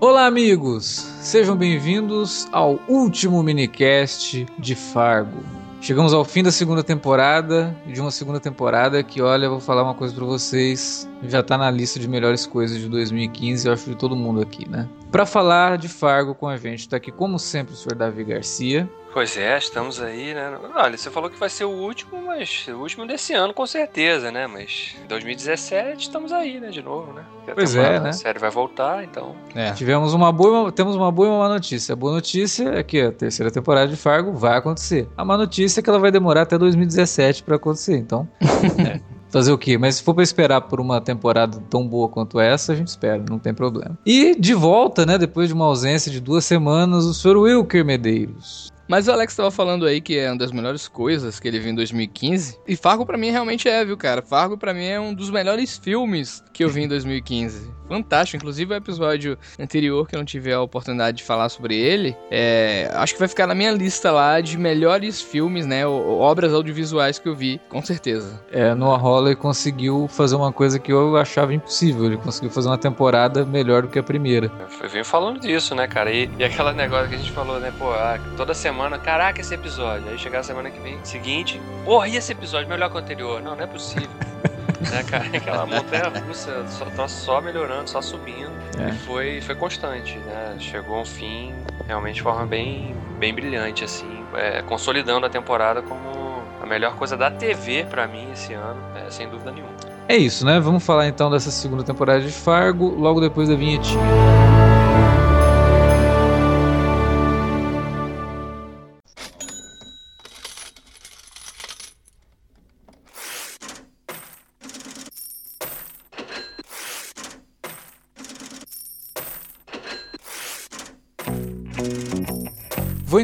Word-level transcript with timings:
Olá, 0.00 0.26
amigos! 0.26 1.10
Sejam 1.20 1.56
bem-vindos 1.56 2.46
ao 2.52 2.78
último 2.86 3.42
minicast 3.42 4.46
de 4.56 4.76
Fargo. 4.76 5.42
Chegamos 5.80 6.12
ao 6.12 6.24
fim 6.24 6.40
da 6.40 6.52
segunda 6.52 6.84
temporada, 6.84 7.76
de 7.84 8.00
uma 8.00 8.12
segunda 8.12 8.38
temporada 8.38 9.02
que, 9.02 9.20
olha, 9.20 9.50
vou 9.50 9.58
falar 9.58 9.82
uma 9.82 9.94
coisa 9.94 10.14
para 10.14 10.24
vocês, 10.24 11.08
já 11.24 11.42
tá 11.42 11.58
na 11.58 11.68
lista 11.68 11.98
de 11.98 12.06
melhores 12.06 12.46
coisas 12.46 12.78
de 12.78 12.88
2015, 12.88 13.66
eu 13.66 13.72
acho 13.72 13.90
de 13.90 13.96
todo 13.96 14.14
mundo 14.14 14.40
aqui, 14.40 14.68
né? 14.70 14.88
Para 15.10 15.24
falar 15.24 15.78
de 15.78 15.88
Fargo 15.88 16.34
com 16.34 16.46
a 16.46 16.56
gente, 16.56 16.88
tá 16.88 16.98
aqui 16.98 17.10
como 17.10 17.38
sempre 17.38 17.72
o 17.72 17.76
Sr. 17.76 17.94
Davi 17.94 18.24
Garcia. 18.24 18.88
Pois 19.12 19.38
é, 19.38 19.56
estamos 19.56 20.02
aí, 20.02 20.34
né? 20.34 20.56
Olha, 20.76 20.96
você 20.96 21.10
falou 21.10 21.30
que 21.30 21.38
vai 21.38 21.48
ser 21.48 21.64
o 21.64 21.70
último, 21.70 22.22
mas 22.26 22.68
o 22.68 22.76
último 22.76 23.06
desse 23.06 23.32
ano 23.32 23.54
com 23.54 23.66
certeza, 23.66 24.30
né? 24.30 24.46
Mas 24.46 24.94
2017 25.08 26.02
estamos 26.02 26.30
aí, 26.30 26.60
né? 26.60 26.68
De 26.68 26.82
novo, 26.82 27.14
né? 27.14 27.24
Pois 27.54 27.74
é, 27.74 27.98
né? 27.98 28.10
A 28.10 28.12
série 28.12 28.38
vai 28.38 28.50
voltar, 28.50 29.02
então. 29.02 29.34
É. 29.54 29.72
Tivemos 29.72 30.12
uma 30.12 30.30
boa, 30.30 30.70
temos 30.70 30.94
uma 30.94 31.10
boa 31.10 31.26
e 31.26 31.30
uma 31.30 31.38
má 31.38 31.48
notícia. 31.48 31.94
A 31.94 31.96
boa 31.96 32.12
notícia 32.12 32.68
é 32.68 32.82
que 32.82 33.00
a 33.00 33.10
terceira 33.10 33.50
temporada 33.50 33.88
de 33.88 33.96
Fargo 33.96 34.32
vai 34.34 34.58
acontecer. 34.58 35.08
A 35.16 35.24
má 35.24 35.38
notícia 35.38 35.80
é 35.80 35.82
que 35.82 35.88
ela 35.88 35.98
vai 35.98 36.10
demorar 36.10 36.42
até 36.42 36.58
2017 36.58 37.42
para 37.42 37.56
acontecer, 37.56 37.96
então. 37.96 38.28
é. 38.86 39.00
Fazer 39.30 39.52
o 39.52 39.58
quê? 39.58 39.76
Mas 39.76 39.96
se 39.96 40.02
for 40.02 40.14
pra 40.14 40.22
esperar 40.22 40.62
por 40.62 40.80
uma 40.80 41.00
temporada 41.00 41.58
tão 41.68 41.86
boa 41.86 42.08
quanto 42.08 42.40
essa, 42.40 42.72
a 42.72 42.76
gente 42.76 42.88
espera, 42.88 43.22
não 43.28 43.38
tem 43.38 43.52
problema. 43.52 43.98
E 44.04 44.34
de 44.34 44.54
volta, 44.54 45.04
né? 45.04 45.18
Depois 45.18 45.48
de 45.48 45.54
uma 45.54 45.66
ausência 45.66 46.10
de 46.10 46.20
duas 46.20 46.44
semanas, 46.44 47.04
o 47.04 47.12
Sr. 47.12 47.36
Wilker 47.36 47.84
Medeiros. 47.84 48.72
Mas 48.88 49.06
o 49.06 49.12
Alex 49.12 49.36
tava 49.36 49.50
falando 49.50 49.84
aí 49.84 50.00
que 50.00 50.16
é 50.16 50.30
uma 50.30 50.38
das 50.38 50.50
melhores 50.50 50.88
coisas 50.88 51.38
que 51.38 51.46
ele 51.46 51.60
viu 51.60 51.72
em 51.72 51.74
2015. 51.74 52.58
E 52.66 52.74
Fargo 52.74 53.04
para 53.04 53.18
mim 53.18 53.30
realmente 53.30 53.68
é, 53.68 53.84
viu, 53.84 53.98
cara? 53.98 54.22
Fargo 54.22 54.56
para 54.56 54.72
mim 54.72 54.86
é 54.86 54.98
um 54.98 55.12
dos 55.12 55.28
melhores 55.28 55.76
filmes 55.76 56.42
que 56.54 56.64
eu 56.64 56.70
vi 56.70 56.84
em 56.84 56.88
2015. 56.88 57.70
Fantástico. 57.88 58.36
Inclusive 58.36 58.74
o 58.74 58.76
episódio 58.76 59.38
anterior, 59.58 60.06
que 60.06 60.14
eu 60.14 60.18
não 60.18 60.26
tive 60.26 60.52
a 60.52 60.60
oportunidade 60.60 61.18
de 61.18 61.24
falar 61.24 61.48
sobre 61.48 61.76
ele, 61.76 62.16
é... 62.30 62.90
acho 62.94 63.14
que 63.14 63.18
vai 63.18 63.28
ficar 63.28 63.46
na 63.46 63.54
minha 63.54 63.70
lista 63.70 64.10
lá 64.10 64.40
de 64.40 64.56
melhores 64.58 65.20
filmes, 65.20 65.66
né? 65.66 65.86
Obras 65.86 66.52
audiovisuais 66.52 67.18
que 67.18 67.28
eu 67.28 67.34
vi, 67.34 67.60
com 67.68 67.82
certeza. 67.82 68.40
É, 68.52 68.74
Noah 68.74 69.00
Hawley 69.00 69.36
conseguiu 69.36 70.08
fazer 70.08 70.36
uma 70.36 70.52
coisa 70.52 70.78
que 70.78 70.92
eu 70.92 71.16
achava 71.16 71.52
impossível. 71.54 72.06
Ele 72.06 72.16
conseguiu 72.16 72.50
fazer 72.50 72.68
uma 72.68 72.78
temporada 72.78 73.44
melhor 73.44 73.82
do 73.82 73.88
que 73.88 73.98
a 73.98 74.02
primeira. 74.02 74.50
Eu 74.82 74.88
venho 74.88 75.04
falando 75.04 75.40
disso, 75.40 75.74
né, 75.74 75.86
cara? 75.86 76.10
E, 76.10 76.30
e 76.38 76.44
aquela 76.44 76.72
negócio 76.72 77.08
que 77.08 77.14
a 77.14 77.18
gente 77.18 77.32
falou, 77.32 77.58
né? 77.58 77.72
Pô, 77.78 77.90
ah, 77.92 78.18
toda 78.36 78.54
semana, 78.54 78.98
caraca, 78.98 79.40
esse 79.40 79.54
episódio. 79.54 80.08
Aí 80.08 80.18
chegar 80.18 80.40
a 80.40 80.42
semana 80.42 80.70
que 80.70 80.80
vem, 80.80 80.98
seguinte, 81.04 81.60
porra, 81.84 82.08
e 82.08 82.16
esse 82.16 82.32
episódio 82.32 82.68
melhor 82.68 82.90
que 82.90 82.96
o 82.96 82.98
anterior? 82.98 83.42
Não, 83.42 83.54
não 83.56 83.64
é 83.64 83.66
possível. 83.66 84.08
né, 84.80 85.02
cara? 85.08 85.24
Aquela 85.24 85.66
montanha 85.66 86.12
russa 86.26 86.66
só, 86.68 86.84
tá 86.86 87.08
só 87.08 87.40
melhorando, 87.40 87.88
só 87.88 88.00
subindo. 88.00 88.52
É. 88.78 88.90
E 88.90 88.98
foi, 88.98 89.40
foi 89.40 89.54
constante, 89.54 90.18
né? 90.18 90.56
Chegou 90.58 90.96
a 90.96 91.02
um 91.02 91.04
fim 91.04 91.54
realmente 91.86 92.16
de 92.16 92.22
forma 92.22 92.46
bem, 92.46 92.94
bem 93.18 93.34
brilhante, 93.34 93.84
assim, 93.84 94.24
é, 94.34 94.62
consolidando 94.62 95.26
a 95.26 95.30
temporada 95.30 95.80
como 95.82 96.42
a 96.62 96.66
melhor 96.66 96.96
coisa 96.96 97.16
da 97.16 97.30
TV 97.30 97.84
para 97.88 98.06
mim 98.06 98.30
esse 98.32 98.52
ano, 98.52 98.80
é, 98.94 99.10
sem 99.10 99.28
dúvida 99.28 99.50
nenhuma. 99.50 99.72
É 100.08 100.16
isso, 100.16 100.44
né? 100.44 100.58
Vamos 100.60 100.84
falar 100.84 101.06
então 101.06 101.30
dessa 101.30 101.50
segunda 101.50 101.82
temporada 101.82 102.20
de 102.20 102.32
Fargo, 102.32 102.88
logo 102.88 103.20
depois 103.20 103.48
da 103.48 103.54
vinhetinha. 103.54 104.57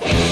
Bye. 0.00 0.31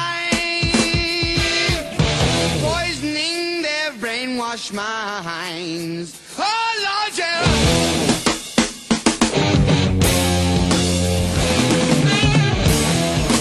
poisoning 2.61 3.61
their 3.61 3.91
brainwashed 3.99 4.73
minds. 4.73 6.19
Oh 6.37 6.71
Lord, 6.85 7.17
yeah. 7.17 7.41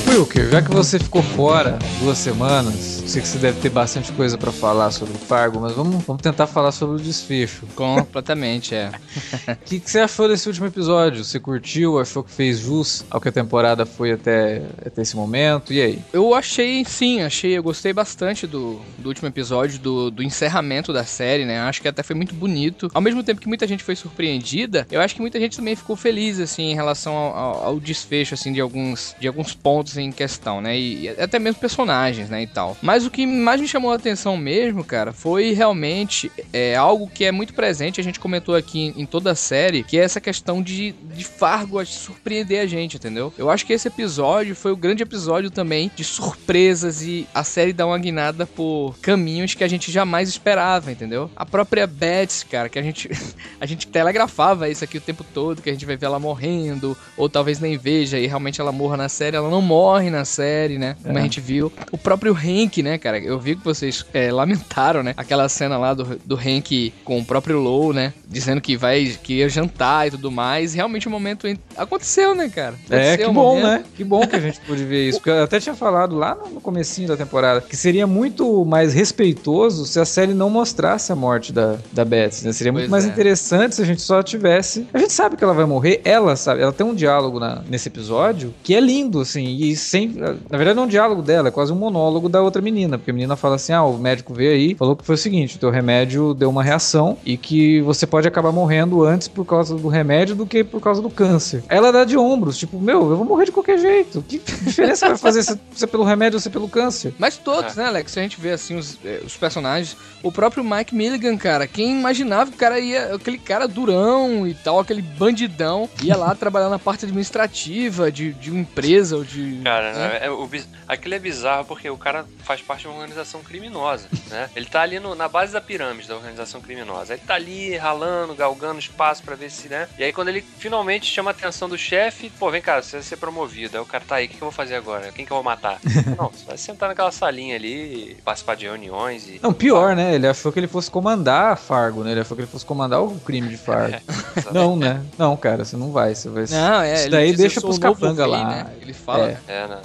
Wilker, 0.08 0.50
já 0.50 0.62
que 0.62 0.70
você 0.72 0.98
ficou 0.98 1.22
fora 1.22 1.78
duas 2.00 2.18
semanas, 2.18 2.99
sei 3.10 3.20
que 3.20 3.26
você 3.26 3.38
deve 3.38 3.60
ter 3.60 3.70
bastante 3.70 4.12
coisa 4.12 4.38
para 4.38 4.52
falar 4.52 4.92
sobre 4.92 5.16
o 5.16 5.18
Fargo, 5.18 5.58
mas 5.58 5.72
vamos, 5.72 6.04
vamos 6.04 6.22
tentar 6.22 6.46
falar 6.46 6.70
sobre 6.70 6.94
o 6.94 7.04
desfecho. 7.04 7.66
Completamente, 7.74 8.72
é. 8.72 8.92
O 9.50 9.64
que, 9.64 9.80
que 9.80 9.90
você 9.90 9.98
achou 9.98 10.28
desse 10.28 10.46
último 10.46 10.66
episódio? 10.66 11.24
Você 11.24 11.40
curtiu? 11.40 11.98
Achou 11.98 12.22
que 12.22 12.30
fez 12.30 12.60
jus 12.60 13.04
ao 13.10 13.20
que 13.20 13.28
a 13.28 13.32
temporada 13.32 13.84
foi 13.84 14.12
até, 14.12 14.62
até 14.84 15.02
esse 15.02 15.16
momento? 15.16 15.72
E 15.72 15.82
aí? 15.82 15.98
Eu 16.12 16.34
achei, 16.34 16.84
sim, 16.84 17.20
achei, 17.22 17.58
eu 17.58 17.62
gostei 17.64 17.92
bastante 17.92 18.46
do, 18.46 18.80
do 18.96 19.08
último 19.08 19.26
episódio, 19.26 19.80
do, 19.80 20.08
do 20.10 20.22
encerramento 20.22 20.92
da 20.92 21.04
série, 21.04 21.44
né? 21.44 21.60
Acho 21.60 21.82
que 21.82 21.88
até 21.88 22.04
foi 22.04 22.14
muito 22.14 22.34
bonito. 22.34 22.88
Ao 22.94 23.00
mesmo 23.00 23.24
tempo 23.24 23.40
que 23.40 23.48
muita 23.48 23.66
gente 23.66 23.82
foi 23.82 23.96
surpreendida, 23.96 24.86
eu 24.88 25.00
acho 25.00 25.16
que 25.16 25.20
muita 25.20 25.40
gente 25.40 25.56
também 25.56 25.74
ficou 25.74 25.96
feliz, 25.96 26.38
assim, 26.38 26.70
em 26.70 26.74
relação 26.76 27.14
ao, 27.14 27.36
ao, 27.36 27.64
ao 27.64 27.80
desfecho, 27.80 28.34
assim, 28.34 28.52
de 28.52 28.60
alguns, 28.60 29.16
de 29.18 29.26
alguns 29.26 29.52
pontos 29.52 29.96
em 29.96 30.12
questão, 30.12 30.60
né? 30.60 30.78
E, 30.78 31.06
e 31.06 31.08
até 31.08 31.40
mesmo 31.40 31.60
personagens, 31.60 32.28
né, 32.28 32.42
e 32.42 32.46
tal. 32.46 32.76
Mas 32.80 32.99
Mas 33.00 33.06
o 33.06 33.10
que 33.10 33.24
mais 33.24 33.58
me 33.58 33.66
chamou 33.66 33.92
a 33.92 33.94
atenção 33.94 34.36
mesmo, 34.36 34.84
cara, 34.84 35.10
foi 35.10 35.52
realmente 35.54 36.30
é, 36.52 36.76
algo 36.76 37.08
que 37.08 37.24
é 37.24 37.32
muito 37.32 37.54
presente, 37.54 37.98
a 37.98 38.04
gente 38.04 38.20
comentou 38.20 38.54
aqui 38.54 38.92
em, 38.94 39.00
em 39.02 39.06
toda 39.06 39.30
a 39.30 39.34
série, 39.34 39.82
que 39.82 39.98
é 39.98 40.02
essa 40.04 40.20
questão 40.20 40.62
de, 40.62 40.92
de 41.14 41.24
Fargo 41.24 41.82
surpreender 41.86 42.60
a 42.60 42.66
gente, 42.66 42.98
entendeu? 42.98 43.32
Eu 43.38 43.48
acho 43.48 43.64
que 43.64 43.72
esse 43.72 43.88
episódio 43.88 44.54
foi 44.54 44.70
o 44.70 44.76
grande 44.76 45.02
episódio 45.02 45.50
também 45.50 45.90
de 45.96 46.04
surpresas 46.04 47.00
e 47.00 47.26
a 47.34 47.42
série 47.42 47.72
dá 47.72 47.86
uma 47.86 47.98
guinada 47.98 48.44
por 48.44 48.94
caminhos 49.00 49.54
que 49.54 49.64
a 49.64 49.68
gente 49.68 49.90
jamais 49.90 50.28
esperava, 50.28 50.92
entendeu? 50.92 51.30
A 51.34 51.46
própria 51.46 51.86
Betsy, 51.86 52.44
cara, 52.44 52.68
que 52.68 52.78
a 52.78 52.82
gente, 52.82 53.08
a 53.58 53.64
gente 53.64 53.86
telegrafava 53.86 54.68
isso 54.68 54.84
aqui 54.84 54.98
o 54.98 55.00
tempo 55.00 55.24
todo, 55.32 55.62
que 55.62 55.70
a 55.70 55.72
gente 55.72 55.86
vai 55.86 55.96
ver 55.96 56.04
ela 56.04 56.18
morrendo, 56.18 56.94
ou 57.16 57.30
talvez 57.30 57.60
nem 57.60 57.78
veja 57.78 58.18
e 58.18 58.26
realmente 58.26 58.60
ela 58.60 58.72
morra 58.72 58.98
na 58.98 59.08
série, 59.08 59.36
ela 59.38 59.48
não 59.48 59.62
morre 59.62 60.10
na 60.10 60.26
série, 60.26 60.76
né? 60.76 60.96
Como 61.02 61.16
É. 61.16 61.20
a 61.20 61.24
gente 61.24 61.40
viu. 61.40 61.72
O 61.90 61.96
próprio 61.96 62.34
Hank, 62.34 62.82
né, 62.82 62.89
cara? 62.98 63.18
Eu 63.18 63.38
vi 63.38 63.56
que 63.56 63.64
vocês 63.64 64.04
é, 64.12 64.30
lamentaram, 64.32 65.02
né? 65.02 65.14
Aquela 65.16 65.48
cena 65.48 65.76
lá 65.78 65.94
do, 65.94 66.18
do 66.24 66.36
Hank 66.36 66.92
com 67.04 67.18
o 67.18 67.24
próprio 67.24 67.58
Low, 67.58 67.92
né? 67.92 68.12
Dizendo 68.28 68.60
que 68.60 68.76
vai, 68.76 69.16
que 69.22 69.34
ia 69.34 69.48
jantar 69.48 70.08
e 70.08 70.10
tudo 70.12 70.30
mais. 70.30 70.74
Realmente 70.74 71.08
o 71.08 71.10
momento 71.10 71.46
en- 71.48 71.58
aconteceu, 71.76 72.34
né, 72.34 72.48
cara? 72.48 72.74
É, 72.88 73.14
Aconteceu 73.14 73.18
que 73.18 73.24
o 73.30 73.32
bom, 73.32 73.42
momento. 73.56 73.64
né? 73.66 73.84
Que 73.96 74.04
bom 74.04 74.26
que 74.26 74.36
a 74.36 74.40
gente 74.40 74.60
pôde 74.60 74.84
ver 74.84 75.08
isso. 75.08 75.18
Porque 75.18 75.30
eu 75.30 75.42
até 75.44 75.58
tinha 75.60 75.74
falado 75.74 76.16
lá 76.16 76.36
no 76.52 76.60
comecinho 76.60 77.08
da 77.08 77.16
temporada 77.16 77.60
que 77.60 77.76
seria 77.76 78.06
muito 78.06 78.64
mais 78.64 78.94
respeitoso 78.94 79.86
se 79.86 79.98
a 80.00 80.04
série 80.04 80.32
não 80.34 80.48
mostrasse 80.50 81.12
a 81.12 81.16
morte 81.16 81.52
da, 81.52 81.76
da 81.92 82.04
Betsy, 82.04 82.46
né? 82.46 82.52
Seria 82.52 82.72
muito 82.72 82.82
Pois 82.84 82.90
mais 82.90 83.04
é. 83.04 83.08
interessante 83.08 83.74
se 83.74 83.82
a 83.82 83.84
gente 83.84 84.00
só 84.02 84.22
tivesse... 84.22 84.86
A 84.92 84.98
gente 84.98 85.12
sabe 85.12 85.36
que 85.36 85.44
ela 85.44 85.54
vai 85.54 85.64
morrer, 85.64 86.00
ela 86.04 86.36
sabe. 86.36 86.62
Ela 86.62 86.72
tem 86.72 86.86
um 86.86 86.94
diálogo 86.94 87.38
na- 87.40 87.62
nesse 87.68 87.88
episódio 87.88 88.54
que 88.62 88.74
é 88.74 88.80
lindo, 88.80 89.20
assim, 89.20 89.44
e 89.56 89.76
sem... 89.76 90.08
Na 90.08 90.56
verdade 90.56 90.74
não 90.76 90.84
é 90.84 90.86
um 90.86 90.88
diálogo 90.88 91.22
dela, 91.22 91.48
é 91.48 91.50
quase 91.50 91.72
um 91.72 91.76
monólogo 91.76 92.28
da 92.28 92.40
outra 92.42 92.60
menina, 92.62 92.69
porque 92.98 93.10
a 93.10 93.14
menina 93.14 93.36
fala 93.36 93.56
assim, 93.56 93.72
ah, 93.72 93.82
o 93.82 93.98
médico 93.98 94.34
veio 94.34 94.52
aí, 94.52 94.74
falou 94.74 94.96
que 94.96 95.04
foi 95.04 95.14
o 95.14 95.18
seguinte, 95.18 95.56
o 95.56 95.58
teu 95.58 95.70
remédio 95.70 96.34
deu 96.34 96.50
uma 96.50 96.62
reação 96.62 97.18
e 97.24 97.36
que 97.36 97.80
você 97.82 98.06
pode 98.06 98.28
acabar 98.28 98.52
morrendo 98.52 99.02
antes 99.04 99.28
por 99.28 99.44
causa 99.44 99.76
do 99.76 99.88
remédio 99.88 100.34
do 100.34 100.46
que 100.46 100.62
por 100.62 100.80
causa 100.80 101.00
do 101.00 101.10
câncer. 101.10 101.62
Ela 101.68 101.92
dá 101.92 102.04
de 102.04 102.16
ombros, 102.16 102.58
tipo, 102.58 102.78
meu, 102.78 103.10
eu 103.10 103.16
vou 103.16 103.24
morrer 103.24 103.46
de 103.46 103.52
qualquer 103.52 103.78
jeito. 103.78 104.22
Que 104.22 104.38
diferença 104.38 105.08
vai 105.08 105.16
fazer 105.16 105.42
se 105.42 105.58
se 105.74 105.84
é 105.84 105.86
pelo 105.86 106.04
remédio 106.04 106.36
ou 106.36 106.40
se 106.40 106.48
é 106.48 106.50
pelo 106.50 106.68
câncer? 106.68 107.14
Mas 107.18 107.36
todos, 107.36 107.74
né, 107.74 107.86
Alex? 107.86 108.12
Se 108.12 108.18
a 108.18 108.22
gente 108.22 108.40
vê 108.40 108.52
assim 108.52 108.76
os, 108.76 108.98
eh, 109.04 109.20
os 109.24 109.36
personagens, 109.36 109.96
o 110.22 110.30
próprio 110.30 110.62
Mike 110.64 110.94
Milligan, 110.94 111.36
cara, 111.36 111.66
quem 111.66 111.98
imaginava 111.98 112.50
que 112.50 112.56
o 112.56 112.60
cara 112.60 112.78
ia, 112.78 113.14
aquele 113.14 113.38
cara 113.38 113.66
durão 113.66 114.46
e 114.46 114.54
tal, 114.54 114.78
aquele 114.78 115.02
bandidão, 115.02 115.88
ia 116.02 116.16
lá 116.16 116.34
trabalhar 116.34 116.68
na 116.68 116.78
parte 116.78 117.04
administrativa 117.04 118.10
de, 118.10 118.32
de 118.34 118.50
uma 118.50 118.60
empresa 118.60 119.16
ou 119.16 119.24
de. 119.24 119.60
Cara, 119.64 119.92
né? 119.92 120.08
né, 120.08 120.18
é, 120.22 120.30
o 120.30 120.48
aquilo 120.86 121.14
é 121.14 121.18
bizarro 121.18 121.64
porque 121.64 121.88
o 121.88 121.96
cara 121.96 122.24
faz 122.42 122.59
parte 122.62 122.82
de 122.82 122.88
uma 122.88 122.94
organização 122.96 123.42
criminosa, 123.42 124.08
né? 124.28 124.48
Ele 124.56 124.66
tá 124.66 124.80
ali 124.82 124.98
no- 125.00 125.14
na 125.14 125.28
base 125.28 125.52
da 125.52 125.60
pirâmide 125.60 126.08
da 126.08 126.16
organização 126.16 126.60
criminosa. 126.60 127.14
Ele 127.14 127.22
tá 127.26 127.34
ali 127.34 127.76
ralando, 127.76 128.34
galgando 128.34 128.78
espaço 128.78 129.22
pra 129.22 129.34
ver 129.34 129.50
se, 129.50 129.68
né? 129.68 129.88
E 129.98 130.04
aí 130.04 130.12
quando 130.12 130.28
ele 130.28 130.42
finalmente 130.42 131.06
chama 131.06 131.30
a 131.30 131.32
atenção 131.32 131.68
do 131.68 131.76
chefe, 131.78 132.30
pô, 132.38 132.50
vem 132.50 132.62
cá, 132.62 132.82
você 132.82 132.96
vai 132.96 133.02
ser 133.02 133.16
promovido. 133.16 133.76
Aí 133.76 133.82
o 133.82 133.86
cara 133.86 134.04
tá 134.06 134.16
aí, 134.16 134.26
o 134.26 134.28
que, 134.28 134.36
que 134.36 134.42
eu 134.42 134.46
vou 134.46 134.52
fazer 134.52 134.74
agora? 134.76 135.10
Quem 135.12 135.24
que 135.26 135.32
eu 135.32 135.36
vou 135.36 135.44
matar? 135.44 135.78
Não, 136.18 136.28
você 136.30 136.44
vai 136.44 136.56
sentar 136.58 136.88
naquela 136.88 137.10
salinha 137.12 137.56
ali, 137.56 138.16
participar 138.24 138.56
de 138.56 138.66
reuniões 138.66 139.26
e. 139.28 139.40
Não, 139.42 139.52
pior, 139.52 139.94
né? 139.96 140.14
Ele 140.14 140.26
achou 140.26 140.52
que 140.52 140.58
ele 140.60 140.68
fosse 140.68 140.90
comandar 140.90 141.52
a 141.52 141.56
Fargo, 141.56 142.02
né? 142.04 142.12
Ele 142.12 142.20
achou 142.20 142.36
que 142.36 142.42
ele 142.42 142.50
fosse 142.50 142.64
comandar 142.64 143.02
o 143.02 143.18
crime 143.20 143.48
de 143.48 143.56
Fargo. 143.56 143.96
Não, 144.52 144.76
né? 144.76 145.02
Não, 145.18 145.36
cara, 145.36 145.64
você 145.64 145.76
não 145.76 145.92
vai. 145.92 146.14
Você 146.14 146.28
vai... 146.28 146.44
Não, 146.50 146.82
é. 146.82 146.94
Isso 146.94 147.10
daí 147.10 147.36
deixa 147.36 147.58
"Eu 147.58 147.60
sou 147.62 147.70
pros 147.70 147.78
capanga 147.78 148.22
rei", 148.22 148.32
lá. 148.32 148.48
né? 148.48 148.66
Ele 148.80 148.92
fala. 148.92 149.28
É. 149.28 149.38
É, 149.48 149.66
né? 149.66 149.80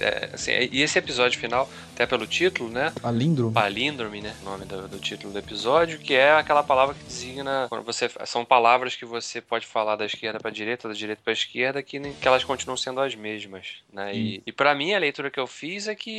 É, 0.00 0.28
assim, 0.32 0.52
e 0.72 0.82
esse 0.82 0.98
episódio 0.98 1.38
final, 1.38 1.68
até 1.94 2.06
pelo 2.06 2.19
título, 2.26 2.68
né? 2.70 2.92
Palíndromo. 3.00 3.52
palíndrome, 3.52 4.20
né? 4.20 4.34
O 4.42 4.44
nome 4.44 4.64
do, 4.64 4.88
do 4.88 4.98
título 4.98 5.32
do 5.32 5.38
episódio, 5.38 5.98
que 5.98 6.14
é 6.14 6.32
aquela 6.32 6.62
palavra 6.62 6.94
que 6.94 7.04
designa 7.04 7.66
quando 7.68 7.84
você 7.84 8.10
são 8.26 8.44
palavras 8.44 8.94
que 8.96 9.04
você 9.04 9.40
pode 9.40 9.66
falar 9.66 9.96
da 9.96 10.06
esquerda 10.06 10.38
para 10.40 10.50
direita, 10.50 10.88
da 10.88 10.94
direita 10.94 11.20
para 11.24 11.32
esquerda, 11.32 11.82
que, 11.82 11.98
nem- 11.98 12.12
que 12.14 12.26
elas 12.26 12.44
continuam 12.44 12.76
sendo 12.76 13.00
as 13.00 13.14
mesmas, 13.14 13.76
né? 13.92 14.14
E, 14.14 14.42
e 14.46 14.52
para 14.52 14.74
mim 14.74 14.92
a 14.94 14.98
leitura 14.98 15.30
que 15.30 15.40
eu 15.40 15.46
fiz 15.46 15.88
é 15.88 15.94
que 15.94 16.10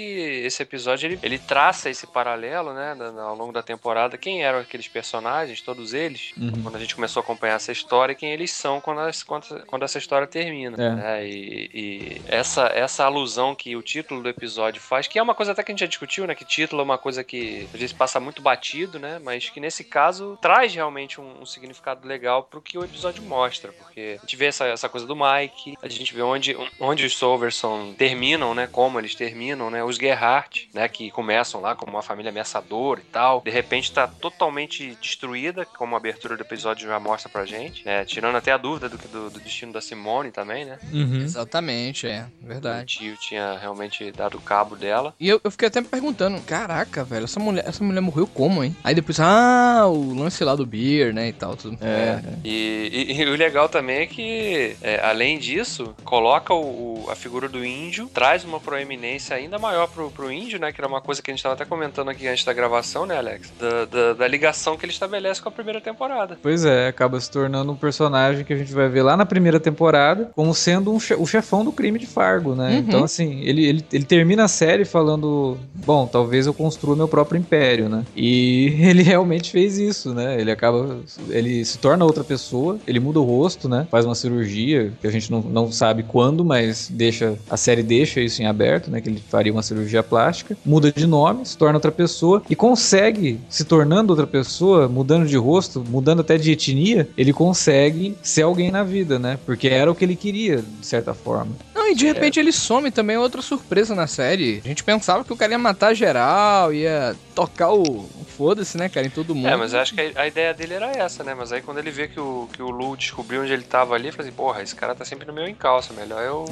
esse 0.46 0.62
episódio 0.64 1.08
ele, 1.08 1.20
ele 1.24 1.38
traça 1.38 1.90
esse 1.90 2.06
paralelo, 2.08 2.74
né? 2.74 2.96
ao 3.22 3.36
longo 3.36 3.52
da 3.52 3.62
temporada, 3.64 4.18
quem 4.18 4.44
eram 4.44 4.60
aqueles 4.60 4.88
personagens, 4.88 5.62
todos 5.62 5.94
eles, 5.94 6.32
Uhum. 6.38 6.64
quando 6.64 6.76
a 6.76 6.80
gente 6.80 6.96
começou 6.96 7.20
a 7.22 7.24
acompanhar 7.24 7.56
essa 7.56 7.72
história, 7.72 8.14
e 8.14 8.16
quem 8.16 8.32
eles 8.32 8.52
são 8.52 8.80
quando, 8.82 9.00
as- 9.02 9.24
quando, 9.24 9.66
quando 9.66 9.84
essa 9.84 9.98
história 9.98 10.26
termina. 10.28 10.76
É. 10.82 10.90
né? 10.96 11.28
E, 11.28 11.70
e 11.74 12.22
essa, 12.28 12.68
essa 12.74 13.04
alusão 13.06 13.54
que 13.54 13.76
o 13.76 13.82
título 13.82 14.22
do 14.24 14.30
episódio 14.30 14.82
faz, 14.82 15.08
que 15.08 15.20
é 15.20 15.22
uma 15.24 15.36
coisa 15.36 15.52
até 15.52 15.62
que 15.64 15.72
a 15.72 15.74
gente 15.74 15.82
já 15.82 15.88
discutiu, 15.92 16.26
né? 16.26 16.34
Que 16.34 16.44
título 16.44 16.82
é 16.82 16.86
uma 16.86 16.98
coisa 16.98 17.24
que 17.24 17.68
às 17.74 17.80
vezes 17.80 17.94
passa 17.94 18.20
muito 18.20 18.42
batido, 18.42 18.98
né? 19.00 19.20
Mas 19.24 19.50
que 19.50 19.60
nesse 19.60 19.84
caso 19.84 20.38
traz 20.42 20.74
realmente 20.74 21.22
um, 21.22 21.42
um 21.42 21.46
significado 21.46 22.08
legal 22.08 22.44
pro 22.44 22.62
que 22.62 22.78
o 22.78 22.84
episódio 22.84 23.24
mostra. 23.24 23.72
Porque 23.72 24.18
a 24.18 24.22
gente 24.22 24.36
vê 24.36 24.46
essa, 24.46 24.66
essa 24.66 24.90
coisa 24.90 25.06
do 25.06 25.16
Mike, 25.16 25.78
a 25.82 25.88
gente 25.88 26.14
vê 26.14 26.22
onde, 26.22 26.58
onde 26.80 27.06
os 27.06 27.16
Solverson 27.16 27.94
terminam, 27.94 28.54
né? 28.54 28.68
Como 28.68 29.00
eles 29.00 29.16
terminam, 29.16 29.70
né? 29.70 29.84
Os 29.84 29.98
Gerhardt, 29.98 30.70
né? 30.74 30.88
Que 30.88 31.12
começam 31.12 31.62
lá 31.62 31.76
como 31.76 31.92
uma 31.92 32.02
família 32.02 32.30
ameaçadora 32.30 33.02
e 33.02 33.06
tal. 33.06 33.42
De 33.42 33.52
repente 33.52 33.92
tá 33.92 34.08
totalmente 34.08 34.98
destruída, 35.02 35.66
como 35.66 35.96
a 35.96 35.98
abertura 35.98 36.36
do 36.36 36.42
episódio 36.42 36.88
já 36.88 37.00
mostra 37.00 37.30
pra 37.30 37.46
gente, 37.46 37.86
né? 37.86 38.06
Tirando 38.06 38.36
até 38.36 38.52
a 38.52 38.58
dúvida 38.58 38.90
do, 38.90 38.98
do, 38.98 39.30
do 39.30 39.40
destino 39.40 39.74
da 39.74 39.82
Simone 39.82 40.32
também, 40.32 40.66
né? 40.66 40.80
Uhum. 40.92 41.22
Exatamente, 41.22 42.08
é. 42.08 42.28
O 42.42 42.48
Verdade. 42.48 42.98
tio 42.98 43.18
tinha 43.18 43.58
realmente 43.58 44.12
dado 44.12 44.40
cabo 44.40 44.76
dela. 44.76 45.14
E 45.20 45.28
eu, 45.28 45.40
eu 45.44 45.52
fiquei 45.52 45.68
até 45.68 45.81
me 45.82 45.88
perguntando, 45.88 46.40
caraca, 46.42 47.04
velho, 47.04 47.26
essa 47.26 47.40
mulher, 47.40 47.64
essa 47.68 47.84
mulher 47.84 48.02
morreu 48.02 48.28
como, 48.28 48.64
hein? 48.64 48.76
Aí 48.84 48.94
depois, 48.96 49.20
ah, 49.20 49.86
o 49.88 50.14
lance 50.14 50.44
lá 50.44 50.56
do 50.56 50.66
Beer, 50.66 51.14
né, 51.14 51.28
e 51.30 51.34
tal, 51.34 51.56
tudo. 51.56 51.78
É. 51.82 52.22
E, 52.44 53.08
e- 53.10 53.22
e 53.22 53.26
o 53.26 53.36
legal 53.36 53.68
também 53.70 54.00
é 54.02 54.06
que, 54.06 54.76
é, 54.82 55.00
além 55.04 55.38
disso, 55.40 55.94
coloca 56.04 56.54
o, 56.54 57.06
o- 57.06 57.10
a 57.10 57.16
figura 57.16 57.48
do 57.50 57.64
índio, 57.66 58.10
traz 58.14 58.44
uma 58.44 58.60
proeminência 58.60 59.36
ainda 59.36 59.58
maior 59.60 59.88
pro, 59.88 60.10
pro 60.12 60.32
índio, 60.32 60.60
né? 60.60 60.72
Que 60.72 60.80
era 60.82 60.88
uma 60.88 61.02
coisa 61.02 61.22
que 61.22 61.30
a 61.32 61.34
gente 61.34 61.44
tava 61.44 61.56
até 61.56 61.66
comentando 61.66 62.10
aqui 62.10 62.28
antes 62.28 62.44
da 62.46 62.54
gravação, 62.54 63.06
né, 63.06 63.18
Alex? 63.18 63.52
Da, 63.60 63.86
da- 63.86 64.14
da 64.14 64.28
ligação 64.28 64.78
que 64.78 64.86
ele 64.86 64.92
estabelece 64.94 65.42
com 65.42 65.50
a 65.50 65.52
primeira 65.52 65.82
temporada. 65.82 66.38
Pois 66.42 66.66
é, 66.66 66.88
acaba 66.88 67.20
se 67.20 67.30
tornando 67.30 67.72
um 67.72 67.76
personagem 67.76 68.44
que 68.46 68.54
a 68.54 68.58
gente 68.58 68.72
vai 68.74 68.88
ver 68.90 69.04
lá 69.04 69.16
na 69.18 69.26
primeira 69.26 69.60
temporada 69.60 70.32
como 70.36 70.54
sendo 70.54 70.94
um 70.94 71.00
che- 71.00 71.16
o 71.16 71.26
chefão 71.26 71.64
do 71.64 71.72
crime 71.72 71.98
de 72.00 72.06
Fargo, 72.06 72.56
né? 72.56 72.70
Uhum. 72.72 72.78
Então, 72.78 73.04
assim, 73.04 73.42
ele, 73.42 73.66
ele, 73.66 73.86
ele 73.92 74.06
termina 74.06 74.44
a 74.44 74.48
série 74.48 74.86
falando: 74.86 75.58
Bom, 75.74 76.06
talvez 76.06 76.46
eu 76.46 76.54
construa 76.54 76.96
meu 76.96 77.08
próprio 77.08 77.40
império, 77.40 77.90
né? 77.90 78.06
E 78.16 78.76
ele 78.82 79.04
realmente 79.04 79.52
fez 79.52 79.78
isso, 79.78 80.14
né? 80.14 80.40
Ele 80.40 80.52
acaba. 80.52 81.00
Ele 81.30 81.64
se 81.66 81.78
torna 81.78 82.06
outra 82.06 82.24
pessoa, 82.24 82.78
ele 82.88 83.00
muda 83.00 83.20
o 83.20 83.24
rosto, 83.24 83.68
né? 83.70 83.88
Faz 83.90 84.06
uma 84.06 84.16
cirurgia, 84.16 84.92
que 85.02 85.08
a 85.08 85.12
gente 85.12 85.32
não, 85.32 85.42
não 85.42 85.72
sabe 85.72 86.04
quando, 86.04 86.44
mas 86.44 86.90
deixa. 86.90 87.36
A 87.50 87.58
série 87.58 87.84
deixa 87.84 88.22
isso 88.22 88.42
em 88.42 88.46
aberto, 88.46 88.92
né? 88.92 89.02
Que 89.02 89.10
ele 89.10 89.24
faria 89.30 89.52
uma 89.52 89.64
cirurgia 89.64 90.04
plástica, 90.04 90.58
muda 90.66 90.92
de 90.92 91.08
nome, 91.08 91.46
se 91.46 91.58
torna 91.58 91.78
outra 91.78 91.92
pessoa 91.92 92.42
e 92.50 92.56
consegue, 92.56 93.40
se 93.50 93.64
tornando 93.64 94.12
outra 94.12 94.28
pessoa, 94.28 94.88
mudando 94.88 95.26
de 95.26 95.38
rosto, 95.38 95.84
mudando 95.88 96.22
até 96.22 96.38
de 96.38 96.52
etnia, 96.52 97.08
ele 97.18 97.34
consegue 97.34 98.16
ser 98.22 98.44
alguém 98.44 98.72
na 98.72 98.84
vida, 98.84 99.18
né? 99.18 99.40
Porque 99.46 99.68
era 99.68 99.92
o 99.92 99.96
que 99.96 100.04
ele 100.04 100.16
queria, 100.16 100.58
de 100.58 100.86
certa 100.86 101.14
forma. 101.14 101.52
E 101.92 101.96
de 101.96 102.06
repente 102.06 102.40
ele 102.40 102.52
some 102.52 102.92
também, 102.92 103.18
outra 103.18 103.42
surpresa 103.42 103.94
na 103.96 104.08
série. 104.08 104.62
A 104.64 104.68
gente 104.68 104.84
pensava 104.84 105.24
que 105.24 105.34
o 105.34 105.38
cara 105.38 105.52
ia 105.52 105.58
matar 105.60 105.94
geral, 105.94 106.74
ia 106.74 107.16
tocar 107.36 107.72
o, 107.72 108.10
foda-se, 108.38 108.78
né, 108.78 108.90
cara, 108.90 109.06
em 109.08 109.10
todo 109.10 109.34
mundo. 109.36 109.48
É, 109.48 109.56
mas 109.56 109.74
eu 109.74 109.80
acho 109.80 109.94
que 109.94 110.02
a, 110.02 110.22
a 110.22 110.28
ideia 110.28 110.54
dele 110.54 110.74
era 110.74 110.92
essa, 110.92 111.24
né? 111.24 111.34
Mas 111.34 111.52
aí 111.52 111.62
quando 111.62 111.78
ele 111.78 111.92
vê 111.92 112.08
que 112.08 112.20
o, 112.20 112.48
que 112.52 112.62
o 112.62 112.70
Lu 112.70 112.96
descobriu 112.98 113.42
onde 113.42 113.54
ele 113.54 113.64
tava 113.64 113.96
ali, 113.96 114.06
ele 114.06 114.12
fala 114.12 114.28
assim, 114.28 114.36
porra, 114.36 114.62
esse 114.64 114.76
cara 114.76 114.96
tá 114.96 115.06
sempre 115.06 115.26
no 115.28 115.34
meu 115.34 115.48
encalço, 115.48 115.94
melhor 115.94 116.22
eu... 116.24 116.46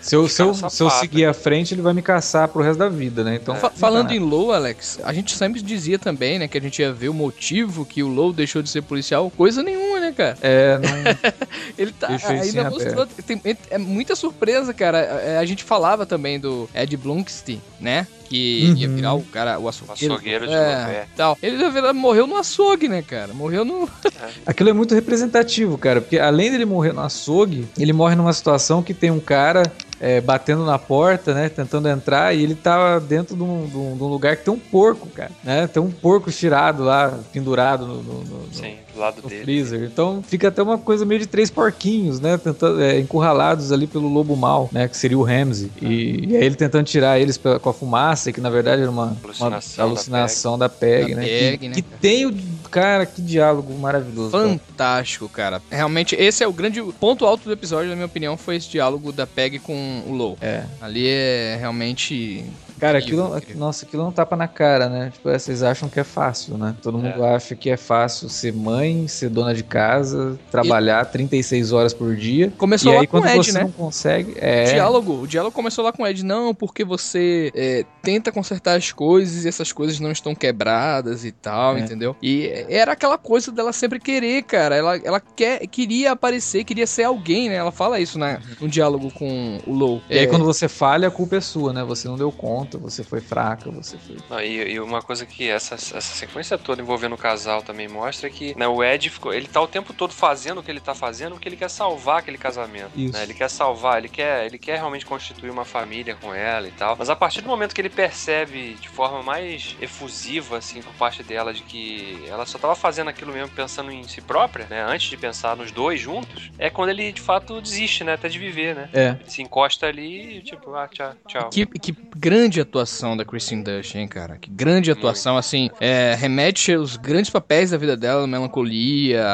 Se 0.00 0.14
eu, 0.16 0.28
se 0.28 0.42
eu, 0.42 0.52
se 0.52 0.82
eu 0.82 0.90
seguir 0.90 1.24
à 1.24 1.32
frente, 1.32 1.72
ele 1.72 1.80
vai 1.80 1.94
me 1.94 2.02
caçar 2.02 2.46
pro 2.48 2.62
resto 2.62 2.78
da 2.78 2.90
vida, 2.90 3.24
né? 3.24 3.36
Então, 3.36 3.56
Fa- 3.56 3.70
falando 3.70 4.10
em 4.12 4.18
Low, 4.18 4.52
Alex, 4.52 5.00
a 5.02 5.14
gente 5.14 5.34
sempre 5.34 5.62
dizia 5.62 5.98
também, 5.98 6.38
né, 6.38 6.46
que 6.46 6.58
a 6.58 6.60
gente 6.60 6.82
ia 6.82 6.92
ver 6.92 7.08
o 7.08 7.14
motivo 7.14 7.86
que 7.86 8.02
o 8.02 8.08
Low 8.08 8.30
deixou 8.30 8.60
de 8.60 8.68
ser 8.68 8.82
policial. 8.82 9.30
Coisa 9.34 9.62
nenhuma, 9.62 10.00
né, 10.00 10.03
cara? 10.14 10.36
É, 10.40 10.78
não. 10.78 11.32
Ele 11.78 11.92
tá 11.92 12.12
isso 12.14 12.26
ainda 12.26 12.70
mostrou. 12.70 13.06
Tem, 13.26 13.40
é 13.70 13.78
muita 13.78 14.14
surpresa, 14.16 14.72
cara. 14.72 14.98
É, 14.98 15.38
A 15.38 15.44
gente 15.44 15.62
falava 15.64 16.06
também 16.06 16.38
do 16.40 16.68
Ed 16.74 16.96
Blumstein, 16.96 17.60
né? 17.80 18.06
Que 18.28 18.68
Uhum. 18.70 18.76
ia 18.76 18.88
virar 18.88 19.12
o 19.14 19.22
cara, 19.22 19.58
o 19.58 19.68
açougueiro. 19.68 20.14
açougueiro 20.14 20.46
de 20.46 20.54
é, 20.54 20.58
Lopé. 20.80 21.06
tal. 21.16 21.38
Ele 21.42 21.58
na 21.58 21.68
verdade, 21.68 21.98
morreu 21.98 22.26
no 22.26 22.36
açougue, 22.36 22.88
né, 22.88 23.02
cara? 23.02 23.34
Morreu 23.34 23.64
no. 23.64 23.88
Aquilo 24.46 24.70
é 24.70 24.72
muito 24.72 24.94
representativo, 24.94 25.76
cara, 25.76 26.00
porque 26.00 26.18
além 26.18 26.50
dele 26.50 26.64
morrer 26.64 26.92
no 26.92 27.02
açougue, 27.02 27.68
ele 27.78 27.92
morre 27.92 28.14
numa 28.16 28.32
situação 28.32 28.82
que 28.82 28.94
tem 28.94 29.10
um 29.10 29.20
cara 29.20 29.62
é, 30.00 30.20
batendo 30.20 30.64
na 30.64 30.78
porta, 30.78 31.34
né? 31.34 31.48
Tentando 31.50 31.86
entrar, 31.88 32.34
e 32.34 32.42
ele 32.42 32.54
tá 32.54 32.98
dentro 32.98 33.36
de 33.36 33.42
um, 33.42 33.66
de 33.66 33.76
um- 33.76 33.96
de 33.96 34.02
um 34.02 34.06
lugar 34.08 34.36
que 34.36 34.44
tem 34.44 34.52
um 34.54 34.58
porco, 34.58 35.06
cara. 35.08 35.30
Né? 35.44 35.66
Tem 35.66 35.82
um 35.82 35.90
porco 35.90 36.28
estirado 36.30 36.82
lá, 36.82 37.16
pendurado 37.32 37.86
no, 37.86 38.02
no- 38.02 38.24
no- 38.24 38.46
no- 38.46 38.54
Sim, 38.54 38.76
do 38.94 39.00
lado 39.00 39.20
no 39.22 39.28
dele. 39.28 39.42
freezer. 39.44 39.82
Então 39.92 40.22
fica 40.26 40.48
até 40.48 40.62
uma 40.62 40.78
coisa 40.78 41.04
meio 41.04 41.20
de 41.20 41.26
três 41.26 41.50
porquinhos, 41.50 42.20
né? 42.20 42.38
Tentando, 42.38 42.80
é, 42.82 42.98
encurralados 42.98 43.72
ali 43.72 43.86
pelo 43.86 44.08
lobo 44.08 44.36
mal, 44.36 44.68
né? 44.72 44.88
Que 44.88 44.96
seria 44.96 45.18
o 45.18 45.22
Ramsey. 45.22 45.70
E, 45.82 46.26
e 46.30 46.36
aí 46.36 46.44
ele 46.44 46.54
tentando 46.54 46.84
tirar 46.84 47.18
eles 47.18 47.36
pela- 47.36 47.58
com 47.58 47.68
a 47.70 47.74
fumaça, 47.74 48.32
que 48.32 48.40
na 48.40 48.50
verdade 48.50 48.82
era 48.82 48.90
uma 48.90 49.04
uma 49.04 49.14
Alucinação 49.26 49.84
alucinação, 49.84 50.58
da 50.58 50.68
Peg, 50.68 51.14
Da 51.14 51.20
né? 51.20 51.26
Peg, 51.26 51.58
que, 51.58 51.68
né, 51.68 51.74
que 51.74 51.82
cara? 51.82 51.98
tem 52.00 52.26
o. 52.26 52.34
Cara, 52.70 53.06
que 53.06 53.22
diálogo 53.22 53.72
maravilhoso. 53.78 54.32
cara. 54.32 54.48
Fantástico, 54.48 55.28
cara. 55.28 55.62
Realmente, 55.70 56.16
esse 56.16 56.42
é 56.42 56.48
o 56.48 56.52
grande 56.52 56.82
ponto 56.98 57.24
alto 57.24 57.44
do 57.44 57.52
episódio, 57.52 57.88
na 57.90 57.94
minha 57.94 58.06
opinião, 58.06 58.36
foi 58.36 58.56
esse 58.56 58.68
diálogo 58.68 59.12
da 59.12 59.26
Peg 59.26 59.58
com 59.60 60.02
o 60.08 60.12
Low. 60.12 60.36
É. 60.40 60.64
Ali 60.80 61.06
é 61.06 61.56
realmente. 61.60 62.44
Cara, 62.78 62.98
Incrível, 62.98 63.24
aquilo, 63.26 63.38
incrível. 63.38 63.60
nossa, 63.60 63.84
aquilo 63.86 64.02
não 64.04 64.12
tapa 64.12 64.36
na 64.36 64.48
cara, 64.48 64.88
né? 64.88 65.10
Tipo, 65.12 65.28
é, 65.28 65.38
vocês 65.38 65.62
acham 65.62 65.88
que 65.88 66.00
é 66.00 66.04
fácil, 66.04 66.58
né? 66.58 66.74
Todo 66.82 66.98
mundo 66.98 67.24
acha 67.24 67.54
que 67.54 67.70
é 67.70 67.76
fácil 67.76 68.28
ser 68.28 68.52
mãe, 68.52 69.06
ser 69.08 69.28
dona 69.28 69.54
de 69.54 69.62
casa, 69.62 70.38
trabalhar 70.50 71.04
36 71.06 71.72
horas 71.72 71.94
por 71.94 72.14
dia. 72.16 72.52
Começou 72.58 72.92
e 72.92 72.94
lá 72.96 73.00
aí, 73.02 73.06
com 73.06 73.20
quando 73.20 73.24
o 73.30 73.36
Ed, 73.36 73.44
você 73.46 73.52
né? 73.52 73.60
não 73.62 73.70
consegue. 73.72 74.32
O 74.32 74.38
É. 74.38 74.64
diálogo, 74.64 75.22
o 75.22 75.26
diálogo 75.26 75.54
começou 75.54 75.84
lá 75.84 75.92
com 75.92 76.02
o 76.02 76.06
Ed, 76.06 76.24
não, 76.24 76.54
porque 76.54 76.84
você 76.84 77.50
é, 77.54 77.84
tenta 78.02 78.32
consertar 78.32 78.76
as 78.76 78.90
coisas 78.92 79.44
e 79.44 79.48
essas 79.48 79.72
coisas 79.72 80.00
não 80.00 80.10
estão 80.10 80.34
quebradas 80.34 81.24
e 81.24 81.32
tal, 81.32 81.76
É. 81.76 81.80
entendeu? 81.80 82.16
E 82.22 82.46
era 82.68 82.92
aquela 82.92 83.16
coisa 83.18 83.50
dela 83.52 83.72
sempre 83.72 83.98
querer, 84.00 84.42
cara. 84.42 84.74
Ela, 84.76 84.96
ela 84.98 85.20
quer, 85.20 85.66
queria 85.66 86.12
aparecer, 86.12 86.64
queria 86.64 86.86
ser 86.86 87.04
alguém, 87.04 87.48
né? 87.48 87.54
Ela 87.56 87.72
fala 87.72 88.00
isso 88.00 88.18
na, 88.18 88.40
no 88.60 88.68
diálogo 88.68 89.10
com 89.12 89.58
o 89.66 89.72
Low. 89.72 90.02
E 90.10 90.18
aí, 90.18 90.24
É, 90.24 90.26
quando 90.26 90.44
você 90.44 90.68
falha, 90.68 91.08
a 91.08 91.10
culpa 91.10 91.36
é 91.36 91.40
sua, 91.40 91.72
né? 91.72 91.84
Você 91.84 92.08
não 92.08 92.16
deu 92.16 92.30
conta, 92.32 92.63
você 92.72 93.02
foi 93.04 93.20
fraca, 93.20 93.70
você 93.70 93.96
foi. 93.98 94.16
Não, 94.28 94.40
e, 94.40 94.72
e 94.72 94.80
uma 94.80 95.02
coisa 95.02 95.24
que 95.24 95.48
essa, 95.48 95.74
essa 95.74 96.00
sequência 96.00 96.58
toda 96.58 96.82
envolvendo 96.82 97.14
o 97.14 97.18
casal 97.18 97.62
também 97.62 97.88
mostra 97.88 98.28
é 98.28 98.30
que 98.30 98.56
né, 98.58 98.66
o 98.66 98.82
Ed 98.82 99.08
ficou, 99.10 99.32
ele 99.32 99.46
tá 99.46 99.60
o 99.60 99.68
tempo 99.68 99.92
todo 99.92 100.12
fazendo 100.12 100.60
o 100.60 100.62
que 100.62 100.70
ele 100.70 100.80
tá 100.80 100.94
fazendo 100.94 101.32
porque 101.32 101.48
ele 101.48 101.56
quer 101.56 101.70
salvar 101.70 102.18
aquele 102.18 102.38
casamento. 102.38 102.90
Né? 102.96 103.22
Ele 103.22 103.34
quer 103.34 103.50
salvar, 103.50 103.98
ele 103.98 104.08
quer, 104.08 104.46
ele 104.46 104.58
quer 104.58 104.76
realmente 104.76 105.04
constituir 105.04 105.50
uma 105.50 105.64
família 105.64 106.14
com 106.14 106.34
ela 106.34 106.66
e 106.68 106.72
tal. 106.72 106.96
Mas 106.98 107.10
a 107.10 107.16
partir 107.16 107.40
do 107.40 107.48
momento 107.48 107.74
que 107.74 107.80
ele 107.80 107.90
percebe 107.90 108.74
de 108.80 108.88
forma 108.88 109.22
mais 109.22 109.76
efusiva, 109.80 110.58
assim, 110.58 110.82
por 110.82 110.92
parte 110.94 111.22
dela, 111.22 111.52
de 111.52 111.62
que 111.62 112.24
ela 112.28 112.46
só 112.46 112.58
tava 112.58 112.74
fazendo 112.74 113.08
aquilo 113.08 113.32
mesmo 113.32 113.54
pensando 113.54 113.90
em 113.90 114.02
si 114.04 114.20
própria, 114.20 114.66
né? 114.68 114.82
Antes 114.82 115.10
de 115.10 115.16
pensar 115.16 115.56
nos 115.56 115.70
dois 115.70 116.00
juntos, 116.00 116.50
é 116.58 116.70
quando 116.70 116.90
ele 116.90 117.12
de 117.12 117.20
fato 117.20 117.60
desiste, 117.60 118.04
né? 118.04 118.14
Até 118.14 118.28
de 118.28 118.38
viver, 118.38 118.74
né? 118.74 118.88
É. 118.92 119.08
Ele 119.20 119.30
se 119.30 119.42
encosta 119.42 119.86
ali 119.86 120.38
e 120.38 120.42
tipo, 120.42 120.74
ah, 120.74 120.88
tchau, 120.88 121.12
tchau. 121.26 121.50
Que, 121.50 121.66
que 121.66 121.92
grande 122.16 122.53
atuação 122.60 123.16
da 123.16 123.24
Kristen 123.24 123.62
Dunst, 123.62 123.94
hein, 123.94 124.08
cara? 124.08 124.36
Que 124.36 124.50
grande 124.50 124.90
atuação, 124.90 125.36
assim, 125.36 125.70
é, 125.80 126.14
remete 126.18 126.72
aos 126.72 126.96
grandes 126.96 127.30
papéis 127.30 127.70
da 127.70 127.76
vida 127.76 127.96
dela, 127.96 128.26
melancolia, 128.26 129.24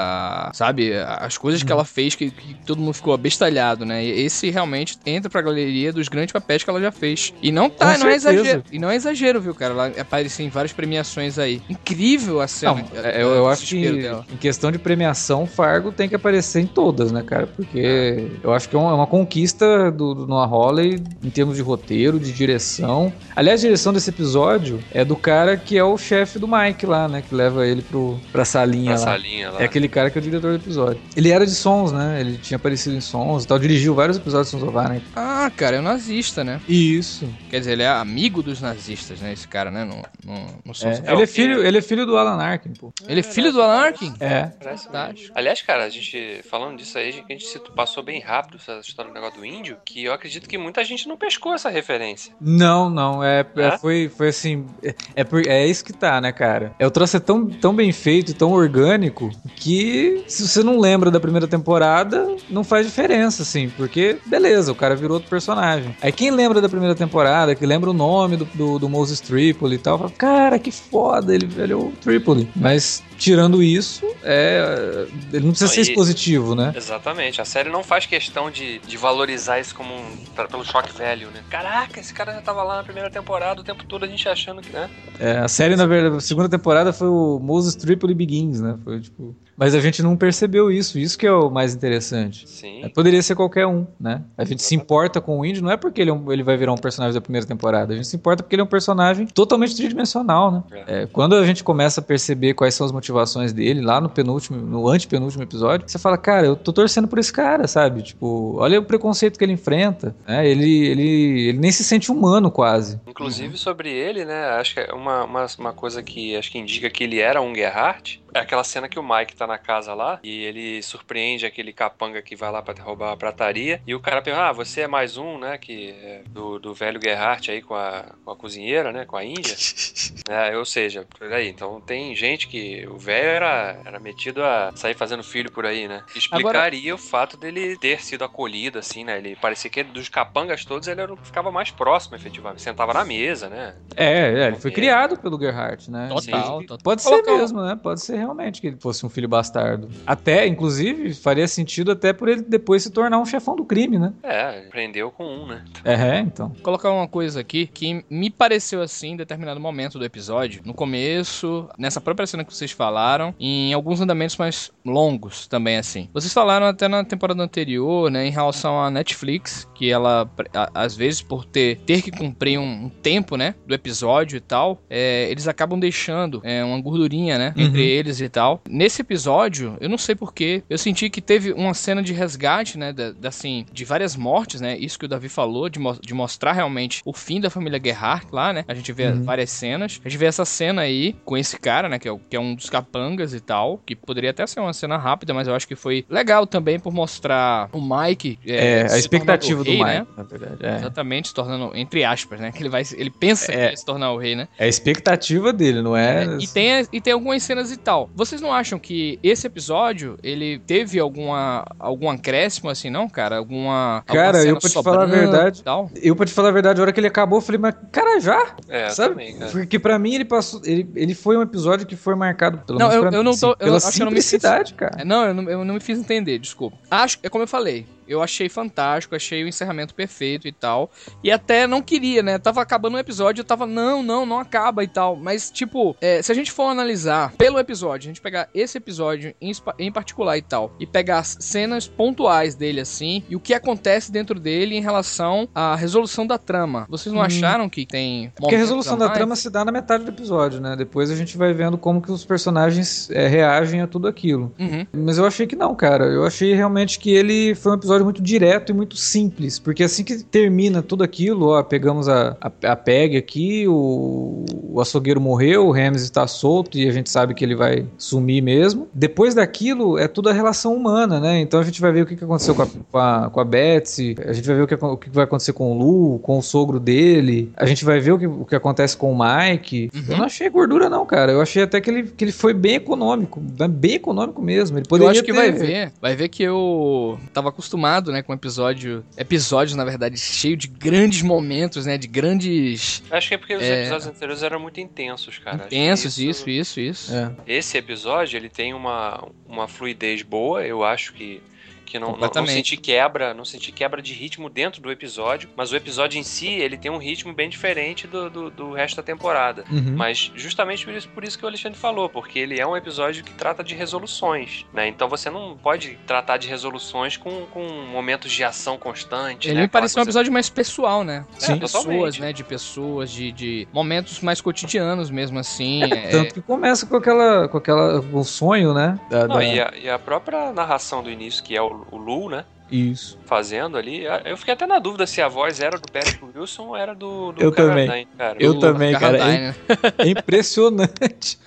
sabe? 0.52 0.92
As 0.94 1.36
coisas 1.36 1.62
que 1.62 1.72
ela 1.72 1.84
fez 1.84 2.14
que, 2.14 2.30
que 2.30 2.54
todo 2.66 2.80
mundo 2.80 2.94
ficou 2.94 3.14
abestalhado, 3.14 3.84
né? 3.84 4.04
E 4.04 4.20
esse 4.22 4.50
realmente 4.50 4.98
entra 5.04 5.30
pra 5.30 5.42
galeria 5.42 5.92
dos 5.92 6.08
grandes 6.08 6.32
papéis 6.32 6.62
que 6.62 6.70
ela 6.70 6.80
já 6.80 6.92
fez. 6.92 7.32
E 7.42 7.50
não 7.52 7.68
tá, 7.68 7.96
não 7.98 8.08
é 8.08 8.14
exagero. 8.14 8.64
E 8.70 8.78
não 8.78 8.90
é 8.90 8.96
exagero, 8.96 9.40
viu, 9.40 9.54
cara? 9.54 9.74
Ela 9.74 9.86
aparece 9.98 10.42
em 10.42 10.48
várias 10.48 10.72
premiações 10.72 11.38
aí. 11.38 11.62
Incrível 11.68 12.40
a 12.40 12.48
cena. 12.48 12.74
Não, 12.74 13.02
é, 13.02 13.22
eu, 13.22 13.28
eu 13.28 13.48
acho 13.48 13.66
que 13.66 14.02
dela. 14.02 14.26
em 14.32 14.36
questão 14.36 14.70
de 14.70 14.78
premiação, 14.78 15.46
Fargo 15.46 15.92
tem 15.92 16.08
que 16.08 16.14
aparecer 16.14 16.60
em 16.60 16.66
todas, 16.66 17.12
né, 17.12 17.22
cara? 17.22 17.46
Porque 17.46 18.28
eu 18.42 18.52
acho 18.52 18.68
que 18.68 18.76
é 18.76 18.78
uma, 18.78 18.90
é 18.90 18.94
uma 18.94 19.06
conquista 19.06 19.90
do, 19.90 20.14
do 20.14 20.26
Noah 20.26 20.50
Hawley 20.50 21.02
em 21.22 21.30
termos 21.30 21.56
de 21.56 21.62
roteiro, 21.62 22.18
de 22.18 22.32
direção. 22.32 23.09
Aliás, 23.34 23.60
a 23.60 23.64
direção 23.66 23.92
desse 23.92 24.10
episódio 24.10 24.82
é 24.92 25.04
do 25.04 25.16
cara 25.16 25.56
que 25.56 25.76
é 25.78 25.84
o 25.84 25.96
chefe 25.96 26.38
do 26.38 26.46
Mike 26.48 26.84
lá, 26.86 27.08
né? 27.08 27.22
Que 27.26 27.34
leva 27.34 27.66
ele 27.66 27.82
pro, 27.82 28.18
pra 28.32 28.44
salinha 28.44 28.90
Na 28.92 28.98
lá. 28.98 28.98
salinha 28.98 29.50
lá. 29.50 29.60
É 29.60 29.64
aquele 29.64 29.88
cara 29.88 30.10
que 30.10 30.18
é 30.18 30.20
o 30.20 30.22
diretor 30.24 30.50
do 30.58 30.62
episódio. 30.62 31.00
Ele 31.16 31.30
era 31.30 31.44
de 31.44 31.54
sons, 31.54 31.92
né? 31.92 32.20
Ele 32.20 32.38
tinha 32.38 32.56
aparecido 32.56 32.96
em 32.96 33.00
sons 33.00 33.44
e 33.44 33.46
tal. 33.48 33.58
Dirigiu 33.58 33.94
vários 33.94 34.16
episódios 34.16 34.50
de 34.50 34.58
Sons 34.58 34.62
of 34.68 34.76
Anarchy. 34.78 35.04
Ah, 35.16 35.50
cara, 35.56 35.76
é 35.76 35.80
um 35.80 35.82
nazista, 35.82 36.42
né? 36.44 36.60
Isso. 36.68 37.28
Quer 37.50 37.60
dizer, 37.60 37.72
ele 37.72 37.82
é 37.82 37.88
amigo 37.88 38.42
dos 38.42 38.60
nazistas, 38.60 39.20
né? 39.20 39.32
Esse 39.32 39.46
cara, 39.48 39.70
né? 39.70 39.84
Não, 39.84 40.02
não, 40.24 40.46
não 40.64 40.74
sou- 40.74 40.88
É. 40.90 41.02
Ele, 41.12 41.22
é 41.22 41.26
filho, 41.26 41.64
ele 41.66 41.78
é 41.78 41.82
filho 41.82 42.04
do 42.06 42.16
Alan 42.16 42.42
Arkin, 42.42 42.72
pô. 42.78 42.92
Ele 43.08 43.20
é 43.20 43.22
filho 43.22 43.52
do 43.52 43.60
Alan 43.62 43.80
Arkin? 43.86 44.14
É. 44.20 44.50
Fantástico. 44.60 45.32
Aliás, 45.34 45.62
cara, 45.62 45.84
a 45.84 45.88
gente 45.88 46.40
falando 46.48 46.76
disso 46.78 46.98
aí, 46.98 47.08
a 47.28 47.32
gente 47.32 47.46
citou- 47.46 47.74
passou 47.74 48.02
bem 48.02 48.20
rápido 48.20 48.56
essa 48.56 48.78
história 48.80 49.10
do 49.10 49.14
negócio 49.14 49.38
do 49.40 49.46
índio, 49.46 49.76
que 49.84 50.04
eu 50.04 50.12
acredito 50.12 50.48
que 50.48 50.58
muita 50.58 50.84
gente 50.84 51.08
não 51.08 51.16
pescou 51.16 51.54
essa 51.54 51.68
referência. 51.70 52.32
Não, 52.40 52.88
não, 52.90 52.99
é, 53.22 53.44
é, 53.56 53.62
É? 53.66 53.78
foi, 53.78 54.10
foi 54.14 54.28
assim, 54.28 54.66
é, 54.82 54.94
é, 55.16 55.24
por- 55.24 55.46
é 55.46 55.66
isso 55.66 55.84
que 55.84 55.92
tá, 55.92 56.20
né, 56.20 56.32
cara? 56.32 56.72
É 56.78 56.86
o 56.86 56.90
troço 56.90 57.16
é 57.16 57.20
tão, 57.20 57.46
tão 57.46 57.74
bem 57.74 57.92
feito, 57.92 58.34
tão 58.34 58.52
orgânico, 58.52 59.30
que 59.56 60.22
se 60.26 60.46
você 60.46 60.62
não 60.62 60.78
lembra 60.78 61.10
da 61.10 61.20
primeira 61.20 61.46
temporada, 61.46 62.26
não 62.48 62.64
faz 62.64 62.86
diferença, 62.86 63.42
assim, 63.42 63.68
porque, 63.76 64.18
beleza, 64.26 64.72
o 64.72 64.74
cara 64.74 64.94
virou 64.96 65.14
outro 65.14 65.30
personagem. 65.30 65.94
Aí 66.00 66.12
quem 66.12 66.30
lembra 66.30 66.60
da 66.60 66.68
primeira 66.68 66.94
temporada, 66.94 67.54
que 67.54 67.64
lembra 67.66 67.90
o 67.90 67.94
nome 67.94 68.36
do, 68.36 68.44
do, 68.54 68.78
do 68.78 68.88
Moses 68.88 69.20
Tripoli 69.20 69.76
e 69.76 69.78
tal, 69.78 69.98
fala, 69.98 70.10
cara, 70.10 70.58
que 70.58 70.70
foda, 70.70 71.34
ele, 71.34 71.48
ele 71.56 71.72
é 71.72 71.76
o 71.76 71.92
Tripoli. 72.00 72.48
Mas, 72.56 73.02
tirando 73.18 73.62
isso, 73.62 74.04
é, 74.22 75.06
ele 75.32 75.44
não 75.44 75.50
precisa 75.50 75.68
Não, 75.68 75.74
ser 75.74 75.80
expositivo, 75.82 76.54
né? 76.54 76.72
Exatamente. 76.76 77.40
A 77.40 77.44
série 77.44 77.70
não 77.70 77.82
faz 77.84 78.06
questão 78.06 78.50
de, 78.50 78.78
de 78.80 78.96
valorizar 78.96 79.60
isso 79.60 79.74
como 79.74 79.94
um, 79.94 80.16
pra- 80.34 80.48
pelo 80.48 80.64
choque 80.64 80.96
velho, 80.96 81.28
né? 81.28 81.40
Caraca, 81.50 82.00
esse 82.00 82.12
cara 82.12 82.32
já 82.32 82.40
tava 82.40 82.62
lá 82.62 82.76
na 82.78 82.82
primeira 82.90 83.10
temporada 83.10 83.60
o 83.60 83.64
tempo 83.64 83.84
todo 83.84 84.04
a 84.04 84.08
gente 84.08 84.28
achando 84.28 84.60
que, 84.60 84.70
né? 84.70 84.90
É, 85.18 85.38
a 85.38 85.48
série, 85.48 85.76
na 85.76 85.86
verdade, 85.86 86.16
a 86.16 86.20
segunda 86.20 86.48
temporada 86.48 86.92
foi 86.92 87.08
o 87.08 87.38
Moses 87.38 87.74
Tripoli 87.74 88.14
Begins, 88.14 88.60
né? 88.60 88.78
Foi 88.84 89.00
tipo. 89.00 89.34
Mas 89.60 89.74
a 89.74 89.80
gente 89.80 90.02
não 90.02 90.16
percebeu 90.16 90.70
isso, 90.72 90.98
isso 90.98 91.18
que 91.18 91.26
é 91.26 91.32
o 91.32 91.50
mais 91.50 91.74
interessante. 91.74 92.48
Sim. 92.48 92.82
É, 92.82 92.88
Poderia 92.88 93.22
ser 93.22 93.34
qualquer 93.36 93.66
um, 93.66 93.86
né? 94.00 94.22
A 94.38 94.42
gente 94.44 94.62
se 94.62 94.74
importa 94.74 95.20
com 95.20 95.38
o 95.38 95.44
índio, 95.44 95.62
não 95.62 95.70
é 95.70 95.76
porque 95.76 96.00
ele, 96.00 96.08
é 96.08 96.12
um- 96.14 96.32
ele 96.32 96.42
vai 96.42 96.56
virar 96.56 96.72
um 96.72 96.78
personagem 96.78 97.12
da 97.14 97.20
primeira 97.20 97.46
temporada, 97.46 97.92
a 97.92 97.96
gente 97.96 98.08
se 98.08 98.16
importa 98.16 98.42
porque 98.42 98.54
ele 98.56 98.62
é 98.62 98.64
um 98.64 98.68
personagem 98.68 99.26
totalmente 99.26 99.76
tridimensional, 99.76 100.50
né? 100.50 100.62
É, 100.86 101.06
quando 101.12 101.34
a 101.34 101.44
gente 101.44 101.62
começa 101.62 102.00
a 102.00 102.02
perceber 102.02 102.54
quais 102.54 102.74
são 102.74 102.86
as 102.86 102.90
motivações 102.92 103.52
dele, 103.52 103.82
lá 103.82 104.00
no 104.00 104.08
penúltimo, 104.08 104.56
no 104.58 104.88
antepenúltimo 104.88 105.42
episódio, 105.42 105.86
você 105.86 105.98
fala, 105.98 106.16
cara, 106.16 106.46
eu 106.46 106.56
tô 106.56 106.72
torcendo 106.72 107.06
por 107.06 107.18
esse 107.18 107.30
cara, 107.32 107.68
sabe? 107.68 108.00
Tipo, 108.02 108.56
olha 108.58 108.80
o 108.80 108.84
preconceito 108.84 109.38
que 109.38 109.44
ele 109.44 109.52
enfrenta, 109.52 110.16
né? 110.26 110.48
Ele, 110.48 110.86
ele, 110.86 111.48
ele 111.50 111.58
nem 111.58 111.70
se 111.70 111.84
sente 111.84 112.10
humano 112.10 112.50
quase. 112.50 112.98
Inclusive 113.06 113.58
sobre 113.58 113.90
ele, 113.92 114.24
né? 114.24 114.44
Acho 114.58 114.74
que 114.74 114.80
é 114.80 114.92
uma, 114.94 115.24
uma, 115.24 115.46
uma 115.58 115.72
coisa 115.74 116.02
que 116.02 116.34
acho 116.34 116.50
que 116.50 116.58
indica 116.58 116.88
que 116.88 117.04
ele 117.04 117.18
era 117.18 117.42
um 117.42 117.54
Gerhardt. 117.54 118.22
É 118.34 118.40
aquela 118.40 118.64
cena 118.64 118.88
que 118.88 118.98
o 118.98 119.02
Mike 119.02 119.34
tá 119.36 119.46
na 119.46 119.58
casa 119.58 119.94
lá 119.94 120.18
e 120.22 120.44
ele 120.44 120.82
surpreende 120.82 121.46
aquele 121.46 121.72
capanga 121.72 122.22
que 122.22 122.36
vai 122.36 122.50
lá 122.50 122.62
pra 122.62 122.74
roubar 122.82 123.12
a 123.12 123.16
prataria. 123.16 123.80
E 123.86 123.94
o 123.94 124.00
cara 124.00 124.22
pergunta: 124.22 124.46
Ah, 124.48 124.52
você 124.52 124.82
é 124.82 124.86
mais 124.86 125.16
um, 125.16 125.38
né? 125.38 125.58
Que 125.58 125.90
é 125.90 126.22
do, 126.30 126.58
do 126.58 126.74
velho 126.74 127.00
Gerhardt 127.02 127.50
aí 127.50 127.62
com 127.62 127.74
a, 127.74 128.04
com 128.24 128.30
a 128.30 128.36
cozinheira, 128.36 128.92
né? 128.92 129.04
Com 129.04 129.16
a 129.16 129.24
Índia. 129.24 129.54
É, 130.28 130.56
ou 130.56 130.64
seja, 130.64 131.04
por 131.18 131.32
aí. 131.32 131.48
Então 131.48 131.80
tem 131.80 132.14
gente 132.14 132.46
que 132.46 132.86
o 132.86 132.96
velho 132.96 133.28
era, 133.30 133.80
era 133.84 133.98
metido 133.98 134.44
a 134.44 134.70
sair 134.76 134.94
fazendo 134.94 135.24
filho 135.24 135.50
por 135.50 135.66
aí, 135.66 135.88
né? 135.88 136.04
Explicaria 136.14 136.94
o 136.94 136.98
fato 136.98 137.36
dele 137.36 137.76
ter 137.76 138.00
sido 138.00 138.22
acolhido, 138.22 138.78
assim, 138.78 139.02
né? 139.02 139.18
Ele 139.18 139.34
parecia 139.34 139.68
que 139.68 139.82
dos 139.82 140.08
capangas 140.08 140.64
todos 140.64 140.86
ele 140.86 141.00
era 141.00 141.12
o 141.12 141.16
que 141.16 141.26
ficava 141.26 141.50
mais 141.50 141.72
próximo, 141.72 142.14
efetivamente. 142.14 142.62
Sentava 142.62 142.94
na 142.94 143.04
mesa, 143.04 143.48
né? 143.48 143.74
É, 143.96 144.04
é, 144.42 144.46
ele 144.48 144.56
foi 144.60 144.70
É. 144.70 144.74
criado 144.74 145.18
pelo 145.18 145.40
Gerhardt, 145.40 145.90
né? 145.90 146.08
Total, 146.08 146.62
total. 146.62 146.78
Pode 146.84 147.02
ser 147.02 147.22
mesmo, 147.22 147.60
né? 147.62 147.76
Pode 147.82 148.00
ser 148.00 148.19
realmente 148.20 148.60
que 148.60 148.66
ele 148.68 148.76
fosse 148.78 149.04
um 149.04 149.08
filho 149.08 149.28
bastardo. 149.28 149.88
Até, 150.06 150.46
inclusive, 150.46 151.14
faria 151.14 151.46
sentido 151.48 151.90
até 151.92 152.12
por 152.12 152.28
ele 152.28 152.42
depois 152.42 152.82
se 152.82 152.90
tornar 152.90 153.18
um 153.18 153.26
chefão 153.26 153.56
do 153.56 153.64
crime, 153.64 153.98
né? 153.98 154.12
É, 154.22 154.62
prendeu 154.70 155.10
com 155.10 155.24
um, 155.24 155.46
né? 155.46 155.64
É, 155.84 156.18
então. 156.18 156.48
Vou 156.48 156.62
colocar 156.62 156.90
uma 156.90 157.08
coisa 157.08 157.40
aqui 157.40 157.66
que 157.66 158.04
me 158.10 158.30
pareceu 158.30 158.82
assim 158.82 159.12
em 159.12 159.16
determinado 159.16 159.60
momento 159.60 159.98
do 159.98 160.04
episódio. 160.04 160.62
No 160.64 160.74
começo, 160.74 161.68
nessa 161.78 162.00
própria 162.00 162.26
cena 162.26 162.44
que 162.44 162.54
vocês 162.54 162.70
falaram, 162.70 163.34
em 163.38 163.72
alguns 163.72 164.00
andamentos 164.00 164.36
mais 164.36 164.70
longos 164.84 165.46
também, 165.46 165.76
assim. 165.76 166.08
Vocês 166.12 166.32
falaram 166.32 166.66
até 166.66 166.88
na 166.88 167.04
temporada 167.04 167.42
anterior, 167.42 168.10
né, 168.10 168.26
em 168.26 168.30
relação 168.30 168.80
à 168.80 168.90
Netflix, 168.90 169.68
que 169.74 169.90
ela, 169.90 170.30
às 170.74 170.94
vezes, 170.96 171.22
por 171.22 171.44
ter, 171.44 171.78
ter 171.86 172.02
que 172.02 172.10
cumprir 172.10 172.58
um, 172.58 172.84
um 172.84 172.88
tempo, 172.88 173.36
né, 173.36 173.54
do 173.66 173.74
episódio 173.74 174.36
e 174.36 174.40
tal, 174.40 174.82
é, 174.90 175.28
eles 175.30 175.46
acabam 175.48 175.78
deixando 175.78 176.40
é, 176.44 176.64
uma 176.64 176.80
gordurinha, 176.80 177.38
né, 177.38 177.54
Uhum. 177.56 177.64
entre 177.64 177.84
eles 177.86 178.09
deles 178.10 178.20
e 178.20 178.28
tal. 178.28 178.60
Nesse 178.68 179.02
episódio, 179.02 179.76
eu 179.80 179.88
não 179.88 179.98
sei 179.98 180.14
porquê, 180.14 180.62
eu 180.68 180.76
senti 180.78 181.08
que 181.08 181.20
teve 181.20 181.52
uma 181.52 181.72
cena 181.74 182.02
de 182.02 182.12
resgate, 182.12 182.76
né, 182.76 182.92
da, 182.92 183.12
da, 183.12 183.28
assim, 183.28 183.64
de 183.72 183.84
várias 183.84 184.16
mortes, 184.16 184.60
né, 184.60 184.76
isso 184.78 184.98
que 184.98 185.04
o 185.04 185.08
Davi 185.08 185.28
falou, 185.28 185.68
de, 185.68 185.78
mo 185.78 185.96
de 186.00 186.12
mostrar 186.14 186.52
realmente 186.52 187.00
o 187.04 187.12
fim 187.12 187.40
da 187.40 187.48
família 187.50 187.80
Gerhardt 187.82 188.26
lá, 188.32 188.52
né, 188.52 188.64
a 188.66 188.74
gente 188.74 188.92
vê 188.92 189.10
Uhum. 189.10 189.22
várias 189.24 189.50
cenas, 189.50 190.00
a 190.04 190.08
gente 190.08 190.18
vê 190.18 190.26
essa 190.26 190.44
cena 190.44 190.82
aí 190.82 191.14
com 191.24 191.36
esse 191.36 191.58
cara, 191.58 191.88
né, 191.88 191.98
que 191.98 192.08
é, 192.08 192.16
que 192.28 192.36
é 192.36 192.40
um 192.40 192.54
dos 192.54 192.68
capangas 192.70 193.32
e 193.34 193.40
tal, 193.40 193.78
que 193.84 193.94
poderia 193.96 194.30
até 194.30 194.46
ser 194.46 194.60
uma 194.60 194.72
cena 194.72 194.96
rápida, 194.96 195.32
mas 195.34 195.48
eu 195.48 195.54
acho 195.54 195.66
que 195.66 195.74
foi 195.76 196.04
legal 196.08 196.46
também 196.46 196.78
por 196.78 196.92
mostrar 196.92 197.68
o 197.72 197.80
Mike. 197.80 198.38
É, 198.46 198.82
a 198.82 198.88
se 198.90 198.98
expectativa 199.00 199.64
tornando 199.64 199.78
do 199.80 199.84
rei, 199.84 199.98
Mike, 200.00 200.10
né? 200.10 200.14
na 200.16 200.22
verdade. 200.22 200.56
É. 200.66 200.76
Exatamente, 200.76 201.28
se 201.28 201.34
tornando, 201.34 201.76
entre 201.76 202.04
aspas, 202.04 202.40
né? 202.40 202.52
Que 202.52 202.62
ele 202.62 202.68
vai. 202.68 202.82
Ele 202.96 203.10
pensa 203.10 203.50
que 203.52 203.58
É. 203.58 203.66
vai 203.66 203.76
se 203.76 203.84
tornar 203.84 204.12
o 204.12 204.18
rei, 204.18 204.34
né? 204.36 204.48
É 204.58 204.64
a 204.64 204.68
expectativa 204.68 205.52
dele, 205.52 205.82
não 205.82 205.96
é? 205.96 206.24
E 206.40 206.46
tem, 206.46 206.86
e 206.92 207.00
tem 207.00 207.12
algumas 207.12 207.42
cenas 207.42 207.70
e 207.72 207.76
tal. 207.76 207.99
Vocês 208.14 208.40
não 208.40 208.52
acham 208.52 208.78
que 208.78 209.18
esse 209.22 209.46
episódio, 209.46 210.16
ele 210.22 210.58
teve 210.60 210.98
alguma, 210.98 211.64
algum 211.78 212.08
acréscimo, 212.10 212.70
assim, 212.70 212.88
não, 212.90 213.08
cara? 213.08 213.36
Alguma. 213.38 214.02
Cara, 214.06 214.38
alguma 214.38 214.44
eu, 214.54 214.58
pra 214.60 214.68
te 214.70 214.82
falar 214.82 215.02
a 215.02 215.06
verdade, 215.06 215.60
e 215.60 215.62
Tal? 215.64 215.90
Eu, 216.02 216.16
pra 216.16 216.26
te 216.26 216.32
falar 216.32 216.48
a 216.48 216.52
verdade, 216.52 216.80
a 216.80 216.82
hora 216.82 216.92
que 216.92 217.00
ele 217.00 217.06
acabou, 217.06 217.38
eu 217.38 217.42
falei, 217.42 217.60
mas 217.60 217.74
cara, 217.92 218.20
já? 218.20 218.54
É, 218.68 218.88
Sabe? 218.90 219.10
também, 219.14 219.36
cara. 219.38 219.50
Porque 219.50 219.78
pra 219.78 219.98
mim 219.98 220.14
ele 220.14 220.24
passou. 220.24 220.60
Ele, 220.64 220.88
ele 220.94 221.14
foi 221.14 221.36
um 221.36 221.42
episódio 221.42 221.86
que 221.86 221.96
foi 221.96 222.14
marcado 222.14 222.58
pelo 222.66 222.78
Não, 222.78 222.88
menos 222.88 222.94
eu- 223.04 223.08
pra 223.08 223.16
eu 223.18 223.22
mim, 223.22 223.24
não 223.30 223.36
tô- 223.36 223.46
assim, 223.46 223.46
eu 223.46 223.56
pela 223.56 223.76
acho 223.76 223.92
que 223.92 224.00
eu 224.02 224.04
não 224.06 224.12
me 224.12 224.16
fiz- 224.16 224.24
simplicidade, 224.26 224.74
cara. 224.74 224.96
É, 225.00 225.04
Não, 225.04 225.24
eu 225.24 225.34
não, 225.34 225.50
eu 225.50 225.64
não 225.64 225.74
me 225.74 225.80
fiz 225.80 225.98
entender, 225.98 226.38
desculpa. 226.38 226.76
Acho, 226.90 227.18
é 227.22 227.28
como 227.28 227.42
eu 227.44 227.48
falei, 227.48 227.86
eu 228.10 228.22
achei 228.22 228.48
fantástico, 228.48 229.14
achei 229.14 229.44
o 229.44 229.48
encerramento 229.48 229.94
perfeito 229.94 230.46
e 230.48 230.52
tal. 230.52 230.90
E 231.22 231.30
até 231.30 231.66
não 231.66 231.80
queria, 231.80 232.22
né? 232.22 232.38
Tava 232.38 232.60
acabando 232.60 232.96
o 232.96 232.98
episódio, 232.98 233.40
eu 233.40 233.44
tava, 233.44 233.66
não, 233.66 234.02
não, 234.02 234.26
não 234.26 234.38
acaba 234.38 234.82
e 234.84 234.88
tal. 234.88 235.16
Mas, 235.16 235.50
tipo, 235.50 235.96
é, 236.00 236.20
se 236.22 236.30
a 236.30 236.34
gente 236.34 236.50
for 236.52 236.64
analisar 236.68 237.32
pelo 237.38 237.58
episódio, 237.58 238.08
a 238.08 238.10
gente 238.10 238.20
pegar 238.20 238.48
esse 238.54 238.76
episódio 238.78 239.34
em, 239.40 239.52
em 239.78 239.92
particular 239.92 240.36
e 240.36 240.42
tal, 240.42 240.72
e 240.78 240.86
pegar 240.86 241.18
as 241.20 241.36
cenas 241.40 241.86
pontuais 241.88 242.54
dele 242.54 242.80
assim, 242.80 243.22
e 243.28 243.36
o 243.36 243.40
que 243.40 243.54
acontece 243.54 244.10
dentro 244.12 244.38
dele 244.38 244.74
em 244.76 244.80
relação 244.80 245.48
à 245.54 245.74
resolução 245.76 246.26
da 246.26 246.38
trama. 246.38 246.86
Vocês 246.88 247.12
não 247.12 247.20
Hum. 247.20 247.24
acharam 247.24 247.68
que 247.68 247.86
tem. 247.86 248.32
Porque 248.36 248.54
a 248.54 248.58
resolução 248.58 248.96
da 248.98 249.08
trama 249.10 249.36
se 249.36 249.48
dá 249.50 249.64
na 249.64 249.70
metade 249.70 250.04
do 250.04 250.10
episódio, 250.10 250.60
né? 250.60 250.74
Depois 250.76 251.10
a 251.10 251.16
gente 251.16 251.36
vai 251.36 251.52
vendo 251.52 251.76
como 251.78 252.00
que 252.00 252.10
os 252.10 252.24
personagens 252.24 253.10
é, 253.10 253.26
reagem 253.28 253.80
a 253.82 253.86
tudo 253.86 254.08
aquilo. 254.08 254.52
Uhum. 254.58 254.86
Mas 254.92 255.18
eu 255.18 255.26
achei 255.26 255.46
que 255.46 255.54
não, 255.54 255.74
cara. 255.74 256.06
Eu 256.06 256.24
achei 256.26 256.54
realmente 256.54 256.98
que 256.98 257.10
ele 257.10 257.54
foi 257.54 257.72
um 257.72 257.74
episódio 257.76 257.99
muito 258.04 258.22
direto 258.22 258.70
e 258.70 258.72
muito 258.72 258.96
simples. 258.96 259.58
Porque 259.58 259.82
assim 259.82 260.04
que 260.04 260.22
termina 260.22 260.82
tudo 260.82 261.02
aquilo, 261.04 261.48
ó, 261.48 261.62
pegamos 261.62 262.08
a, 262.08 262.36
a, 262.40 262.50
a 262.72 262.76
PEG 262.76 263.16
aqui, 263.16 263.66
o, 263.68 264.44
o 264.72 264.80
açougueiro 264.80 265.20
morreu, 265.20 265.66
o 265.66 265.72
Ramsey 265.72 266.04
está 266.04 266.26
solto 266.26 266.78
e 266.78 266.88
a 266.88 266.92
gente 266.92 267.10
sabe 267.10 267.34
que 267.34 267.44
ele 267.44 267.54
vai 267.54 267.86
sumir 267.98 268.42
mesmo. 268.42 268.88
Depois 268.94 269.34
daquilo, 269.34 269.98
é 269.98 270.06
tudo 270.08 270.28
a 270.28 270.32
relação 270.32 270.74
humana, 270.74 271.20
né? 271.20 271.40
Então 271.40 271.60
a 271.60 271.64
gente 271.64 271.80
vai 271.80 271.92
ver 271.92 272.02
o 272.02 272.06
que, 272.06 272.16
que 272.16 272.24
aconteceu 272.24 272.54
com 272.54 272.62
a, 272.62 272.66
com, 272.66 272.98
a, 272.98 273.30
com 273.30 273.40
a 273.40 273.44
Betsy, 273.44 274.16
a 274.24 274.32
gente 274.32 274.46
vai 274.46 274.56
ver 274.56 274.62
o 274.62 274.66
que, 274.66 274.74
o 274.74 274.96
que 274.96 275.10
vai 275.10 275.24
acontecer 275.24 275.52
com 275.52 275.72
o 275.72 275.78
Lu, 275.78 276.18
com 276.20 276.38
o 276.38 276.42
sogro 276.42 276.78
dele, 276.80 277.50
a 277.56 277.66
gente 277.66 277.84
vai 277.84 278.00
ver 278.00 278.12
o 278.12 278.18
que, 278.18 278.26
o 278.26 278.44
que 278.44 278.54
acontece 278.54 278.96
com 278.96 279.12
o 279.12 279.18
Mike. 279.18 279.90
Uhum. 279.94 280.02
Eu 280.08 280.18
não 280.18 280.24
achei 280.24 280.48
gordura, 280.48 280.88
não, 280.88 281.04
cara. 281.06 281.32
Eu 281.32 281.40
achei 281.40 281.62
até 281.62 281.80
que 281.80 281.90
ele, 281.90 282.02
que 282.04 282.24
ele 282.24 282.32
foi 282.32 282.52
bem 282.54 282.74
econômico, 282.76 283.40
bem 283.40 283.94
econômico 283.94 284.40
mesmo. 284.42 284.78
Ele 284.78 284.84
Eu 284.84 284.88
poderia 284.88 285.10
acho 285.12 285.22
que 285.22 285.32
ter- 285.32 285.38
vai 285.38 285.52
ver. 285.52 285.92
Vai 286.00 286.16
ver 286.16 286.28
que 286.28 286.42
eu 286.42 287.18
tava 287.32 287.48
acostumado, 287.48 287.89
né, 288.12 288.22
com 288.22 288.32
episódio. 288.32 289.04
Episódios, 289.16 289.74
na 289.76 289.84
verdade, 289.84 290.16
cheio 290.18 290.56
de 290.56 290.68
grandes 290.68 291.22
momentos, 291.22 291.86
né? 291.86 291.96
De 291.98 292.06
grandes. 292.06 293.02
Acho 293.10 293.28
que 293.28 293.34
é 293.34 293.38
porque 293.38 293.56
os 293.56 293.62
É. 293.62 293.80
episódios 293.82 294.06
anteriores 294.06 294.42
eram 294.42 294.60
muito 294.60 294.80
intensos, 294.80 295.38
cara. 295.38 295.64
Intensos, 295.66 296.18
isso, 296.18 296.48
isso, 296.48 296.80
isso. 296.80 297.14
É. 297.14 297.30
Esse 297.46 297.76
episódio, 297.78 298.36
ele 298.36 298.48
tem 298.48 298.72
uma, 298.74 299.26
uma 299.48 299.66
fluidez 299.66 300.22
boa, 300.22 300.64
eu 300.64 300.84
acho 300.84 301.12
que, 301.14 301.42
que 301.90 301.98
não, 301.98 302.16
não, 302.16 302.30
não 302.32 302.46
senti 302.46 302.76
quebra, 302.76 303.34
não 303.34 303.44
senti 303.44 303.72
quebra 303.72 304.00
de 304.00 304.12
ritmo 304.14 304.48
dentro 304.48 304.80
do 304.80 304.92
episódio, 304.92 305.48
mas 305.56 305.72
o 305.72 305.76
episódio 305.76 306.18
em 306.18 306.22
si, 306.22 306.46
ele 306.48 306.76
tem 306.78 306.90
um 306.90 306.98
ritmo 306.98 307.32
bem 307.34 307.48
diferente 307.48 308.06
do, 308.06 308.30
do, 308.30 308.50
do 308.50 308.72
resto 308.72 308.96
da 308.96 309.02
temporada. 309.02 309.64
Uhum. 309.70 309.94
Mas 309.96 310.30
justamente 310.36 310.84
por 310.84 310.94
isso, 310.94 311.08
por 311.08 311.24
isso 311.24 311.36
que 311.36 311.44
o 311.44 311.48
Alexandre 311.48 311.76
falou, 311.78 312.08
porque 312.08 312.38
ele 312.38 312.60
é 312.60 312.66
um 312.66 312.76
episódio 312.76 313.24
que 313.24 313.32
trata 313.32 313.64
de 313.64 313.74
resoluções, 313.74 314.64
né? 314.72 314.86
Então 314.86 315.08
você 315.08 315.28
não 315.28 315.56
pode 315.56 315.98
tratar 316.06 316.36
de 316.36 316.46
resoluções 316.46 317.16
com, 317.16 317.46
com 317.46 317.62
momentos 317.90 318.30
de 318.30 318.44
ação 318.44 318.78
constante. 318.78 319.48
Ele 319.48 319.54
né? 319.54 319.60
me 319.62 319.66
Aquela 319.66 319.80
parecia 319.82 319.96
um 320.00 320.04
coisa- 320.04 320.10
episódio 320.10 320.32
mais 320.32 320.48
pessoal, 320.48 321.02
né? 321.04 321.26
Sim. 321.38 321.54
De 321.54 321.60
pessoas, 321.60 321.84
totalmente. 321.84 322.20
né? 322.20 322.32
De 322.32 322.44
pessoas, 322.44 323.10
de, 323.10 323.32
de 323.32 323.68
momentos 323.72 324.20
mais 324.20 324.40
cotidianos 324.40 325.10
mesmo, 325.10 325.38
assim. 325.38 325.82
é- 325.84 326.08
Tanto 326.08 326.34
que 326.34 326.40
começa 326.42 326.86
com 326.86 326.96
aquela, 326.96 327.48
com 327.48 327.58
aquela, 327.58 328.00
com 328.02 328.18
o 328.18 328.24
sonho, 328.24 328.72
né? 328.72 328.98
Da, 329.10 329.26
Não, 329.26 329.36
da- 329.36 329.44
e, 329.44 329.60
a, 329.60 329.72
e 329.82 329.90
a 329.90 329.98
própria 329.98 330.52
narração 330.52 331.02
do 331.02 331.10
início, 331.10 331.42
que 331.42 331.56
é 331.56 331.62
o, 331.62 331.79
o 331.90 331.96
Lu, 331.96 332.28
né? 332.28 332.44
Isso. 332.70 333.18
Fazendo 333.26 333.76
ali, 333.76 334.04
eu 334.24 334.36
fiquei 334.36 334.54
até 334.54 334.64
na 334.64 334.78
dúvida 334.78 335.04
se 335.04 335.20
a 335.20 335.26
voz 335.26 335.58
era 335.60 335.76
do 335.76 335.88
Patrick 335.90 336.24
Wilson 336.24 336.68
ou 336.68 336.76
era 336.76 336.94
do, 336.94 337.32
do 337.32 337.42
Eu 337.42 337.50
também. 337.50 338.06
Cara. 338.16 338.36
Eu 338.38 338.54
do 338.54 338.60
também, 338.60 338.92
cara, 338.92 339.18
Carradine, 339.18 339.46
né? 339.48 339.54
É 339.98 340.08
impressionante. 340.08 341.38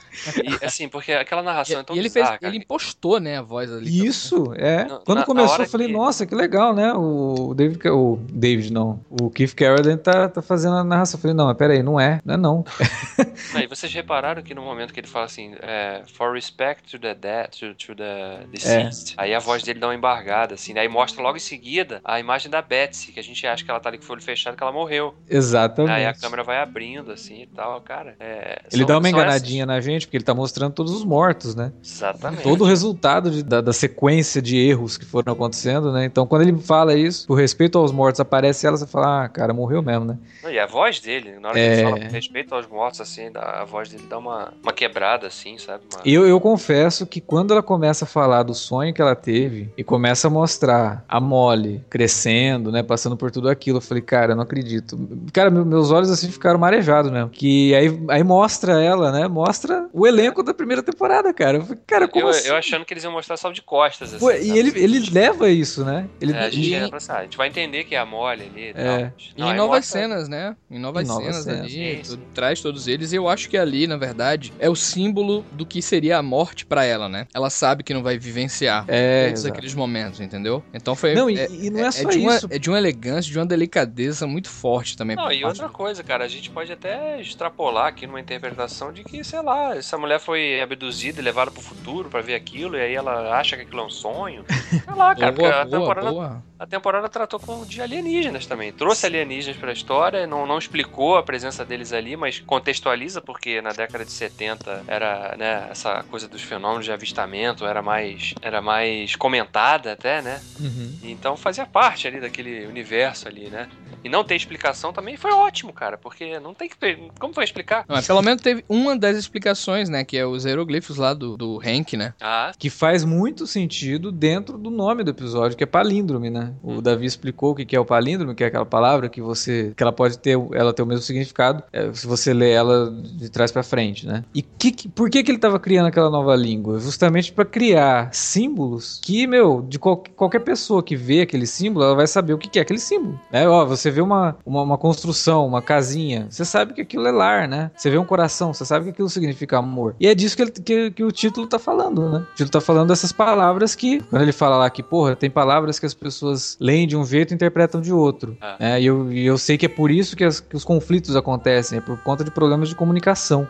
E, 0.61 0.63
assim, 0.65 0.87
porque 0.87 1.11
aquela 1.11 1.41
narração 1.41 1.79
é 1.79 1.83
tão 1.83 1.95
E 1.95 1.99
ele 1.99 2.09
fez. 2.09 2.23
bizarra, 2.25 2.37
cara. 2.39 2.53
Ele 2.53 2.61
impostou, 2.63 3.19
né, 3.19 3.37
a 3.37 3.41
voz 3.41 3.71
ali. 3.71 4.05
Isso, 4.05 4.53
é. 4.55 4.83
Na- 4.83 4.99
Quando 4.99 5.19
na 5.19 5.25
começou, 5.25 5.53
hora 5.53 5.63
eu 5.63 5.67
falei, 5.69 5.87
que- 5.87 5.93
nossa, 5.93 6.25
que 6.25 6.35
legal, 6.35 6.73
né? 6.75 6.93
O 6.93 7.53
David. 7.55 7.87
O 7.89 8.19
David, 8.29 8.71
não. 8.71 8.99
O 9.09 9.29
Keith 9.31 9.55
Carradine 9.55 9.97
tá, 9.97 10.27
tá 10.29 10.41
fazendo 10.41 10.75
a 10.75 10.83
narração. 10.83 11.17
Eu 11.17 11.21
falei, 11.21 11.35
não, 11.35 11.45
mas 11.47 11.57
peraí, 11.57 11.81
não 11.81 11.99
é, 11.99 12.19
não 12.23 12.33
é 12.35 12.37
não. 12.37 12.65
Aí 13.55 13.67
vocês 13.67 13.93
repararam 13.93 14.41
que 14.41 14.53
no 14.53 14.61
momento 14.61 14.93
que 14.93 14.99
ele 14.99 15.07
fala 15.07 15.25
assim, 15.25 15.55
é, 15.61 16.01
for 16.13 16.33
respect 16.33 16.89
to 16.91 16.99
the 16.99 17.13
dead, 17.13 17.49
to, 17.51 17.73
to 17.75 17.95
the 17.95 18.45
deceased, 18.51 19.13
aí 19.17 19.33
a 19.33 19.39
voz 19.39 19.63
dele 19.63 19.79
dá 19.79 19.87
uma 19.87 19.95
embargada, 19.95 20.55
assim, 20.55 20.73
né? 20.73 20.81
aí 20.81 20.87
mostra 20.87 21.21
logo 21.21 21.37
em 21.37 21.39
seguida 21.39 22.01
a 22.03 22.19
imagem 22.19 22.49
da 22.49 22.61
Betsy, 22.61 23.11
que 23.11 23.19
a 23.19 23.23
gente 23.23 23.45
acha 23.45 23.63
que 23.63 23.69
ela 23.69 23.79
tá 23.79 23.89
ali 23.89 23.97
com 23.97 24.05
o 24.05 24.11
olho 24.11 24.21
fechado, 24.21 24.55
que 24.57 24.63
ela 24.63 24.71
morreu. 24.71 25.13
Exatamente. 25.29 25.91
Aí 25.93 26.05
a 26.05 26.13
câmera 26.13 26.43
vai 26.43 26.57
abrindo, 26.57 27.11
assim, 27.11 27.41
e 27.43 27.47
tal, 27.47 27.79
cara. 27.81 28.15
é, 28.19 28.61
Ele 28.71 28.79
são- 28.79 28.85
dá 28.87 28.97
uma 28.97 29.09
enganadinha 29.09 29.65
na 29.65 29.79
gente, 29.81 30.05
porque 30.07 30.17
ele 30.17 30.23
tá 30.23 30.33
mostrando 30.33 30.73
todos 30.73 30.91
os 30.93 31.03
mortos, 31.03 31.55
né? 31.55 31.71
essas- 31.81 31.97
Exatamente. 32.03 32.43
Todo 32.43 32.61
o 32.63 32.67
resultado 32.67 33.31
de- 33.31 33.43
da, 33.43 33.61
da 33.61 33.73
sequência 33.73 34.41
de 34.41 34.57
erros 34.57 34.97
que 34.97 35.05
foram 35.05 35.33
acontecendo, 35.33 35.91
né? 35.91 36.05
Então, 36.05 36.25
quando 36.27 36.41
ele 36.43 36.57
fala 36.59 36.93
isso, 36.95 37.25
por 37.27 37.35
respeito 37.35 37.77
aos 37.77 37.91
mortos, 37.91 38.19
aparece 38.19 38.65
ela, 38.67 38.77
você 38.77 38.87
fala, 38.87 39.25
ah, 39.25 39.29
cara, 39.29 39.53
morreu 39.53 39.81
mesmo, 39.81 40.05
né? 40.05 40.17
E 40.49 40.59
a 40.59 40.65
voz 40.65 40.99
dele, 40.99 41.39
na 41.39 41.49
hora 41.49 41.59
É. 41.59 41.67
que 41.67 41.73
ele 41.81 41.83
fala 41.83 41.99
com 41.99 42.11
respeito 42.13 42.53
aos 42.55 42.67
mortos, 42.67 43.01
assim, 43.01 43.31
dá- 43.31 43.42
a 43.43 43.65
voz 43.65 43.89
dele 43.89 44.03
dá 44.09 44.17
uma, 44.17 44.53
uma 44.61 44.71
quebrada, 44.73 45.27
assim, 45.27 45.57
sabe? 45.57 45.83
Uma- 45.93 46.01
Eu, 46.05 46.27
eu 46.27 46.39
confesso 46.39 47.05
que 47.05 47.19
quando 47.21 47.51
ela 47.51 47.63
começa 47.63 48.05
a 48.05 48.07
falar 48.07 48.43
do 48.43 48.53
sonho 48.53 48.93
que 48.93 49.01
ela 49.01 49.15
teve 49.15 49.71
e 49.77 49.83
começa 49.83 50.27
a 50.27 50.29
mostrar 50.29 51.03
a 51.07 51.19
Molly 51.19 51.83
crescendo, 51.89 52.71
né, 52.71 52.83
passando 52.83 53.15
por 53.17 53.31
tudo 53.31 53.49
aquilo, 53.49 53.77
eu 53.77 53.81
falei, 53.81 54.01
cara, 54.03 54.33
eu 54.33 54.35
não 54.35 54.43
acredito. 54.43 54.97
Cara, 55.31 55.49
meu- 55.49 55.65
meus 55.65 55.91
olhos 55.91 56.09
assim 56.09 56.31
ficaram 56.31 56.59
marejados 56.59 57.11
mesmo. 57.11 57.29
Que 57.29 57.73
aí, 57.75 57.99
aí 58.09 58.23
mostra 58.23 58.81
ela, 58.81 59.11
né, 59.11 59.27
mostra 59.27 59.87
o 59.93 60.05
elenco 60.07 60.43
da 60.43 60.53
primeira 60.53 60.83
temporada, 60.83 61.33
cara. 61.33 61.57
Eu 61.57 61.61
falei, 61.63 61.81
cara, 61.87 62.07
como 62.07 62.25
eu, 62.25 62.29
assim? 62.29 62.47
eu 62.47 62.55
achando 62.55 62.85
que 62.85 62.93
eles 62.93 63.03
iam 63.03 63.11
mostrar 63.13 63.37
só 63.37 63.51
de 63.51 63.61
costas, 63.61 64.13
assim. 64.13 64.19
Pô, 64.23 64.31
e 64.31 64.57
ele, 64.57 64.71
ele 64.79 65.09
leva 65.11 65.49
isso, 65.49 65.83
né? 65.83 66.07
Ele, 66.21 66.33
É, 66.33 66.39
a 66.45 66.49
gente, 66.49 66.69
E- 66.69 66.75
a 66.75 67.21
gente 67.23 67.37
vai 67.37 67.47
entender 67.47 67.83
que 67.83 67.95
é 67.95 67.99
a 67.99 68.05
Molly 68.05 68.43
ali 68.43 68.61
e 68.61 68.69
É. 68.69 68.73
tal. 68.73 69.11
E 69.35 69.41
Não, 69.41 69.51
em 69.51 69.55
novas 69.55 69.77
mostra- 69.79 70.01
cenas, 70.01 70.27
né? 70.29 70.55
Em 70.69 70.79
novas 70.79 71.03
Em 71.03 71.07
novas 71.07 71.23
cenas 71.25 71.43
cenas. 71.43 71.59
ali, 71.61 71.69
Sim, 71.97 72.01
tudo- 72.03 72.21
sim. 72.23 72.27
traz 72.33 72.61
todos 72.61 72.87
eles. 72.87 73.11
E 73.11 73.15
eu 73.15 73.27
acho 73.27 73.32
que 73.35 73.57
ali, 73.57 73.87
na 73.87 73.97
verdade, 73.97 74.53
é 74.59 74.69
o 74.69 74.75
símbolo 74.75 75.45
do 75.51 75.65
que 75.65 75.81
seria 75.81 76.17
a 76.17 76.23
morte 76.23 76.65
pra 76.65 76.83
ela, 76.85 77.07
né? 77.09 77.27
Ela 77.33 77.49
sabe 77.49 77.83
que 77.83 77.93
não 77.93 78.03
vai 78.03 78.17
vivenciar 78.17 78.85
É, 78.87 79.25
todos 79.27 79.39
exato. 79.41 79.53
aqueles 79.53 79.73
momentos, 79.73 80.19
entendeu? 80.19 80.63
Então 80.73 80.95
foi. 80.95 81.13
Não, 81.13 81.29
e, 81.29 81.39
é, 81.39 81.47
e 81.49 81.69
não 81.69 81.85
é, 81.85 81.91
só 81.91 82.09
de 82.09 82.19
uma, 82.19 82.35
isso. 82.35 82.47
é 82.49 82.57
de 82.59 82.69
uma 82.69 82.77
elegância, 82.77 83.31
de 83.31 83.37
uma 83.37 83.45
delicadeza 83.45 84.25
muito 84.27 84.49
forte 84.49 84.95
também. 84.97 85.15
Não, 85.15 85.31
e 85.31 85.41
parte 85.41 85.61
outra 85.61 85.69
coisa, 85.69 86.03
cara, 86.03 86.23
a 86.23 86.27
gente 86.27 86.49
pode 86.49 86.71
até 86.71 87.19
extrapolar 87.21 87.87
aqui 87.87 88.05
numa 88.07 88.19
interpretação 88.19 88.91
de 88.93 89.03
que, 89.03 89.23
sei 89.23 89.41
lá, 89.41 89.75
essa 89.75 89.97
mulher 89.97 90.19
foi 90.19 90.61
abduzida 90.61 91.19
e 91.19 91.23
levada 91.23 91.51
pro 91.51 91.61
futuro 91.61 92.09
pra 92.09 92.21
ver 92.21 92.35
aquilo, 92.35 92.75
e 92.77 92.81
aí 92.81 92.93
ela 92.93 93.35
acha 93.37 93.55
que 93.55 93.63
aquilo 93.63 93.81
é 93.81 93.85
um 93.85 93.89
sonho. 93.89 94.45
Sei 94.73 94.93
lá, 94.95 95.15
cara, 95.15 95.31
porque 95.31 95.47
Boa, 95.47 95.61
a 95.61 95.65
boa, 95.65 95.79
temporada, 95.79 96.11
boa. 96.11 96.43
a 96.59 96.65
temporada 96.65 97.09
tratou 97.09 97.39
com 97.39 97.63
de 97.65 97.81
alienígenas 97.81 98.45
também. 98.45 98.71
Trouxe 98.71 99.05
alienígenas 99.05 99.57
pra 99.57 99.71
história, 99.71 100.25
não, 100.27 100.45
não 100.45 100.57
explicou 100.57 101.15
a 101.17 101.23
presença 101.23 101.63
deles 101.63 101.93
ali, 101.93 102.15
mas 102.17 102.39
contextualiza, 102.39 103.21
porque 103.25 103.61
na 103.61 103.71
década 103.71 104.05
de 104.05 104.11
70 104.11 104.83
era, 104.87 105.35
né, 105.37 105.67
essa 105.69 106.03
coisa 106.03 106.27
dos 106.27 106.41
fenômenos 106.41 106.85
de 106.85 106.91
avistamento 106.91 107.65
era 107.65 107.81
mais, 107.81 108.33
era 108.41 108.61
mais 108.61 109.15
comentada 109.15 109.93
até, 109.93 110.21
né? 110.21 110.41
Uhum. 110.59 110.97
Então 111.03 111.35
fazia 111.37 111.65
parte 111.65 112.07
ali 112.07 112.19
daquele 112.19 112.65
universo 112.65 113.27
ali, 113.27 113.49
né? 113.49 113.67
E 114.03 114.09
não 114.09 114.23
ter 114.23 114.35
explicação 114.35 114.91
também 114.91 115.15
foi 115.15 115.31
ótimo, 115.31 115.71
cara, 115.71 115.97
porque 115.97 116.37
não 116.39 116.53
tem 116.53 116.67
que 116.67 116.77
ter. 116.77 116.99
Como 117.19 117.33
vai 117.33 117.45
explicar? 117.45 117.85
Não, 117.87 117.95
mas 117.95 118.05
pelo 118.05 118.21
menos 118.21 118.41
teve 118.41 118.63
uma 118.67 118.97
das 118.97 119.15
explicações, 119.15 119.87
né? 119.87 120.03
Que 120.03 120.17
é 120.17 120.25
os 120.25 120.43
hieroglifos 120.43 120.97
lá 120.97 121.13
do, 121.13 121.37
do 121.37 121.61
Hank, 121.63 121.95
né? 121.95 122.13
Ah, 122.19 122.51
Que 122.59 122.69
faz 122.69 123.05
muito 123.05 123.47
sentido 123.47 124.11
dentro 124.11 124.57
do 124.57 124.69
nome 124.69 125.03
do 125.03 125.11
episódio, 125.11 125.57
que 125.57 125.63
é 125.63 125.67
palíndrome, 125.67 126.29
né? 126.29 126.53
O 126.61 126.81
Davi 126.81 127.05
explicou 127.05 127.51
o 127.51 127.55
que 127.55 127.73
é 127.75 127.79
o 127.79 127.85
palíndrome, 127.85 128.35
que 128.35 128.43
é 128.43 128.47
aquela 128.47 128.65
palavra 128.65 129.07
que 129.07 129.21
você. 129.21 129.73
que 129.75 129.81
ela 129.81 129.93
pode 129.93 130.19
ter, 130.19 130.37
ela 130.53 130.73
ter 130.73 130.81
o 130.81 130.85
mesmo 130.85 131.03
significado. 131.03 131.63
É, 131.71 131.93
se 131.93 132.05
você 132.05 132.33
lê 132.33 132.51
ela 132.51 132.91
de 133.15 133.29
trás 133.29 133.51
pra 133.51 133.63
frente, 133.63 134.05
né? 134.07 134.23
E 134.33 134.41
que, 134.41 134.71
que- 134.71 134.89
por 134.89 135.09
que, 135.09 135.23
que 135.23 135.31
ele 135.31 135.37
tava 135.37 135.59
criando 135.59 135.87
aquela 135.87 136.09
nova 136.09 136.35
língua? 136.35 136.79
Justamente 136.79 137.31
pra 137.31 137.45
criar 137.45 138.09
símbolos 138.13 138.99
que, 139.03 139.25
meu, 139.27 139.61
de 139.61 139.77
qual- 139.79 140.03
qualquer 140.15 140.39
pessoa 140.39 140.81
que 140.83 140.95
vê 140.95 141.21
aquele 141.21 141.45
símbolo, 141.45 141.85
ela 141.85 141.95
vai 141.95 142.07
saber 142.07 142.33
o 142.33 142.37
que, 142.37 142.49
que 142.49 142.59
é 142.59 142.61
aquele 142.61 142.79
símbolo. 142.79 143.19
Né? 143.31 143.47
Ó, 143.47 143.65
você 143.65 143.89
vê 143.91 144.01
uma, 144.01 144.35
uma, 144.45 144.61
uma 144.63 144.77
construção, 144.77 145.45
uma 145.45 145.61
casinha, 145.61 146.27
você 146.29 146.43
sabe 146.43 146.73
que 146.73 146.81
aquilo 146.81 147.07
é 147.07 147.11
lar, 147.11 147.47
né? 147.47 147.71
Você 147.75 147.89
vê 147.89 147.97
um 147.97 148.05
coração, 148.05 148.53
você 148.53 148.65
sabe 148.65 148.85
que 148.85 148.91
aquilo 148.91 149.09
significa 149.09 149.57
amor. 149.57 149.95
E 149.99 150.07
é 150.07 150.15
disso 150.15 150.35
que, 150.35 150.41
ele- 150.41 150.51
que, 150.51 150.91
que 150.91 151.03
o 151.03 151.11
título 151.11 151.47
tá 151.47 151.59
falando, 151.59 152.09
né? 152.09 152.17
O 152.19 152.31
título 152.35 152.49
tá 152.49 152.61
falando 152.61 152.87
dessas 152.89 153.11
palavras 153.11 153.75
que, 153.75 153.99
quando 154.09 154.21
ele 154.21 154.31
fala 154.31 154.57
lá 154.57 154.69
que, 154.69 154.81
porra, 154.83 155.15
tem 155.15 155.29
palavras 155.29 155.79
que 155.79 155.85
as 155.85 155.93
pessoas 155.93 156.57
leem 156.59 156.87
de 156.87 156.97
um 156.97 157.05
jeito 157.05 157.31
e 157.31 157.35
interpretam 157.35 157.79
de 157.81 157.93
outro. 157.93 158.35
Ah. 158.41 158.55
É, 158.59 158.81
e, 158.81 158.85
eu, 158.85 159.11
eu 159.11 159.37
sei 159.37 159.57
que 159.57 159.65
é 159.65 159.69
por 159.69 159.91
isso 159.91 160.15
que, 160.15 160.23
as- 160.23 160.39
que 160.39 160.55
os 160.55 160.63
conflitos 160.63 161.15
acontecem, 161.15 161.77
é 161.77 161.81
por 161.81 161.97
conta 161.99 162.23
de 162.23 162.31
problemas 162.31 162.69
de 162.69 162.75
comunicação. 162.75 163.02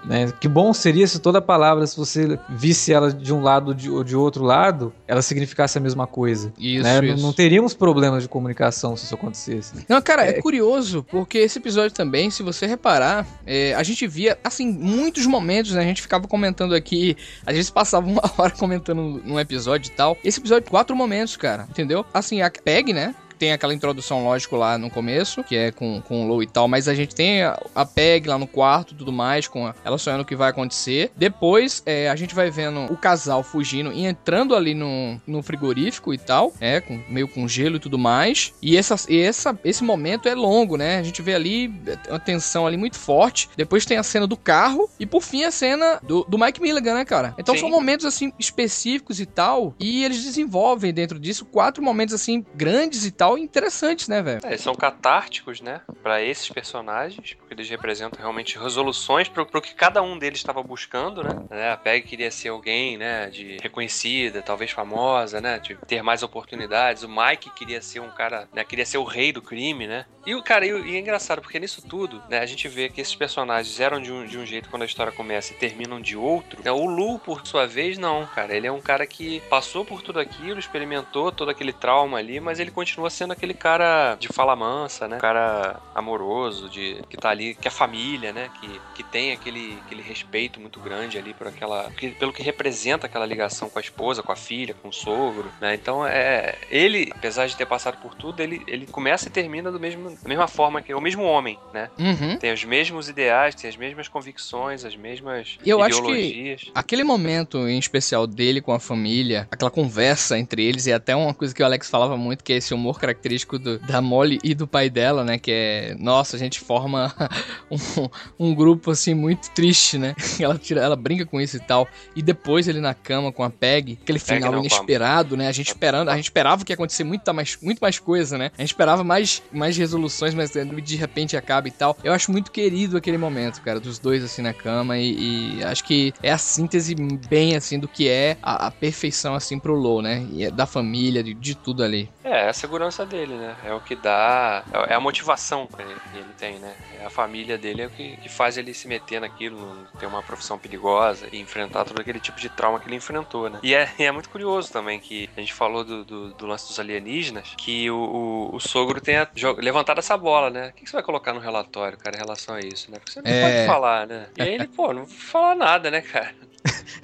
Né? 0.05 0.31
Que 0.39 0.47
bom 0.47 0.73
seria 0.73 1.07
se 1.07 1.19
toda 1.19 1.41
palavra, 1.41 1.85
se 1.87 1.95
você 1.97 2.39
visse 2.49 2.91
ela 2.93 3.11
de 3.11 3.33
um 3.33 3.41
lado 3.41 3.73
de- 3.73 3.89
ou 3.89 4.03
de 4.03 4.15
outro 4.15 4.43
lado, 4.43 4.93
ela 5.07 5.21
significasse 5.21 5.77
a 5.77 5.81
mesma 5.81 6.07
coisa. 6.07 6.51
Isso, 6.57 6.83
né? 6.83 7.01
Não- 7.01 7.07
isso. 7.15 7.23
Não 7.23 7.33
teríamos 7.33 7.73
problemas 7.73 8.23
de 8.23 8.29
comunicação 8.29 8.95
se 8.97 9.05
isso 9.05 9.15
acontecesse. 9.15 9.85
Não, 9.87 10.01
cara, 10.01 10.25
é 10.25 10.41
curioso, 10.41 11.03
porque 11.09 11.37
esse 11.37 11.59
episódio 11.59 11.91
também, 11.91 12.29
se 12.31 12.41
você 12.43 12.65
reparar, 12.65 13.25
é, 13.45 13.73
a 13.75 13.83
gente 13.83 14.05
via, 14.07 14.37
assim, 14.43 14.71
muitos 14.71 15.25
momentos, 15.25 15.71
né? 15.73 15.81
A 15.81 15.85
gente 15.85 16.01
ficava 16.01 16.27
comentando 16.27 16.73
aqui, 16.73 17.15
às 17.45 17.55
vezes 17.55 17.69
passava 17.69 18.07
uma 18.07 18.21
hora 18.37 18.51
comentando 18.51 19.21
num 19.23 19.39
episódio 19.39 19.89
e 19.91 19.95
tal. 19.95 20.17
Esse 20.23 20.39
episódio, 20.39 20.69
quatro 20.69 20.95
momentos, 20.95 21.35
cara, 21.37 21.65
entendeu? 21.69 22.05
Assim, 22.13 22.41
a 22.41 22.49
Peg, 22.51 22.93
né? 22.93 23.13
Tem 23.37 23.51
aquela 23.51 23.73
introdução, 23.73 24.23
lógico, 24.23 24.55
lá 24.55 24.77
no 24.77 24.89
começo, 24.89 25.43
que 25.43 25.55
é 25.55 25.71
com, 25.71 26.01
com 26.01 26.23
o 26.25 26.27
Low 26.27 26.43
e 26.43 26.47
tal, 26.47 26.67
mas 26.67 26.87
a 26.87 26.93
gente 26.95 27.13
tem 27.15 27.43
a, 27.43 27.59
a 27.75 27.85
Peg 27.85 28.27
lá 28.27 28.37
no 28.37 28.47
quarto 28.47 28.93
e 28.93 28.97
tudo 28.97 29.11
mais, 29.11 29.47
com 29.47 29.67
a- 29.67 29.75
ela 29.83 29.97
sonhando 29.97 30.21
o 30.21 30.25
que 30.25 30.35
vai 30.35 30.49
acontecer. 30.49 31.11
Depois, 31.15 31.81
é, 31.85 32.09
a 32.09 32.15
gente 32.15 32.33
vai 32.35 32.49
vendo 32.49 32.81
o 32.91 32.97
casal 32.97 33.43
fugindo 33.43 33.91
e 33.91 34.05
entrando 34.05 34.55
ali 34.55 34.73
no, 34.73 35.19
no 35.27 35.41
frigorífico 35.41 36.13
e 36.13 36.17
tal, 36.17 36.53
é, 36.59 36.79
com, 36.81 36.99
meio 37.09 37.27
com 37.27 37.47
gelo 37.47 37.77
e 37.77 37.79
tudo 37.79 37.97
mais. 37.97 38.53
E, 38.61 38.77
essa, 38.77 38.95
e 39.09 39.19
essa, 39.19 39.57
esse 39.63 39.83
momento 39.83 40.27
é 40.27 40.35
longo, 40.35 40.77
né? 40.77 40.97
A 40.97 41.03
gente 41.03 41.21
vê 41.21 41.33
ali 41.33 41.73
é, 41.87 42.09
uma 42.11 42.19
tensão 42.19 42.65
ali 42.67 42.77
muito 42.77 42.97
forte. 42.97 43.49
Depois 43.57 43.85
tem 43.85 43.97
a 43.97 44.03
cena 44.03 44.27
do 44.27 44.37
carro 44.37 44.89
e, 44.99 45.05
por 45.05 45.21
fim, 45.21 45.43
a 45.43 45.51
cena 45.51 45.99
do, 46.03 46.23
do 46.27 46.37
Mike 46.37 46.61
Milligan, 46.61 46.93
né, 46.95 47.05
cara? 47.05 47.33
Então 47.37 47.55
Sim. 47.55 47.61
são 47.61 47.69
momentos, 47.69 48.05
assim, 48.05 48.31
específicos 48.39 49.19
e 49.19 49.25
tal, 49.25 49.73
e 49.79 50.03
eles 50.03 50.23
desenvolvem 50.23 50.93
dentro 50.93 51.19
disso 51.19 51.45
quatro 51.45 51.83
momentos, 51.83 52.13
assim, 52.13 52.45
grandes 52.55 53.05
e 53.05 53.11
tal, 53.11 53.32
interessantes, 53.37 54.07
né, 54.07 54.21
velho? 54.21 54.41
É, 54.43 54.57
são 54.57 54.73
catárticos, 54.75 55.61
né? 55.61 55.81
Pra 56.01 56.21
esses 56.21 56.49
personagens, 56.49 57.33
porque 57.33 57.53
eles 57.53 57.69
representam 57.69 58.19
realmente 58.19 58.57
resoluções 58.57 59.27
pro, 59.27 59.45
pro 59.45 59.61
que 59.61 59.73
cada 59.73 60.01
um 60.01 60.17
deles 60.17 60.39
estava 60.39 60.61
buscando, 60.63 61.23
né? 61.23 61.33
Né, 61.49 61.71
A 61.71 61.77
Peg 61.77 62.03
queria 62.07 62.31
ser 62.31 62.49
alguém, 62.49 62.97
né? 62.97 63.29
De 63.29 63.57
reconhecida, 63.61 64.41
talvez 64.41 64.71
famosa, 64.71 65.39
né? 65.41 65.59
De 65.59 65.75
ter 65.87 66.01
mais 66.01 66.23
oportunidades. 66.23 67.03
O 67.03 67.09
Mike 67.09 67.49
queria 67.51 67.81
ser 67.81 67.99
um 67.99 68.09
cara, 68.09 68.47
né? 68.53 68.63
Queria 68.63 68.85
ser 68.85 68.97
o 68.97 69.03
rei 69.03 69.31
do 69.31 69.41
crime, 69.41 69.87
né? 69.87 70.05
E 70.25 70.35
o 70.35 70.41
cara, 70.43 70.65
e, 70.65 70.69
e 70.69 70.95
é 70.95 70.99
engraçado, 70.99 71.41
porque 71.41 71.59
nisso 71.59 71.81
tudo, 71.81 72.21
né? 72.29 72.39
A 72.39 72.45
gente 72.45 72.67
vê 72.67 72.89
que 72.89 73.01
esses 73.01 73.15
personagens 73.15 73.79
eram 73.79 74.01
de 74.01 74.11
um, 74.11 74.25
de 74.25 74.37
um 74.37 74.45
jeito 74.45 74.69
quando 74.69 74.83
a 74.83 74.85
história 74.85 75.11
começa 75.11 75.53
e 75.53 75.55
terminam 75.55 75.99
de 75.99 76.15
outro. 76.15 76.61
né, 76.63 76.71
O 76.71 76.85
Lu, 76.85 77.19
por 77.19 77.45
sua 77.45 77.67
vez, 77.67 77.97
não, 77.97 78.25
cara. 78.27 78.55
Ele 78.55 78.67
é 78.67 78.71
um 78.71 78.81
cara 78.81 79.05
que 79.05 79.41
passou 79.49 79.83
por 79.83 80.01
tudo 80.01 80.19
aquilo, 80.19 80.59
experimentou 80.59 81.31
todo 81.31 81.49
aquele 81.51 81.73
trauma 81.73 82.17
ali, 82.17 82.39
mas 82.39 82.59
ele 82.59 82.71
continua 82.71 83.09
sendo 83.13 83.33
aquele 83.33 83.53
cara 83.53 84.15
de 84.19 84.27
fala 84.27 84.55
mansa, 84.55 85.07
né? 85.07 85.17
Um 85.17 85.19
cara 85.19 85.79
amoroso, 85.93 86.69
de 86.69 87.01
que 87.09 87.17
tá 87.17 87.29
ali, 87.29 87.55
que 87.55 87.67
é 87.67 87.71
família, 87.71 88.33
né? 88.33 88.49
Que, 88.53 88.81
que 88.93 89.03
tem 89.03 89.31
aquele, 89.31 89.81
aquele 89.85 90.01
respeito 90.01 90.59
muito 90.59 90.79
grande 90.79 91.17
ali 91.17 91.33
por 91.33 91.47
aquela. 91.47 91.91
que- 91.97 92.11
pelo 92.11 92.33
que 92.33 92.43
representa 92.43 93.05
aquela 93.07 93.25
ligação 93.25 93.69
com 93.69 93.79
a 93.79 93.81
esposa, 93.81 94.21
com 94.23 94.31
a 94.31 94.35
filha, 94.35 94.73
com 94.73 94.89
o 94.89 94.93
sogro, 94.93 95.51
né? 95.61 95.73
Então 95.75 96.05
é. 96.05 96.55
Ele, 96.69 97.11
apesar 97.15 97.47
de 97.47 97.55
ter 97.55 97.65
passado 97.65 97.97
por 97.97 98.15
tudo, 98.15 98.41
ele, 98.41 98.63
ele 98.67 98.87
começa 98.87 99.27
e 99.27 99.31
termina 99.31 99.71
do 99.71 99.79
mesmo, 99.79 100.09
da 100.09 100.27
mesma 100.29 100.47
forma 100.47 100.81
que 100.81 100.91
é 100.91 100.95
o 100.95 101.01
mesmo 101.01 101.23
homem, 101.23 101.57
né? 101.71 101.89
Uhum. 101.99 102.37
Tem 102.37 102.51
os 102.51 102.63
mesmos 102.63 103.07
ideais, 103.09 103.55
tem 103.55 103.69
as 103.69 103.77
mesmas 103.77 104.07
convicções, 104.07 104.83
as 104.85 104.95
mesmas 104.95 105.57
Eu 105.65 105.81
acho 105.81 106.01
que- 106.03 106.11
ideologias. 106.11 106.71
Aquele 106.73 107.03
momento 107.03 107.67
em 107.67 107.77
especial 107.77 108.25
dele 108.25 108.61
com 108.61 108.73
a 108.73 108.79
família, 108.79 109.47
aquela 109.51 109.71
conversa 109.71 110.37
entre 110.37 110.63
eles, 110.63 110.85
e 110.87 110.93
até 110.93 111.15
uma 111.15 111.33
coisa 111.33 111.53
que 111.53 111.61
o 111.61 111.65
Alex 111.65 111.89
falava 111.89 112.17
muito, 112.17 112.43
que 112.43 112.53
é 112.53 112.57
esse 112.57 112.73
humor 112.73 112.99
característico 113.03 113.59
do- 113.59 113.77
da 113.79 114.01
Molly 114.01 114.39
e 114.43 114.55
do 114.55 114.65
pai 114.65 114.89
dela, 114.89 115.25
né? 115.25 115.37
Que 115.37 115.51
é, 115.51 115.95
nossa, 115.99 116.37
a 116.37 116.39
gente 116.39 116.59
forma 116.61 117.13
um, 117.69 118.47
um 118.47 118.55
grupo 118.55 118.91
assim 118.91 119.13
muito 119.13 119.49
triste, 119.51 119.97
né? 119.97 120.15
Ela, 120.39 120.57
tira, 120.57 120.81
ela 120.81 120.95
brinca 120.95 121.25
com 121.25 121.39
isso 121.39 121.57
e 121.57 121.59
tal. 121.59 121.87
E 122.15 122.21
depois 122.21 122.67
ele 122.67 122.79
na 122.79 122.93
cama 122.93 123.31
com 123.31 123.43
a 123.43 123.49
Peg, 123.49 123.97
aquele 124.01 124.19
final 124.19 124.51
não, 124.51 124.59
inesperado, 124.59 125.35
né? 125.37 125.47
A 125.47 125.51
gente 125.51 125.67
esperando, 125.67 126.09
a 126.09 126.15
gente 126.15 126.25
esperava 126.25 126.63
que 126.65 126.71
ia 126.71 126.75
acontecer 126.75 127.03
muita 127.03 127.31
mais, 127.33 127.57
muito 127.61 127.79
mais 127.79 127.97
coisa, 127.99 128.37
né? 128.37 128.51
A 128.57 128.61
gente 128.61 128.69
esperava 128.71 129.03
mais, 129.03 129.41
mais 129.51 129.77
resoluções, 129.77 130.33
mas 130.33 130.51
de 130.51 130.95
repente 130.95 131.37
acaba 131.37 131.67
e 131.67 131.71
tal. 131.71 131.97
Eu 132.03 132.13
acho 132.13 132.31
muito 132.31 132.51
querido 132.51 132.97
aquele 132.97 133.17
momento, 133.17 133.61
cara, 133.61 133.79
dos 133.79 133.99
dois 133.99 134.23
assim 134.23 134.41
na 134.41 134.53
cama 134.53 134.97
e, 134.97 135.57
e 135.59 135.63
acho 135.63 135.83
que 135.83 136.13
é 136.21 136.31
a 136.31 136.37
síntese 136.37 136.93
bem 137.29 137.55
assim 137.55 137.79
do 137.79 137.87
que 137.87 138.07
é 138.09 138.37
a, 138.41 138.67
a 138.67 138.71
perfeição 138.71 139.33
assim 139.33 139.57
pro 139.59 139.75
Low, 139.75 140.01
né? 140.01 140.25
E 140.31 140.43
é 140.45 140.51
da 140.51 140.65
família, 140.65 141.23
de, 141.23 141.33
de 141.33 141.55
tudo 141.55 141.83
ali. 141.83 142.09
É 142.23 142.49
a 142.49 142.53
segurança 142.53 142.92
dele, 143.03 143.35
né? 143.35 143.57
É 143.63 143.73
o 143.73 143.81
que 143.81 143.95
dá. 143.95 144.63
É 144.87 144.93
a 144.93 144.99
motivação 144.99 145.67
que 145.67 146.17
ele 146.17 146.33
tem, 146.37 146.59
né? 146.59 146.75
É 146.99 147.05
a 147.05 147.09
família 147.09 147.57
dele 147.57 147.81
é 147.81 147.87
o 147.87 147.89
que, 147.89 148.15
que 148.17 148.29
faz 148.29 148.57
ele 148.57 148.73
se 148.75 148.87
meter 148.87 149.19
naquilo, 149.19 149.87
ter 149.97 150.05
uma 150.05 150.21
profissão 150.21 150.59
perigosa 150.59 151.27
e 151.31 151.39
enfrentar 151.39 151.83
todo 151.85 151.99
aquele 151.99 152.19
tipo 152.19 152.39
de 152.39 152.49
trauma 152.49 152.79
que 152.79 152.87
ele 152.87 152.95
enfrentou, 152.95 153.49
né? 153.49 153.59
E 153.63 153.73
é, 153.73 153.91
é 153.97 154.11
muito 154.11 154.29
curioso 154.29 154.71
também 154.71 154.99
que 154.99 155.27
a 155.35 155.39
gente 155.39 155.53
falou 155.53 155.83
do, 155.83 156.05
do, 156.05 156.33
do 156.35 156.45
lance 156.45 156.67
dos 156.67 156.79
alienígenas, 156.79 157.53
que 157.57 157.89
o, 157.89 157.95
o, 157.97 158.55
o 158.55 158.59
sogro 158.59 159.01
tenha 159.01 159.27
levantado 159.57 159.97
essa 159.99 160.15
bola, 160.17 160.49
né? 160.51 160.69
O 160.69 160.73
que 160.73 160.83
que 160.83 160.89
você 160.89 160.95
vai 160.97 161.03
colocar 161.03 161.33
no 161.33 161.39
relatório, 161.39 161.97
cara, 161.97 162.15
em 162.15 162.19
relação 162.19 162.53
a 162.55 162.59
isso, 162.59 162.91
né? 162.91 162.99
Porque 162.99 163.11
você 163.11 163.21
não 163.21 163.31
É. 163.31 163.39
pode 163.41 163.65
falar, 163.65 164.05
né? 164.07 164.29
E 164.35 164.41
aí 164.43 164.53
ele, 164.53 164.67
pô, 164.67 164.93
não 164.93 165.05
vou 165.05 165.15
falar 165.17 165.55
nada, 165.55 165.89
né, 165.89 166.01
cara? 166.01 166.35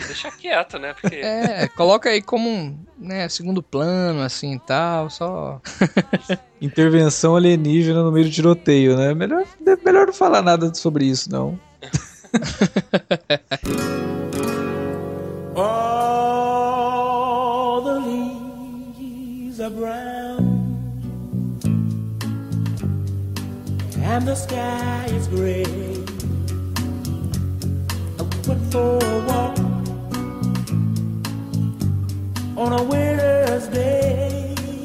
Deixa 0.08 0.32
quieto, 0.32 0.80
né? 0.80 0.94
Porque. 1.00 1.18
É, 1.18 1.68
coloca 1.70 2.10
aí 2.10 2.22
como 2.22 2.50
um, 2.50 2.78
né, 2.98 3.28
segundo 3.30 3.62
plano 3.62 4.22
assim 4.22 4.56
e 4.56 4.60
tal, 4.60 5.10
só 5.10 5.62
Intervenção 6.62 7.36
alienígena 7.36 8.04
no 8.04 8.12
meio 8.12 8.26
do 8.26 8.32
tiroteio, 8.32 8.98
né? 8.98 9.14
Melhor, 9.14 9.46
melhor 9.84 10.08
não 10.08 10.14
falar 10.14 10.42
nada 10.42 10.74
sobre 10.74 11.06
isso, 11.06 11.32
não. 11.32 11.60
All 15.56 16.22
the 17.84 18.00
leaves 18.00 19.60
are 19.60 19.70
brown 19.70 20.60
and 24.04 24.26
the 24.26 24.36
sky 24.36 25.06
is 25.16 25.28
gray. 25.28 25.89
For 28.72 29.00
a 29.00 29.26
walk 29.28 29.58
on 32.56 32.72
a 32.72 32.84
winter's 32.84 33.68
day. 33.70 34.39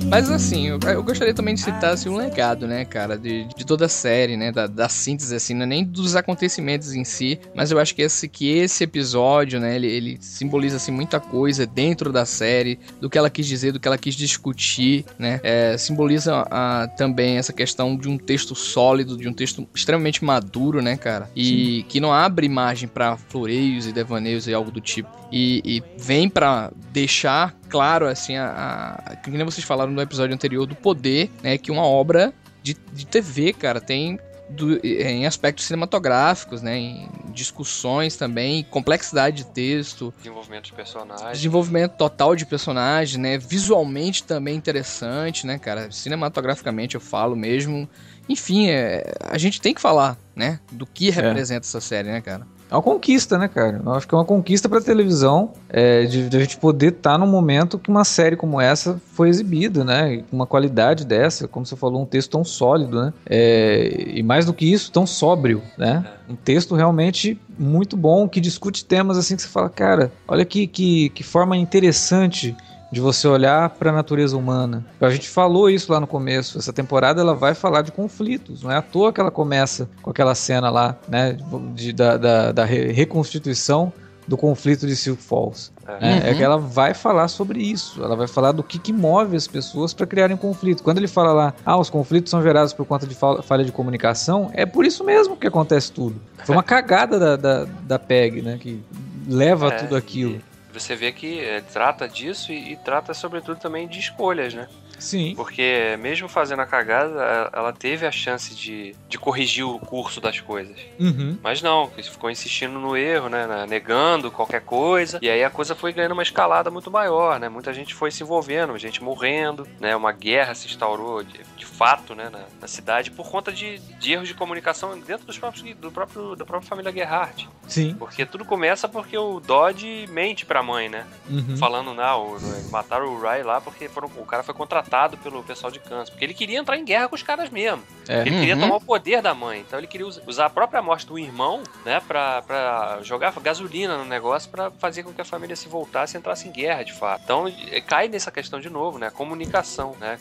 Mas 0.07 0.31
assim, 0.31 0.69
eu, 0.69 0.79
eu 0.87 1.03
gostaria 1.03 1.35
também 1.35 1.55
de 1.55 1.61
citar 1.61 1.93
assim, 1.95 2.09
um 2.09 2.17
legado, 2.17 2.67
né, 2.67 2.85
cara, 2.85 3.17
de, 3.17 3.45
de 3.57 3.65
toda 3.65 3.87
a 3.87 3.89
série, 3.89 4.37
né, 4.37 4.53
da, 4.53 4.67
da 4.67 4.89
síntese, 4.89 5.35
assim, 5.35 5.55
não 5.55 5.63
é 5.63 5.67
nem 5.67 5.85
dos 5.85 6.15
acontecimentos 6.15 6.95
em 6.95 7.05
si, 7.05 7.41
mas 7.55 7.71
eu 7.71 7.79
acho 7.79 7.95
que 7.95 8.03
esse, 8.03 8.29
que 8.29 8.51
esse 8.51 8.85
episódio, 8.85 9.59
né, 9.59 9.75
ele, 9.75 9.87
ele 9.87 10.19
simboliza, 10.21 10.77
assim, 10.77 10.93
muita 10.93 11.19
coisa 11.19 11.67
dentro 11.67 12.13
da 12.13 12.25
série, 12.25 12.79
do 13.01 13.09
que 13.09 13.19
ela 13.19 13.31
quis 13.31 13.47
dizer, 13.47 13.73
do 13.73 13.81
que 13.81 13.89
ela 13.89 13.99
quis 13.99 14.15
discutir, 14.15 15.05
né, 15.19 15.41
é, 15.43 15.77
simboliza 15.77 16.47
ah, 16.51 16.89
também 16.97 17.39
essa 17.39 17.53
questão 17.53 17.97
de 17.97 18.09
um 18.09 18.19
texto 18.19 18.55
sólido, 18.55 19.17
de 19.17 19.29
um 19.29 19.33
texto 19.33 19.67
extremamente 19.75 20.25
maduro, 20.25 20.81
né, 20.83 20.97
cara, 20.97 21.31
e 21.35 21.85
que 21.89 21.99
não 21.99 22.13
abre 22.13 22.49
margem 22.49 22.89
pra 22.89 23.17
floreios 23.17 23.87
e 23.87 23.93
devaneios 23.93 24.47
e 24.47 24.55
algo 24.55 24.71
do 24.71 24.81
tipo, 24.81 25.09
e, 25.37 25.61
e 25.65 25.83
vem 25.99 26.29
pra 26.29 26.71
deixar 26.93 27.53
claro, 27.69 28.07
assim, 28.07 28.37
a, 28.37 29.01
a, 29.05 29.17
que 29.17 29.31
nem 29.31 29.45
vocês 29.45 29.67
falaram 29.67 29.91
no 29.91 30.01
episódio 30.01 30.33
anterior, 30.33 30.65
do 30.65 30.77
poder, 30.77 31.29
né, 31.43 31.59
que 31.59 31.73
uma 31.73 31.83
obra 31.83 32.33
de, 32.63 32.77
de 32.93 33.05
TV, 33.05 33.53
cara, 33.53 33.81
tem 33.81 34.17
do- 34.49 34.79
em 34.87 35.27
aspectos 35.27 35.65
cinematográficos, 35.65 36.63
né, 36.63 36.79
em 36.79 37.09
discussões 37.33 38.15
também, 38.17 38.63
complexidade 38.71 39.39
de 39.39 39.47
texto, 39.47 40.15
Desenvolvimento 40.19 40.67
de 40.67 40.73
personagens. 40.73 41.33
desenvolvimento 41.33 41.93
total 41.97 42.37
de 42.37 42.47
personagem, 42.47 43.21
né, 43.21 43.37
visualmente 43.37 44.23
também 44.23 44.55
interessante, 44.55 45.47
né, 45.47 45.59
cara, 45.59 45.91
cinematograficamente 45.91 46.95
eu 46.95 47.01
falo 47.01 47.35
mesmo. 47.35 47.89
Enfim, 48.29 48.69
é, 48.71 49.13
a 49.21 49.37
gente 49.37 49.61
tem 49.61 49.75
que 49.75 49.81
falar, 49.81 50.17
né, 50.37 50.61
do 50.71 50.87
que 50.87 51.11
representa 51.11 51.67
essa 51.67 51.81
série, 51.81 52.09
né, 52.09 52.21
cara. 52.21 52.47
É 52.75 52.77
uma 52.77 52.83
conquista, 52.83 53.39
né, 53.39 53.47
cara? 53.47 53.81
Eu 53.87 53.93
acho 53.93 54.09
que 54.09 54.13
é 54.13 54.19
uma 54.19 54.25
conquista 54.25 54.69
pra 54.69 54.81
televisão 54.81 55.53
é, 55.69 56.07
de, 56.07 56.29
de 56.29 56.37
a 56.37 56.41
gente 56.41 56.57
poder 56.57 56.89
estar 56.89 57.17
num 57.17 57.27
momento 57.27 57.79
que 57.79 57.89
uma 57.89 58.05
série 58.05 58.35
como 58.35 58.61
essa 58.61 59.01
foi 59.13 59.29
exibida, 59.29 59.85
né? 59.85 60.25
Uma 60.33 60.45
qualidade 60.45 61.07
dessa, 61.07 61.47
como 61.47 61.65
você 61.65 61.77
falou, 61.77 62.03
um 62.03 62.05
texto 62.05 62.33
tão 62.33 62.43
sólido, 62.43 63.01
né? 63.01 63.13
É, 63.27 64.09
e 64.17 64.25
mais 64.25 64.45
do 64.45 64.53
que 64.53 64.73
isso, 64.73 64.91
tão 64.91 65.07
sóbrio, 65.07 65.63
né? 65.79 66.05
Um 66.29 66.35
texto 66.35 66.75
realmente 66.75 67.41
muito 67.57 67.97
bom 67.97 68.29
que 68.29 68.41
discute 68.41 68.85
temas 68.85 69.17
assim 69.17 69.37
que 69.37 69.43
você 69.43 69.49
fala, 69.49 69.71
cara, 69.71 70.11
olha 70.27 70.45
que, 70.45 70.67
que, 70.67 71.11
que 71.11 71.23
forma 71.23 71.57
interessante 71.57 72.57
de 72.95 73.01
você 73.01 73.27
olhar 73.29 73.69
para 73.71 73.91
a 73.91 73.93
natureza 73.93 74.37
humana. 74.37 74.85
A 75.01 75.11
gente 75.11 75.29
falou 75.29 75.69
isso 75.69 75.93
lá 75.93 76.01
no 76.01 76.07
começo. 76.07 76.57
Essa 76.57 76.73
temporada 76.73 77.21
ela 77.21 77.35
vai 77.35 77.55
falar 77.55 77.83
de 77.83 77.93
conflitos. 77.93 78.63
Não 78.63 78.71
é 78.71 78.77
à 78.77 78.83
toa 78.83 79.13
que 79.13 79.21
ela 79.21 79.31
começa 79.31 79.89
com 80.01 80.11
aquela 80.11 80.35
cena 80.35 80.71
lá, 80.71 80.97
né, 81.09 81.37
de, 81.75 81.93
da, 81.93 82.17
da, 82.17 82.53
da 82.53 82.65
re- 82.65 82.93
reconstituição 82.93 83.93
do 84.27 84.39
conflito 84.39 84.87
de 84.87 84.97
Silk 84.97 85.21
Falls. 85.23 85.71
É, 86.01 86.31
é 86.31 86.35
que 86.35 86.43
ela 86.43 86.57
vai 86.57 86.95
falar 86.95 87.29
sobre 87.29 87.61
isso. 87.61 88.03
Ela 88.03 88.17
vai 88.17 88.27
falar 88.27 88.53
do 88.53 88.63
que, 88.63 88.79
que 88.79 88.91
move 88.91 89.37
as 89.37 89.47
pessoas 89.47 89.93
para 89.93 90.07
criarem 90.07 90.35
conflito. 90.37 90.83
Quando 90.83 90.97
ele 90.97 91.09
fala 91.09 91.33
lá, 91.33 91.55
ah, 91.67 91.77
os 91.77 91.91
conflitos 91.91 92.31
são 92.31 92.43
gerados 92.43 92.73
por 92.73 92.87
conta 92.87 93.07
de 93.07 93.15
fal- 93.15 93.43
falha 93.43 93.65
de 93.65 93.71
comunicação, 93.73 94.51
é 94.55 94.65
por 94.65 94.87
isso 94.87 95.05
mesmo 95.05 95.37
que 95.37 95.47
acontece 95.47 95.93
tudo. 95.93 96.17
Foi 96.45 96.57
uma 96.57 96.63
cagada 96.65 97.19
da, 97.19 97.37
da, 97.37 97.67
da 97.83 97.99
PEG, 97.99 98.41
né, 98.41 98.57
que 98.59 98.81
leva 99.29 99.69
É, 99.69 99.71
tudo 99.79 99.95
aquilo. 99.95 100.41
Você 100.75 100.97
vê 100.97 101.13
que 101.13 101.41
é, 101.41 101.61
trata 101.61 102.09
disso 102.09 102.53
e, 102.53 102.73
e 102.73 102.77
trata 102.77 103.15
sobretudo 103.15 103.59
também 103.59 103.89
de 103.89 104.01
escolhas, 104.01 104.53
né? 104.55 104.69
Sim. 104.99 105.35
Porque 105.35 105.97
mesmo 106.01 106.29
fazendo 106.29 106.61
a 106.61 106.67
cagada, 106.67 107.51
ela- 107.53 107.73
teve 107.73 108.07
a 108.07 108.13
chance 108.13 108.55
de, 108.55 108.95
de 109.09 109.19
corrigir 109.19 109.65
o 109.67 109.79
curso 109.79 110.21
das 110.21 110.39
coisas. 110.41 110.77
Uhum. 110.99 111.37
Mas 111.43 111.61
não, 111.61 111.91
ficou 111.91 112.31
insistindo 112.31 112.79
no 112.79 112.97
erro, 112.97 113.29
né? 113.29 113.67
Negando 113.69 114.31
qualquer 114.31 114.61
coisa. 114.63 115.19
E 115.21 115.29
aí 115.29 115.43
a 115.43 115.51
coisa 115.51 115.75
foi 115.75 115.93
ganhando 115.93 116.13
uma 116.13 116.23
escalada 116.23 116.71
muito 116.71 116.91
maior, 116.91 117.39
né? 117.41 117.49
Muita 117.49 117.73
gente 117.73 117.95
foi 117.95 118.11
se 118.11 118.23
envolvendo, 118.23 118.77
gente 118.79 119.03
morrendo, 119.03 119.67
né? 119.81 119.95
Uma 119.97 120.13
guerra 120.13 120.55
se 120.55 120.67
instaurou 120.67 121.23
de, 121.23 121.41
de 121.57 121.67
fato, 121.67 122.15
né? 122.15 122.29
Na, 122.31 122.41
na 122.61 122.69
cidade 122.69 123.11
por 123.11 123.29
conta 123.29 123.53
de, 123.53 123.79
de 123.79 124.13
erros 124.13 124.29
de 124.29 124.35
comunicação 124.35 124.99
dentro 125.01 125.27
dos 125.27 125.39
próprios, 125.39 125.75
do 125.77 125.91
próprio, 125.91 126.37
da 126.37 126.45
própria 126.45 126.69
família 126.69 126.93
Gerhardt. 126.93 127.49
Sim. 127.67 127.95
Porque 127.99 128.25
tudo 128.25 128.45
começa 128.45 128.89
porque 128.89 129.17
o 129.19 129.41
Dodge 129.41 130.07
mente 130.11 130.47
pra 130.47 130.63
mãe, 130.63 130.89
né? 130.89 131.05
Uhum. 131.29 131.57
Falando, 131.57 131.93
não, 131.95 132.37
mataram 132.71 133.07
o 133.07 133.21
Ray 133.21 133.43
lá 133.43 133.61
porque 133.61 133.89
foram, 133.89 134.09
o 134.17 134.25
cara 134.27 134.43
foi 134.43 134.55
contratado 134.55 134.84
pelo 135.19 135.43
pessoal 135.43 135.71
de 135.73 135.79
Kansas. 135.79 136.11
Porque 136.11 136.25
ele 136.25 136.35
queria 136.35 136.59
entrar 136.59 136.77
em 136.79 136.85
guerra 136.85 137.09
com 137.09 137.15
os 137.15 137.23
caras 137.23 137.51
mesmo. 137.51 137.83
É. 138.09 138.21
Ele 138.21 138.31
queria 138.31 138.55
Uhum. 138.55 138.61
tomar 138.63 138.77
o 138.77 138.81
poder 138.81 139.21
da 139.23 139.35
mãe. 139.35 139.61
Então 139.61 139.79
ele 139.79 139.87
queria 139.87 140.07
us- 140.07 140.21
usar 140.27 140.47
a 140.47 140.51
própria 140.51 140.83
morte 140.83 141.07
do 141.07 141.19
irmão, 141.19 141.63
né, 141.85 142.01
pra, 142.07 142.43
pra 142.43 142.99
jogar 143.03 143.33
gasolina 143.41 143.97
no 143.99 144.05
negócio 144.05 144.51
pra 144.51 144.71
fazer 144.73 145.03
com 145.03 145.13
que 145.13 145.21
a 145.21 145.25
família 145.25 145.57
se 145.57 145.69
voltasse 145.69 146.17
e 146.17 146.19
entrasse 146.19 146.49
em 146.49 146.53
guerra, 146.53 146.83
de 146.83 146.93
fato. 146.93 147.23
Então 147.25 147.49
eh, 147.71 147.81
cai 147.81 148.09
nessa 148.09 148.31
questão 148.31 148.61
de 148.61 148.71
novo, 148.71 148.99
né? 148.99 149.11
Comunicação, 149.11 149.97
né? 150.01 150.19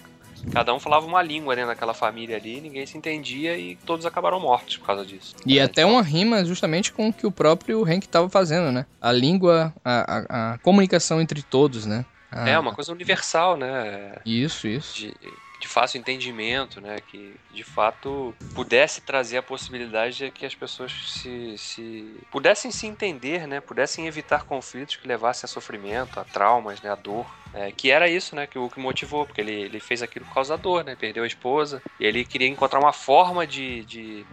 Cada 0.51 0.73
um 0.73 0.79
falava 0.79 1.05
uma 1.05 1.21
língua 1.21 1.55
dentro 1.55 1.69
daquela 1.69 1.93
família 1.93 2.35
ali, 2.35 2.59
ninguém 2.59 2.85
se 2.85 2.97
entendia 2.97 3.57
e 3.57 3.77
todos 3.85 4.05
acabaram 4.05 4.41
mortos 4.41 4.75
por 4.75 4.85
causa 4.87 5.05
disso. 5.05 5.33
E 5.45 5.57
É, 5.57 5.63
até 5.63 5.85
uma 5.85 6.01
rima 6.01 6.43
justamente 6.43 6.91
com 6.91 7.07
o 7.07 7.13
que 7.13 7.25
o 7.25 7.31
próprio 7.31 7.81
Hank 7.85 8.05
estava 8.05 8.27
fazendo, 8.29 8.69
né? 8.69 8.85
A 9.01 9.09
língua, 9.13 9.73
a, 9.85 10.17
a- 10.17 10.53
a 10.53 10.57
comunicação 10.57 11.21
entre 11.21 11.41
todos, 11.41 11.85
né? 11.85 12.03
A- 12.33 12.49
É 12.49 12.59
uma 12.59 12.73
coisa 12.73 12.91
universal, 12.91 13.57
né? 13.57 14.13
Isso, 14.25 14.67
isso. 14.67 14.93
de, 14.95 15.13
de 15.59 15.67
fácil 15.67 15.99
entendimento, 15.99 16.81
né? 16.81 16.97
Que 17.01 17.39
de 17.51 17.63
fato 17.63 18.35
pudesse 18.53 19.01
trazer 19.01 19.37
a 19.37 19.43
possibilidade 19.43 20.17
de 20.17 20.31
que 20.31 20.45
as 20.45 20.55
pessoas 20.55 20.91
se, 21.21 21.57
se 21.57 22.19
pudessem 22.29 22.71
se 22.71 22.85
entender, 22.87 23.47
né? 23.47 23.61
Pudessem 23.61 24.07
evitar 24.07 24.43
conflitos 24.45 24.95
que 24.97 25.07
levassem 25.07 25.45
a 25.45 25.49
sofrimento, 25.49 26.19
a 26.19 26.25
traumas, 26.25 26.81
né? 26.81 26.89
A 26.91 26.95
dor. 26.95 27.39
É, 27.53 27.71
que 27.71 27.91
era 27.91 28.09
isso, 28.09 28.35
né? 28.35 28.47
Que 28.47 28.57
o 28.59 28.69
que 28.69 28.79
motivou, 28.79 29.25
porque 29.25 29.41
ele, 29.41 29.53
ele 29.53 29.79
fez 29.79 30.01
aquilo 30.01 30.25
por 30.25 30.33
causa 30.35 30.55
da 30.57 30.61
dor, 30.61 30.83
né? 30.83 30.95
Perdeu 30.95 31.23
a 31.23 31.27
esposa 31.27 31.83
e 31.99 32.05
ele 32.05 32.25
queria 32.25 32.47
encontrar 32.47 32.79
uma 32.79 32.93
forma 32.93 33.45
de, 33.47 33.85
de 33.85 34.27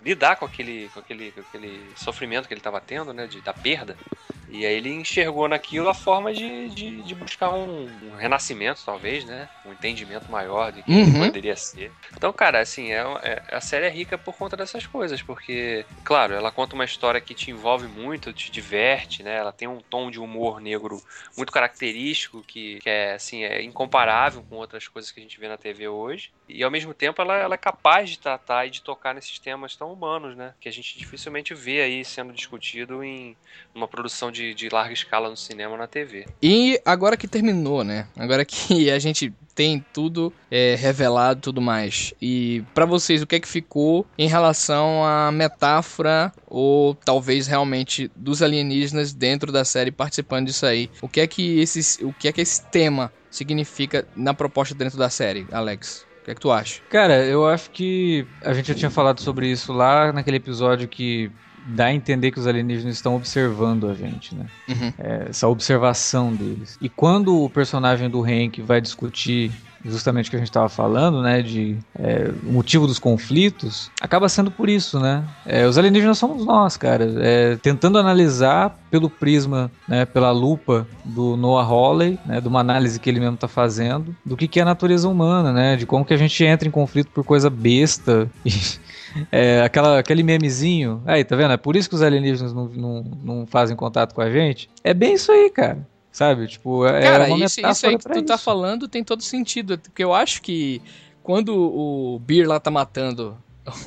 lidar 0.00 0.36
com 0.36 0.44
aquele, 0.44 0.90
com 0.90 0.98
aquele, 1.00 1.32
com 1.32 1.40
aquele 1.40 1.94
sofrimento 1.96 2.46
que 2.48 2.54
ele 2.54 2.60
estava 2.60 2.80
tendo, 2.80 3.12
né? 3.14 3.26
De, 3.26 3.40
da 3.42 3.54
perda. 3.54 3.98
E 4.46 4.66
aí 4.66 4.74
ele 4.74 4.90
enxergou 4.90 5.48
naquilo 5.48 5.88
a 5.88 5.94
forma 5.94 6.32
de, 6.32 6.68
de, 6.70 7.02
de 7.02 7.14
buscar 7.14 7.50
um, 7.50 7.98
um 8.02 8.14
renascimento, 8.14 8.84
talvez, 8.84 9.24
né? 9.24 9.48
Um 9.64 9.72
entendimento 9.72 10.30
maior 10.30 10.70
de 10.72 10.82
quem 10.82 10.94
Uhum. 10.96 11.14
poderia 11.14 11.56
ser. 11.56 11.96
Então, 12.16 12.32
cara, 12.32 12.60
assim, 12.60 12.92
é, 12.92 12.98
é- 13.22 13.44
a 13.56 13.60
série 13.60 13.86
é 13.86 13.88
rica 13.90 14.18
por 14.18 14.36
conta 14.36 14.56
dessas 14.56 14.86
coisas, 14.86 15.22
porque, 15.22 15.86
claro, 16.04 16.34
ela 16.34 16.52
conta 16.52 16.74
uma 16.74 16.84
história 16.84 17.20
que 17.20 17.34
te 17.34 17.50
envolve 17.50 17.88
muito, 17.88 18.32
te 18.34 18.50
diverte, 18.52 19.22
né? 19.22 19.36
Ela 19.36 19.52
tem 19.52 19.66
um 19.66 19.80
tom 19.80 20.10
de 20.10 20.20
humor 20.20 20.60
negro 20.60 21.02
muito 21.36 21.52
característico, 21.52 22.44
que, 22.44 22.78
que 22.80 22.88
é, 22.88 23.12
assim, 23.14 23.44
é 23.44 23.62
incomparável 23.62 24.42
com 24.42 24.56
outras 24.56 24.86
coisas 24.88 25.10
que 25.10 25.20
a 25.20 25.22
gente 25.22 25.38
vê 25.40 25.48
na 25.48 25.56
TV 25.56 25.88
hoje. 25.88 26.30
E, 26.48 26.62
ao 26.62 26.70
mesmo 26.70 26.92
tempo, 26.92 27.20
ela, 27.22 27.36
ela 27.36 27.54
é 27.54 27.58
capaz 27.58 28.10
de 28.10 28.18
tratar 28.20 28.66
e 28.66 28.70
de 28.70 28.82
tocar 28.82 29.14
nesses 29.14 29.38
temas 29.38 29.74
tão 29.76 29.92
humanos, 29.92 30.36
né? 30.36 30.54
Que 30.60 30.68
a 30.68 30.72
gente 30.72 30.98
dificilmente 30.98 31.54
vê 31.54 31.80
aí 31.80 32.04
sendo 32.04 32.32
discutido 32.32 33.02
em 33.02 33.38
uma 33.74 33.88
produção 33.88 34.30
de, 34.30 34.43
de 34.52 34.68
larga 34.68 34.92
escala 34.92 35.30
no 35.30 35.36
cinema 35.36 35.72
ou 35.72 35.78
na 35.78 35.86
TV. 35.86 36.26
E 36.42 36.80
agora 36.84 37.16
que 37.16 37.28
terminou, 37.28 37.84
né? 37.84 38.06
Agora 38.16 38.44
que 38.44 38.90
a 38.92 38.98
gente 38.98 39.32
tem 39.54 39.84
tudo 39.92 40.32
é, 40.50 40.74
revelado 40.74 41.38
e 41.38 41.42
tudo 41.42 41.60
mais. 41.60 42.12
E 42.20 42.62
pra 42.74 42.84
vocês, 42.84 43.22
o 43.22 43.26
que 43.26 43.36
é 43.36 43.40
que 43.40 43.48
ficou 43.48 44.06
em 44.18 44.28
relação 44.28 45.04
à 45.04 45.30
metáfora 45.30 46.32
ou 46.46 46.94
talvez 46.94 47.46
realmente 47.46 48.10
dos 48.16 48.42
alienígenas 48.42 49.12
dentro 49.12 49.52
da 49.52 49.64
série 49.64 49.90
participando 49.90 50.46
disso 50.46 50.66
aí? 50.66 50.90
O 51.00 51.08
que 51.08 51.20
é 51.20 51.26
que 51.26 51.60
esses, 51.60 51.98
o 52.02 52.12
que 52.12 52.28
é 52.28 52.32
que 52.32 52.40
esse 52.40 52.66
tema 52.66 53.12
significa 53.30 54.06
na 54.16 54.34
proposta 54.34 54.74
dentro 54.74 54.98
da 54.98 55.08
série, 55.08 55.46
Alex? 55.52 56.04
O 56.22 56.24
que 56.24 56.30
é 56.30 56.34
que 56.34 56.40
tu 56.40 56.50
acha? 56.50 56.80
Cara, 56.88 57.24
eu 57.24 57.46
acho 57.46 57.70
que 57.70 58.26
a 58.42 58.54
gente 58.54 58.68
já 58.68 58.74
tinha 58.74 58.90
falado 58.90 59.20
sobre 59.20 59.46
isso 59.46 59.72
lá 59.72 60.12
naquele 60.12 60.38
episódio 60.38 60.88
que 60.88 61.30
dá 61.66 61.86
a 61.86 61.94
entender 61.94 62.30
que 62.30 62.38
os 62.38 62.46
alienígenas 62.46 62.94
estão 62.96 63.16
observando 63.16 63.88
a 63.88 63.94
gente, 63.94 64.34
né? 64.34 64.46
Uhum. 64.68 64.92
É, 64.98 65.26
essa 65.30 65.48
observação 65.48 66.34
deles. 66.34 66.78
E 66.80 66.88
quando 66.88 67.42
o 67.42 67.48
personagem 67.48 68.10
do 68.10 68.22
Hank 68.22 68.60
vai 68.62 68.80
discutir 68.80 69.50
justamente 69.84 70.28
o 70.28 70.30
que 70.30 70.36
a 70.36 70.38
gente 70.38 70.48
estava 70.48 70.68
falando, 70.68 71.22
né, 71.22 71.42
de 71.42 71.76
é, 71.98 72.30
motivo 72.42 72.86
dos 72.86 72.98
conflitos, 72.98 73.90
acaba 74.00 74.28
sendo 74.28 74.50
por 74.50 74.68
isso, 74.68 74.98
né? 74.98 75.24
É, 75.44 75.66
os 75.66 75.76
alienígenas 75.76 76.18
somos 76.18 76.44
nós, 76.44 76.76
cara. 76.76 77.12
É, 77.18 77.56
tentando 77.56 77.98
analisar 77.98 78.76
pelo 78.90 79.10
prisma, 79.10 79.70
né, 79.88 80.04
pela 80.04 80.30
lupa 80.30 80.86
do 81.04 81.36
Noah 81.36 81.66
Hawley, 81.66 82.18
né, 82.24 82.40
de 82.40 82.48
uma 82.48 82.60
análise 82.60 82.98
que 82.98 83.10
ele 83.10 83.20
mesmo 83.20 83.34
está 83.34 83.48
fazendo, 83.48 84.14
do 84.24 84.36
que, 84.36 84.48
que 84.48 84.58
é 84.58 84.62
a 84.62 84.66
natureza 84.66 85.08
humana, 85.08 85.52
né, 85.52 85.76
de 85.76 85.84
como 85.84 86.04
que 86.04 86.14
a 86.14 86.16
gente 86.16 86.42
entra 86.44 86.66
em 86.66 86.70
conflito 86.70 87.10
por 87.10 87.24
coisa 87.24 87.50
besta 87.50 88.30
e 88.44 88.50
é, 89.30 89.62
aquela, 89.62 89.98
aquele 89.98 90.22
memezinho. 90.22 91.02
Aí, 91.04 91.24
tá 91.24 91.36
vendo? 91.36 91.52
É 91.52 91.56
por 91.56 91.76
isso 91.76 91.88
que 91.88 91.94
os 91.94 92.02
alienígenas 92.02 92.52
não, 92.52 92.66
não, 92.68 93.04
não 93.22 93.46
fazem 93.46 93.76
contato 93.76 94.14
com 94.14 94.22
a 94.22 94.30
gente. 94.30 94.70
É 94.82 94.94
bem 94.94 95.14
isso 95.14 95.30
aí, 95.30 95.50
cara. 95.50 95.86
Sabe? 96.14 96.46
Tipo, 96.46 96.86
é 96.86 97.02
Cara, 97.02 97.26
uma 97.26 97.44
isso, 97.44 97.60
isso 97.60 97.86
aí 97.88 97.98
que 97.98 98.04
tu 98.08 98.22
tá 98.24 98.36
isso. 98.36 98.44
falando 98.44 98.86
tem 98.86 99.02
todo 99.02 99.20
sentido. 99.20 99.76
Porque 99.76 100.04
eu 100.04 100.14
acho 100.14 100.40
que 100.40 100.80
quando 101.24 101.48
o 101.56 102.20
Beer 102.20 102.46
lá 102.48 102.60
tá 102.60 102.70
matando 102.70 103.36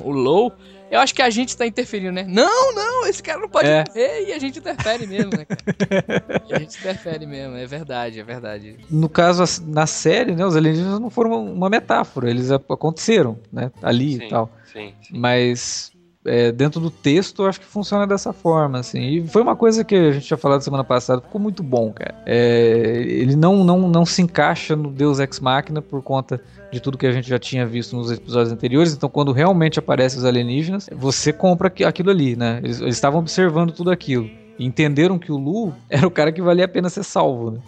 o 0.00 0.10
Low, 0.10 0.52
eu 0.90 1.00
acho 1.00 1.14
que 1.14 1.22
a 1.22 1.30
gente 1.30 1.56
tá 1.56 1.66
interferindo, 1.66 2.12
né? 2.12 2.26
Não, 2.28 2.74
não, 2.74 3.06
esse 3.06 3.22
cara 3.22 3.40
não 3.40 3.48
pode 3.48 3.70
É. 3.70 3.82
morrer 3.88 4.28
e 4.28 4.32
a 4.34 4.38
gente 4.38 4.58
interfere 4.58 5.06
mesmo, 5.06 5.30
né, 5.32 5.46
cara? 5.46 6.44
E 6.50 6.52
a 6.54 6.58
gente 6.58 6.76
interfere 6.76 7.24
mesmo, 7.24 7.56
é 7.56 7.66
verdade, 7.66 8.20
é 8.20 8.22
verdade. 8.24 8.76
No 8.90 9.08
caso, 9.08 9.42
as- 9.42 9.58
na 9.60 9.86
série, 9.86 10.34
né, 10.34 10.44
os 10.44 10.54
alienígenas 10.54 11.00
não 11.00 11.08
foram 11.08 11.50
uma 11.50 11.70
metáfora, 11.70 12.28
eles 12.28 12.50
aconteceram, 12.50 13.38
né? 13.50 13.72
Ali 13.82 14.18
Sim. 14.18 14.24
e 14.26 14.28
tal. 14.28 14.50
Sim, 14.70 14.92
sim. 15.00 15.18
Mas 15.18 15.92
é, 16.28 16.52
dentro 16.52 16.80
do 16.80 16.90
texto, 16.90 17.44
acho 17.44 17.60
que 17.60 17.66
funciona 17.66 18.06
dessa 18.06 18.32
forma, 18.32 18.78
assim. 18.78 19.00
E 19.00 19.26
foi 19.26 19.42
uma 19.42 19.56
coisa 19.56 19.82
que 19.84 19.94
a 19.94 20.12
gente 20.12 20.26
tinha 20.26 20.36
falado 20.36 20.60
semana 20.60 20.84
passada, 20.84 21.20
ficou 21.20 21.40
muito 21.40 21.62
bom, 21.62 21.92
cara. 21.92 22.14
É, 22.26 23.04
ele 23.06 23.34
não, 23.36 23.64
não, 23.64 23.88
não 23.88 24.06
se 24.06 24.22
encaixa 24.22 24.76
no 24.76 24.90
Deus 24.90 25.18
Ex 25.18 25.40
Machina 25.40 25.80
por 25.82 26.02
conta 26.02 26.40
de 26.70 26.80
tudo 26.80 26.98
que 26.98 27.06
a 27.06 27.12
gente 27.12 27.28
já 27.28 27.38
tinha 27.38 27.64
visto 27.66 27.96
nos 27.96 28.10
episódios 28.10 28.52
anteriores. 28.52 28.92
Então, 28.94 29.08
quando 29.08 29.32
realmente 29.32 29.78
aparecem 29.78 30.18
os 30.18 30.24
alienígenas, 30.24 30.88
você 30.94 31.32
compra 31.32 31.68
aqui- 31.68 31.84
aquilo 31.84 32.10
ali, 32.10 32.36
né? 32.36 32.60
Eles 32.62 32.80
estavam 32.80 33.20
observando 33.20 33.72
tudo 33.72 33.90
aquilo. 33.90 34.28
E 34.58 34.66
entenderam 34.66 35.18
que 35.18 35.32
o 35.32 35.36
Lu 35.36 35.72
era 35.88 36.06
o 36.06 36.10
cara 36.10 36.32
que 36.32 36.42
valia 36.42 36.64
a 36.64 36.68
pena 36.68 36.90
ser 36.90 37.04
salvo, 37.04 37.52
né? 37.52 37.58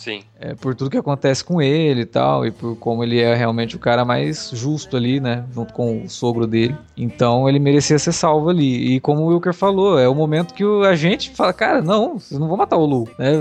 Sim. 0.00 0.22
É, 0.40 0.54
por 0.54 0.74
tudo 0.74 0.88
que 0.88 0.96
acontece 0.96 1.44
com 1.44 1.60
ele 1.60 2.00
e 2.00 2.06
tal, 2.06 2.46
e 2.46 2.50
por 2.50 2.74
como 2.76 3.04
ele 3.04 3.20
é 3.20 3.34
realmente 3.34 3.76
o 3.76 3.78
cara 3.78 4.02
mais 4.02 4.50
justo 4.50 4.96
ali, 4.96 5.20
né? 5.20 5.44
Junto 5.52 5.74
com 5.74 6.04
o 6.04 6.08
sogro 6.08 6.46
dele. 6.46 6.74
Então 6.96 7.46
ele 7.46 7.58
merecia 7.58 7.98
ser 7.98 8.12
salvo 8.12 8.48
ali. 8.48 8.94
E 8.94 9.00
como 9.00 9.20
o 9.20 9.26
Wilker 9.26 9.52
falou, 9.52 9.98
é 9.98 10.08
o 10.08 10.14
momento 10.14 10.54
que 10.54 10.64
a 10.86 10.96
gente 10.96 11.28
fala, 11.32 11.52
cara, 11.52 11.82
não, 11.82 12.18
vocês 12.18 12.40
não 12.40 12.48
vão 12.48 12.56
matar 12.56 12.78
o 12.78 12.86
Lu. 12.86 13.06
Né? 13.18 13.32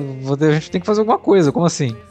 A 0.49 0.51
gente 0.51 0.69
tem 0.69 0.81
que 0.81 0.85
fazer 0.85 0.99
alguma 0.99 1.17
coisa, 1.17 1.49
como 1.49 1.65
assim? 1.65 1.95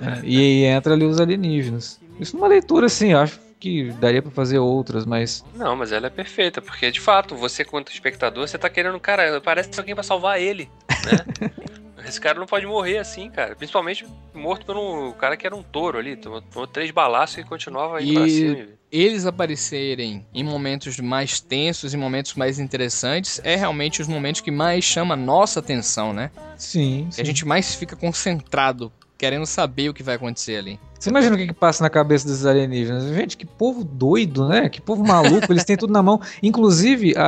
É, 0.00 0.20
e 0.24 0.38
aí 0.38 0.64
entra 0.64 0.94
ali 0.94 1.04
os 1.04 1.20
alienígenas. 1.20 2.00
Isso 2.18 2.36
numa 2.36 2.48
leitura, 2.48 2.86
assim, 2.86 3.12
acho 3.12 3.38
que 3.60 3.92
daria 3.92 4.22
pra 4.22 4.30
fazer 4.30 4.58
outras, 4.58 5.04
mas. 5.04 5.44
Não, 5.54 5.76
mas 5.76 5.92
ela 5.92 6.06
é 6.06 6.10
perfeita, 6.10 6.60
porque 6.60 6.90
de 6.90 7.00
fato, 7.00 7.34
você, 7.34 7.64
quanto 7.64 7.92
espectador, 7.92 8.46
você 8.46 8.58
tá 8.58 8.68
querendo, 8.68 8.98
cara, 8.98 9.40
parece 9.40 9.78
alguém 9.78 9.94
pra 9.94 10.02
salvar 10.02 10.40
ele, 10.40 10.68
né? 11.04 11.50
Esse 12.06 12.20
cara 12.20 12.38
não 12.38 12.46
pode 12.46 12.66
morrer 12.66 12.98
assim, 12.98 13.30
cara. 13.30 13.54
Principalmente 13.56 14.06
morto 14.34 14.66
por 14.66 14.76
um 14.76 15.12
cara 15.12 15.36
que 15.36 15.46
era 15.46 15.54
um 15.56 15.62
touro 15.62 15.98
ali. 15.98 16.16
Tomou, 16.16 16.40
tomou 16.42 16.66
três 16.66 16.90
balaços 16.90 17.38
e 17.38 17.44
continuava 17.44 18.02
indo 18.02 18.14
pra 18.14 18.26
E 18.26 18.30
cima. 18.30 18.66
eles 18.92 19.26
aparecerem 19.26 20.26
em 20.34 20.44
momentos 20.44 20.98
mais 21.00 21.40
tensos, 21.40 21.94
em 21.94 21.96
momentos 21.96 22.34
mais 22.34 22.58
interessantes, 22.58 23.40
é 23.42 23.56
realmente 23.56 24.02
os 24.02 24.08
momentos 24.08 24.40
que 24.40 24.50
mais 24.50 24.84
chama 24.84 25.14
a 25.14 25.16
nossa 25.16 25.60
atenção, 25.60 26.12
né? 26.12 26.30
Sim. 26.56 27.08
Que 27.14 27.20
a 27.20 27.24
gente 27.24 27.46
mais 27.46 27.74
fica 27.74 27.96
concentrado, 27.96 28.92
querendo 29.16 29.46
saber 29.46 29.88
o 29.88 29.94
que 29.94 30.02
vai 30.02 30.16
acontecer 30.16 30.56
ali. 30.56 30.78
Você 30.98 31.10
imagina 31.10 31.34
o 31.34 31.38
que, 31.38 31.46
que 31.48 31.52
passa 31.52 31.82
na 31.84 31.90
cabeça 31.90 32.26
desses 32.26 32.46
alienígenas? 32.46 33.04
Gente, 33.14 33.36
que 33.36 33.44
povo 33.44 33.84
doido, 33.84 34.48
né? 34.48 34.68
Que 34.70 34.80
povo 34.80 35.04
maluco, 35.06 35.52
eles 35.52 35.64
têm 35.64 35.76
tudo 35.76 35.92
na 35.92 36.02
mão. 36.02 36.18
Inclusive, 36.42 37.14
a, 37.16 37.22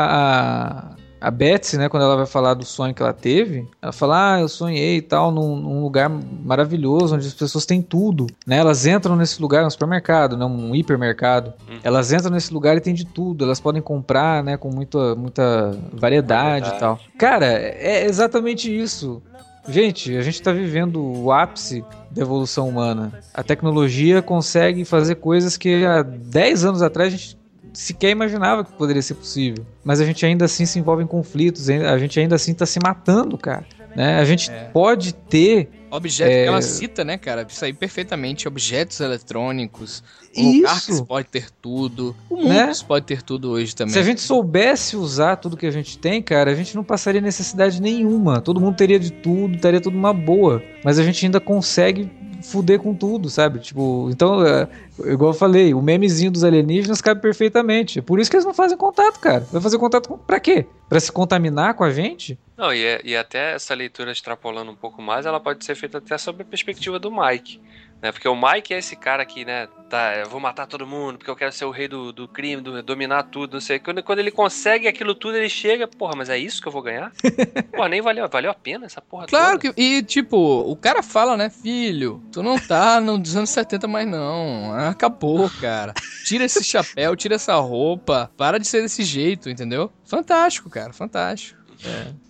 a, 0.95 0.97
a 1.21 1.31
Betsy, 1.31 1.77
né, 1.77 1.89
quando 1.89 2.03
ela 2.03 2.17
vai 2.17 2.27
falar 2.27 2.55
do 2.55 2.65
sonho 2.65 2.95
que 2.95 3.03
ela 3.03 3.13
teve, 3.13 3.67
ela 3.81 3.93
fala, 3.93 4.35
ah, 4.35 4.41
eu 4.41 4.49
sonhei 4.49 4.99
e 4.99 5.03
tal, 5.03 5.31
num, 5.31 5.57
num 5.57 5.83
lugar 5.83 6.09
maravilhoso, 6.09 7.15
onde 7.15 7.27
as 7.27 7.35
pessoas 7.35 7.65
têm 7.65 7.81
tudo, 7.81 8.27
né? 8.47 8.59
Elas 8.59 8.87
entram 8.87 9.17
nesse 9.17 9.41
lugar, 9.41 9.65
um 9.65 9.71
supermercado, 9.71 10.37
né, 10.37 10.45
um 10.45 10.75
hipermercado. 10.75 11.53
Uhum. 11.69 11.79
Elas 11.83 12.13
entram 12.13 12.31
nesse 12.31 12.53
lugar 12.53 12.77
e 12.77 12.81
tem 12.81 12.95
de 12.95 13.05
tudo, 13.05 13.45
elas 13.45 13.61
podem 13.61 13.83
comprar, 13.83 14.43
né, 14.43 14.57
com 14.57 14.71
muita, 14.71 15.15
muita 15.15 15.77
variedade, 15.93 16.71
Variedade. 16.71 16.77
e 16.77 16.79
tal. 16.79 16.99
Cara, 17.19 17.47
é 17.47 18.05
exatamente 18.05 18.75
isso. 18.75 19.23
Gente, 19.69 20.17
a 20.17 20.23
gente 20.23 20.41
tá 20.41 20.53
vivendo 20.53 21.03
o 21.03 21.33
ápice 21.33 21.85
da 22.11 22.23
evolução 22.23 22.69
humana. 22.69 23.13
A 23.35 23.43
tecnologia 23.43 24.23
consegue 24.23 24.85
fazer 24.85 25.17
coisas 25.17 25.57
que 25.57 25.85
há 25.85 26.03
10 26.03 26.65
anos 26.65 26.83
atrás 26.83 27.13
a 27.13 27.17
gente 27.17 27.36
sequer 27.77 28.11
imaginava 28.11 28.65
que 28.65 28.73
poderia 28.73 29.03
ser 29.03 29.15
possível. 29.15 29.65
Mas 29.85 30.01
a 30.01 30.05
gente 30.05 30.25
ainda 30.25 30.45
assim 30.45 30.65
se 30.65 30.79
envolve 30.79 31.03
em 31.03 31.07
conflitos, 31.07 31.69
a 31.69 31.99
gente 31.99 32.19
ainda 32.19 32.35
assim 32.37 32.55
tá 32.55 32.65
se 32.67 32.79
matando, 32.83 33.37
cara. 33.37 33.67
Né? 33.95 34.19
A 34.19 34.25
gente 34.25 34.51
É. 34.51 34.65
pode 34.73 35.15
ter 35.15 35.71
Objetos 35.89 36.35
É. 36.35 36.43
que 36.43 36.49
ela 36.49 36.61
cita, 36.61 37.05
né, 37.05 37.17
cara? 37.17 37.47
Isso 37.49 37.65
aí 37.65 37.73
perfeitamente. 37.73 38.47
Objetos 38.49 39.01
eletrônicos. 39.01 40.03
Lugar 40.37 40.85
que 40.85 40.91
isso. 40.93 41.07
pode 41.07 41.29
ter 41.29 41.49
tudo. 41.63 42.15
O 42.29 42.37
mundo 42.37 42.49
Né? 42.49 42.73
pode 42.87 43.07
ter 43.07 43.23
tudo 43.23 43.51
hoje 43.53 43.75
também. 43.75 43.93
Se 43.95 43.99
a 43.99 44.03
gente 44.03 44.21
soubesse 44.21 44.97
usar 44.97 45.37
tudo 45.37 45.57
que 45.57 45.65
a 45.65 45.71
gente 45.71 45.97
tem, 45.97 46.21
cara, 46.21 46.51
a 46.51 46.55
gente 46.55 46.75
não 46.75 46.85
passaria 46.85 47.21
necessidade 47.21 47.81
nenhuma. 47.81 48.41
Todo 48.41 48.61
mundo 48.61 48.77
teria 48.77 48.99
de 48.99 49.11
tudo, 49.11 49.55
estaria 49.55 49.81
tudo 49.81 49.97
uma 49.97 50.13
boa. 50.13 50.63
Mas 50.85 50.99
a 50.99 51.05
gente 51.05 51.25
ainda 51.25 51.41
consegue 51.41 52.11
fuder 52.43 52.79
com 52.81 52.95
tudo, 52.95 53.29
sabe? 53.31 53.59
Tipo, 53.59 54.09
então, 54.11 54.45
é, 54.47 54.69
igual 55.07 55.31
eu 55.31 55.35
falei, 55.39 55.73
o 55.75 55.83
memezinho 55.83 56.31
dos 56.31 56.45
alienígenas 56.45 57.01
cabe 57.01 57.21
perfeitamente. 57.21 57.99
É 57.99 58.03
por 58.03 58.19
isso 58.21 58.31
que 58.31 58.37
eles 58.37 58.47
não 58.47 58.55
fazem 58.55 58.77
contato, 58.77 59.19
cara. 59.21 59.47
Vai 59.53 59.61
fazer 59.61 59.79
contato 59.79 60.09
com, 60.09 60.19
pra 60.19 60.39
quê? 60.41 60.67
Pra 60.89 61.01
se 61.01 61.11
contaminar 61.13 61.75
com 61.75 61.85
a 61.85 61.91
gente? 61.91 62.39
Não, 62.57 62.73
e, 62.73 62.83
é- 62.85 63.01
e 63.05 63.17
até 63.17 63.55
essa 63.55 63.75
leitura 63.75 64.11
extrapolando 64.13 64.71
um 64.71 64.77
pouco 64.77 65.03
mais, 65.03 65.27
ela 65.27 65.39
pode 65.41 65.65
ser 65.65 65.75
feita 65.75 65.99
até 65.99 66.17
sob 66.17 66.43
a 66.43 66.45
perspectiva 66.45 66.99
do 66.99 67.11
Mike. 67.11 67.61
Né? 68.03 68.13
Porque 68.13 68.29
o 68.29 68.37
Mike 68.37 68.75
é 68.75 68.79
esse 68.79 68.95
cara 68.95 69.25
que, 69.25 69.45
né, 69.45 69.67
tá, 69.89 70.17
eu 70.19 70.29
vou 70.29 70.39
matar 70.39 70.67
todo 70.67 70.87
mundo, 70.87 71.17
porque 71.19 71.31
eu 71.31 71.37
quero 71.37 71.51
ser 71.53 71.65
o 71.65 71.71
rei 71.71 71.89
do, 71.89 72.13
do 72.13 72.29
crime, 72.29 72.61
do- 72.61 72.83
dominar 72.83 73.23
tudo, 73.25 73.55
não 73.55 73.61
sei. 73.61 73.79
Quando, 73.79 74.03
quando 74.03 74.19
ele 74.19 74.31
consegue 74.31 74.87
aquilo 74.87 75.15
tudo, 75.15 75.37
ele 75.37 75.49
chega, 75.49 75.89
porra, 75.89 76.15
mas 76.15 76.29
é 76.29 76.37
isso 76.39 76.61
que 76.61 76.69
eu 76.69 76.73
vou 76.73 76.83
ganhar? 76.83 77.11
porra, 77.75 77.89
nem 77.89 78.03
valeu, 78.03 78.29
valeu 78.29 78.51
a 78.51 78.55
pena 78.55 78.85
essa 78.87 79.01
porra 79.01 79.27
Claro 79.27 79.59
toda? 79.59 79.73
que. 79.75 79.81
E, 79.81 80.03
tipo, 80.03 80.37
o 80.37 80.77
cara 80.77 81.03
fala, 81.03 81.37
né, 81.37 81.49
filho, 81.49 82.23
tu 82.31 82.43
não 82.43 82.59
tá 82.59 83.01
no- 83.01 83.17
nos 83.19 83.35
anos 83.35 83.51
70 83.51 83.89
mais 83.89 84.07
não. 84.07 84.73
Acabou, 84.75 85.49
cara. 85.61 85.95
Tira 86.25 86.45
esse 86.45 86.63
chapéu, 86.63 87.17
tira 87.17 87.37
essa 87.37 87.55
roupa. 87.57 88.31
Para 88.37 88.59
de 88.59 88.67
ser 88.67 88.83
desse 88.83 89.03
jeito, 89.05 89.49
entendeu? 89.49 89.91
Fantástico, 90.05 90.69
cara, 90.69 90.93
fantástico. 90.93 91.57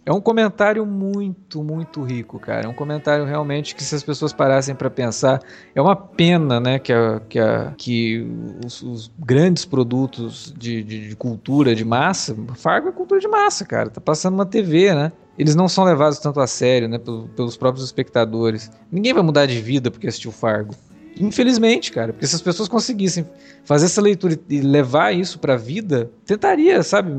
É 0.04 0.12
um 0.12 0.20
comentário 0.20 0.86
muito, 0.86 1.62
muito 1.64 2.02
rico, 2.02 2.38
cara. 2.38 2.66
É 2.66 2.68
um 2.68 2.72
comentário 2.74 3.24
realmente 3.24 3.74
que 3.74 3.82
se 3.82 3.94
as 3.94 4.02
pessoas 4.04 4.32
parassem 4.32 4.74
pra 4.74 4.88
pensar, 4.88 5.40
é 5.74 5.82
uma 5.82 5.96
pena, 5.96 6.60
né, 6.60 6.78
que, 6.78 6.92
a- 6.92 7.20
que, 7.28 7.38
a- 7.38 7.72
que 7.76 8.24
os, 8.64 8.82
os 8.82 9.10
grandes 9.18 9.64
produtos 9.64 10.54
de, 10.56 10.82
de- 10.84 11.08
de 11.08 11.16
cultura 11.16 11.74
de 11.74 11.84
massa, 11.84 12.36
Fargo 12.54 12.88
é 12.88 12.92
cultura 12.92 13.20
de 13.20 13.26
massa, 13.28 13.64
cara. 13.64 13.90
Tá 13.90 14.00
passando 14.00 14.34
uma 14.34 14.46
TV, 14.46 14.94
né? 14.94 15.10
Eles 15.38 15.54
não 15.54 15.68
são 15.68 15.84
levados 15.84 16.18
tanto 16.18 16.40
a 16.40 16.46
sério, 16.46 16.88
né, 16.88 16.98
pelo- 16.98 17.28
pelos 17.28 17.56
próprios 17.56 17.84
espectadores. 17.84 18.70
Ninguém 18.90 19.12
vai 19.12 19.22
mudar 19.22 19.46
de 19.46 19.60
vida 19.60 19.90
porque 19.90 20.06
assistiu 20.06 20.30
Fargo. 20.32 20.74
Infelizmente, 21.18 21.90
cara, 21.92 22.12
porque 22.12 22.26
se 22.26 22.34
as 22.34 22.42
pessoas 22.42 22.68
conseguissem 22.68 23.26
fazer 23.64 23.86
essa 23.86 24.00
leitura 24.00 24.38
e 24.48 24.60
levar 24.60 25.12
isso 25.12 25.38
pra 25.38 25.56
vida, 25.56 26.10
tentaria, 26.24 26.82
sabe, 26.82 27.12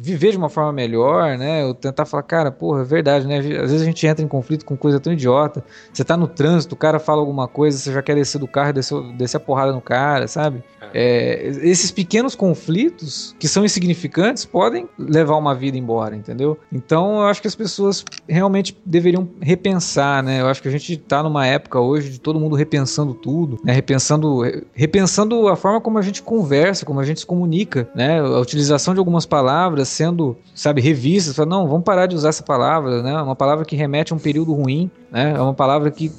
viver 0.00 0.30
de 0.30 0.38
uma 0.38 0.48
forma 0.48 0.72
melhor, 0.72 1.36
né? 1.36 1.64
Ou 1.66 1.74
tentar 1.74 2.06
falar, 2.06 2.22
cara, 2.22 2.50
porra, 2.50 2.80
é 2.80 2.84
verdade, 2.84 3.26
né? 3.26 3.38
Às 3.38 3.44
vezes 3.44 3.82
a 3.82 3.84
gente 3.84 4.06
entra 4.06 4.24
em 4.24 4.28
conflito 4.28 4.64
com 4.64 4.76
coisa 4.76 4.98
tão 4.98 5.12
idiota. 5.12 5.62
Você 5.92 6.02
tá 6.02 6.16
no 6.16 6.26
trânsito, 6.26 6.74
o 6.74 6.78
cara 6.78 6.98
fala 6.98 7.20
alguma 7.20 7.46
coisa, 7.46 7.76
você 7.76 7.92
já 7.92 8.02
quer 8.02 8.14
descer 8.14 8.38
do 8.38 8.48
carro 8.48 8.70
e 8.70 8.72
descer, 8.72 9.02
descer 9.16 9.36
a 9.36 9.40
porrada 9.40 9.72
no 9.72 9.80
cara, 9.80 10.26
sabe? 10.26 10.62
É, 10.94 11.46
esses 11.62 11.90
pequenos 11.90 12.34
conflitos, 12.34 13.34
que 13.38 13.48
são 13.48 13.64
insignificantes, 13.64 14.44
podem 14.44 14.88
levar 14.98 15.36
uma 15.36 15.54
vida 15.54 15.76
embora, 15.76 16.16
entendeu? 16.16 16.58
Então 16.72 17.16
eu 17.16 17.26
acho 17.26 17.40
que 17.40 17.48
as 17.48 17.54
pessoas 17.54 18.04
realmente 18.28 18.76
deveriam 18.84 19.28
repensar, 19.40 20.22
né? 20.22 20.40
Eu 20.40 20.48
acho 20.48 20.62
que 20.62 20.68
a 20.68 20.72
gente 20.72 20.96
tá 20.96 21.22
numa 21.22 21.46
época 21.46 21.80
hoje 21.80 22.10
de 22.10 22.20
todo 22.20 22.40
mundo 22.40 22.56
repensando 22.56 23.14
tudo, 23.14 23.31
né? 23.64 23.72
Repensando, 23.72 24.42
repensando 24.72 25.48
a 25.48 25.56
forma 25.56 25.80
como 25.80 25.98
a 25.98 26.02
gente 26.02 26.22
conversa, 26.22 26.84
como 26.84 27.00
a 27.00 27.04
gente 27.04 27.20
se 27.20 27.26
comunica, 27.26 27.88
né? 27.94 28.20
A 28.20 28.38
utilização 28.38 28.94
de 28.94 28.98
algumas 28.98 29.26
palavras 29.26 29.88
sendo, 29.88 30.36
sabe, 30.54 30.80
revistas. 30.80 31.36
Fala, 31.36 31.48
não, 31.48 31.68
vamos 31.68 31.84
parar 31.84 32.06
de 32.06 32.14
usar 32.14 32.30
essa 32.30 32.42
palavra, 32.42 33.02
né? 33.02 33.20
Uma 33.20 33.36
palavra 33.36 33.64
que 33.64 33.76
remete 33.76 34.12
a 34.12 34.16
um 34.16 34.18
período 34.18 34.52
ruim, 34.52 34.90
né? 35.10 35.34
É 35.36 35.40
uma 35.40 35.54
palavra 35.54 35.90
que. 35.90 36.12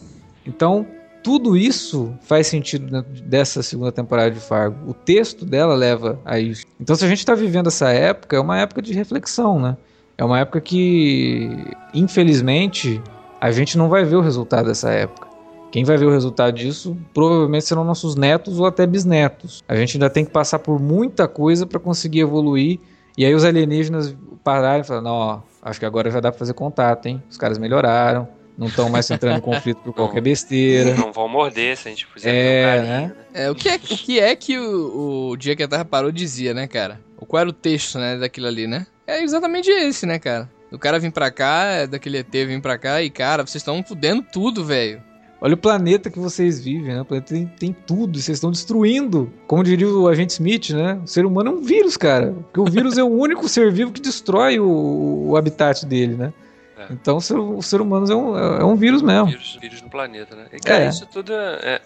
Então, 0.46 0.86
tudo 1.24 1.56
isso 1.56 2.14
faz 2.22 2.48
sentido 2.48 3.02
dessa 3.26 3.64
segunda 3.64 3.92
temporada 3.92 4.32
de 4.32 4.40
Fargo. 4.40 4.90
O 4.90 4.94
texto 4.94 5.46
dela 5.46 5.74
leva 5.74 6.20
a 6.26 6.38
isso. 6.38 6.66
Então, 6.80 6.96
se 6.96 7.06
a 7.06 7.08
gente 7.08 7.20
está 7.20 7.34
vivendo 7.34 7.68
essa 7.68 7.90
época, 7.90 8.36
é 8.36 8.40
uma 8.40 8.60
época 8.60 8.82
de 8.82 8.94
reflexão, 8.94 9.60
né? 9.60 9.78
É 10.18 10.24
uma 10.24 10.40
época 10.40 10.60
que, 10.60 11.50
infelizmente, 11.94 13.02
a 13.40 13.52
gente 13.52 13.78
não 13.78 13.90
vai 13.90 14.04
ver 14.04 14.18
o 14.18 14.22
resultado 14.22 14.68
dessa 14.68 14.90
época. 14.92 15.33
Quem 15.74 15.84
vai 15.84 15.98
ver 15.98 16.06
o 16.06 16.12
resultado 16.12 16.54
disso 16.54 16.96
provavelmente 17.16 17.66
serão 17.66 17.84
nossos 17.84 18.16
netos 18.16 18.60
ou 18.60 18.68
até 18.68 18.86
bisnetos. 18.86 19.64
A 19.68 19.76
gente 19.76 19.98
ainda 19.98 20.08
tem 20.08 20.24
que 20.24 20.30
passar 20.30 20.60
por 20.60 20.80
muita 20.80 21.28
coisa 21.28 21.66
para 21.66 21.80
conseguir 21.80 22.20
evoluir. 22.20 22.80
E 23.18 23.26
aí 23.26 23.34
os 23.34 23.44
alienígenas 23.44 24.16
pararem 24.44 24.82
e 24.82 24.84
falar: 24.84 25.02
não, 25.02 25.12
ó, 25.16 25.40
acho 25.64 25.80
que 25.80 25.86
agora 25.88 26.12
já 26.12 26.20
dá 26.20 26.32
para 26.32 26.38
fazer 26.38 26.54
contato, 26.54 27.08
hein? 27.08 27.24
Os 27.28 27.38
caras 27.40 27.58
melhoraram, 27.58 28.28
não 28.56 28.68
estão 28.68 28.88
mais 28.88 29.10
entrando 29.10 29.40
em 29.40 29.42
conflito 29.42 29.80
por 29.82 29.94
qualquer 29.94 30.22
besteira. 30.22 30.94
Não 30.94 31.12
vão 31.12 31.28
morder 31.28 31.76
se 31.76 31.88
a 31.88 31.92
gente 31.92 32.06
fizer 32.06 32.30
É, 32.30 32.62
um 32.62 32.66
carinho, 32.68 32.88
né? 32.88 33.00
né? 33.08 33.14
É, 33.34 33.50
o 33.50 33.56
que 33.56 33.68
é, 33.68 33.76
o 33.76 33.80
que, 33.80 34.20
é 34.20 34.36
que 34.36 34.60
o, 34.60 35.30
o 35.32 35.38
Dia 35.38 35.56
que 35.56 35.64
a 35.64 35.68
Terra 35.68 35.86
Parou 35.86 36.12
dizia, 36.12 36.54
né, 36.54 36.68
cara? 36.68 37.02
O 37.18 37.26
Qual 37.26 37.42
era 37.42 37.50
o 37.50 37.54
texto, 37.54 37.98
né, 37.98 38.16
daquilo 38.16 38.46
ali, 38.46 38.68
né? 38.68 38.86
É 39.08 39.24
exatamente 39.24 39.72
esse, 39.72 40.06
né, 40.06 40.20
cara? 40.20 40.48
O 40.72 40.78
cara 40.78 41.00
vir 41.00 41.12
pra 41.12 41.32
cá, 41.32 41.64
é 41.66 41.88
daquele 41.88 42.20
ET 42.20 42.32
vir 42.32 42.62
pra 42.62 42.78
cá 42.78 43.02
e, 43.02 43.10
cara, 43.10 43.44
vocês 43.44 43.62
estão 43.62 43.84
fudendo 43.84 44.24
tudo, 44.32 44.64
velho. 44.64 45.02
Olha 45.46 45.56
o 45.56 45.58
planeta 45.58 46.10
que 46.10 46.18
vocês 46.20 46.64
vivem, 46.64 46.94
né? 46.96 47.02
O 47.02 47.06
planeta 47.06 47.34
tem, 47.34 47.46
tem 47.46 47.74
tudo, 47.74 48.18
e 48.18 48.22
vocês 48.22 48.38
estão 48.38 48.50
destruindo. 48.50 49.30
Como 49.46 49.62
diria 49.62 49.88
o 49.90 50.08
agente 50.08 50.32
Smith, 50.32 50.70
né? 50.70 51.02
O 51.04 51.08
ser 51.08 51.26
humano 51.26 51.50
é 51.50 51.54
um 51.56 51.62
vírus, 51.62 51.98
cara. 51.98 52.32
Porque 52.32 52.62
o 52.62 52.66
vírus 52.66 52.98
é 52.98 53.04
o 53.04 53.08
único 53.08 53.48
ser 53.50 53.70
vivo 53.70 53.92
que 53.92 54.00
destrói 54.00 54.58
o, 54.58 55.32
o 55.32 55.36
habitat 55.36 55.86
dele, 55.86 56.16
né? 56.16 56.34
É. 56.78 56.88
Então 56.94 57.18
o 57.18 57.22
ser, 57.22 57.38
o 57.38 57.62
ser 57.62 57.82
humano 57.82 58.10
é 58.10 58.16
um, 58.16 58.38
é 58.38 58.64
um 58.64 58.76
vírus 58.78 59.02
mesmo. 59.02 59.26
Vírus, 59.28 59.58
vírus 59.62 59.82
no 59.82 59.90
planeta, 59.90 60.34
né? 60.34 60.46
E, 60.54 60.60
cara, 60.62 60.86
É. 60.86 60.88
isso 60.90 61.06
tudo 61.08 61.34
é, 61.34 61.60
é- 61.62 61.82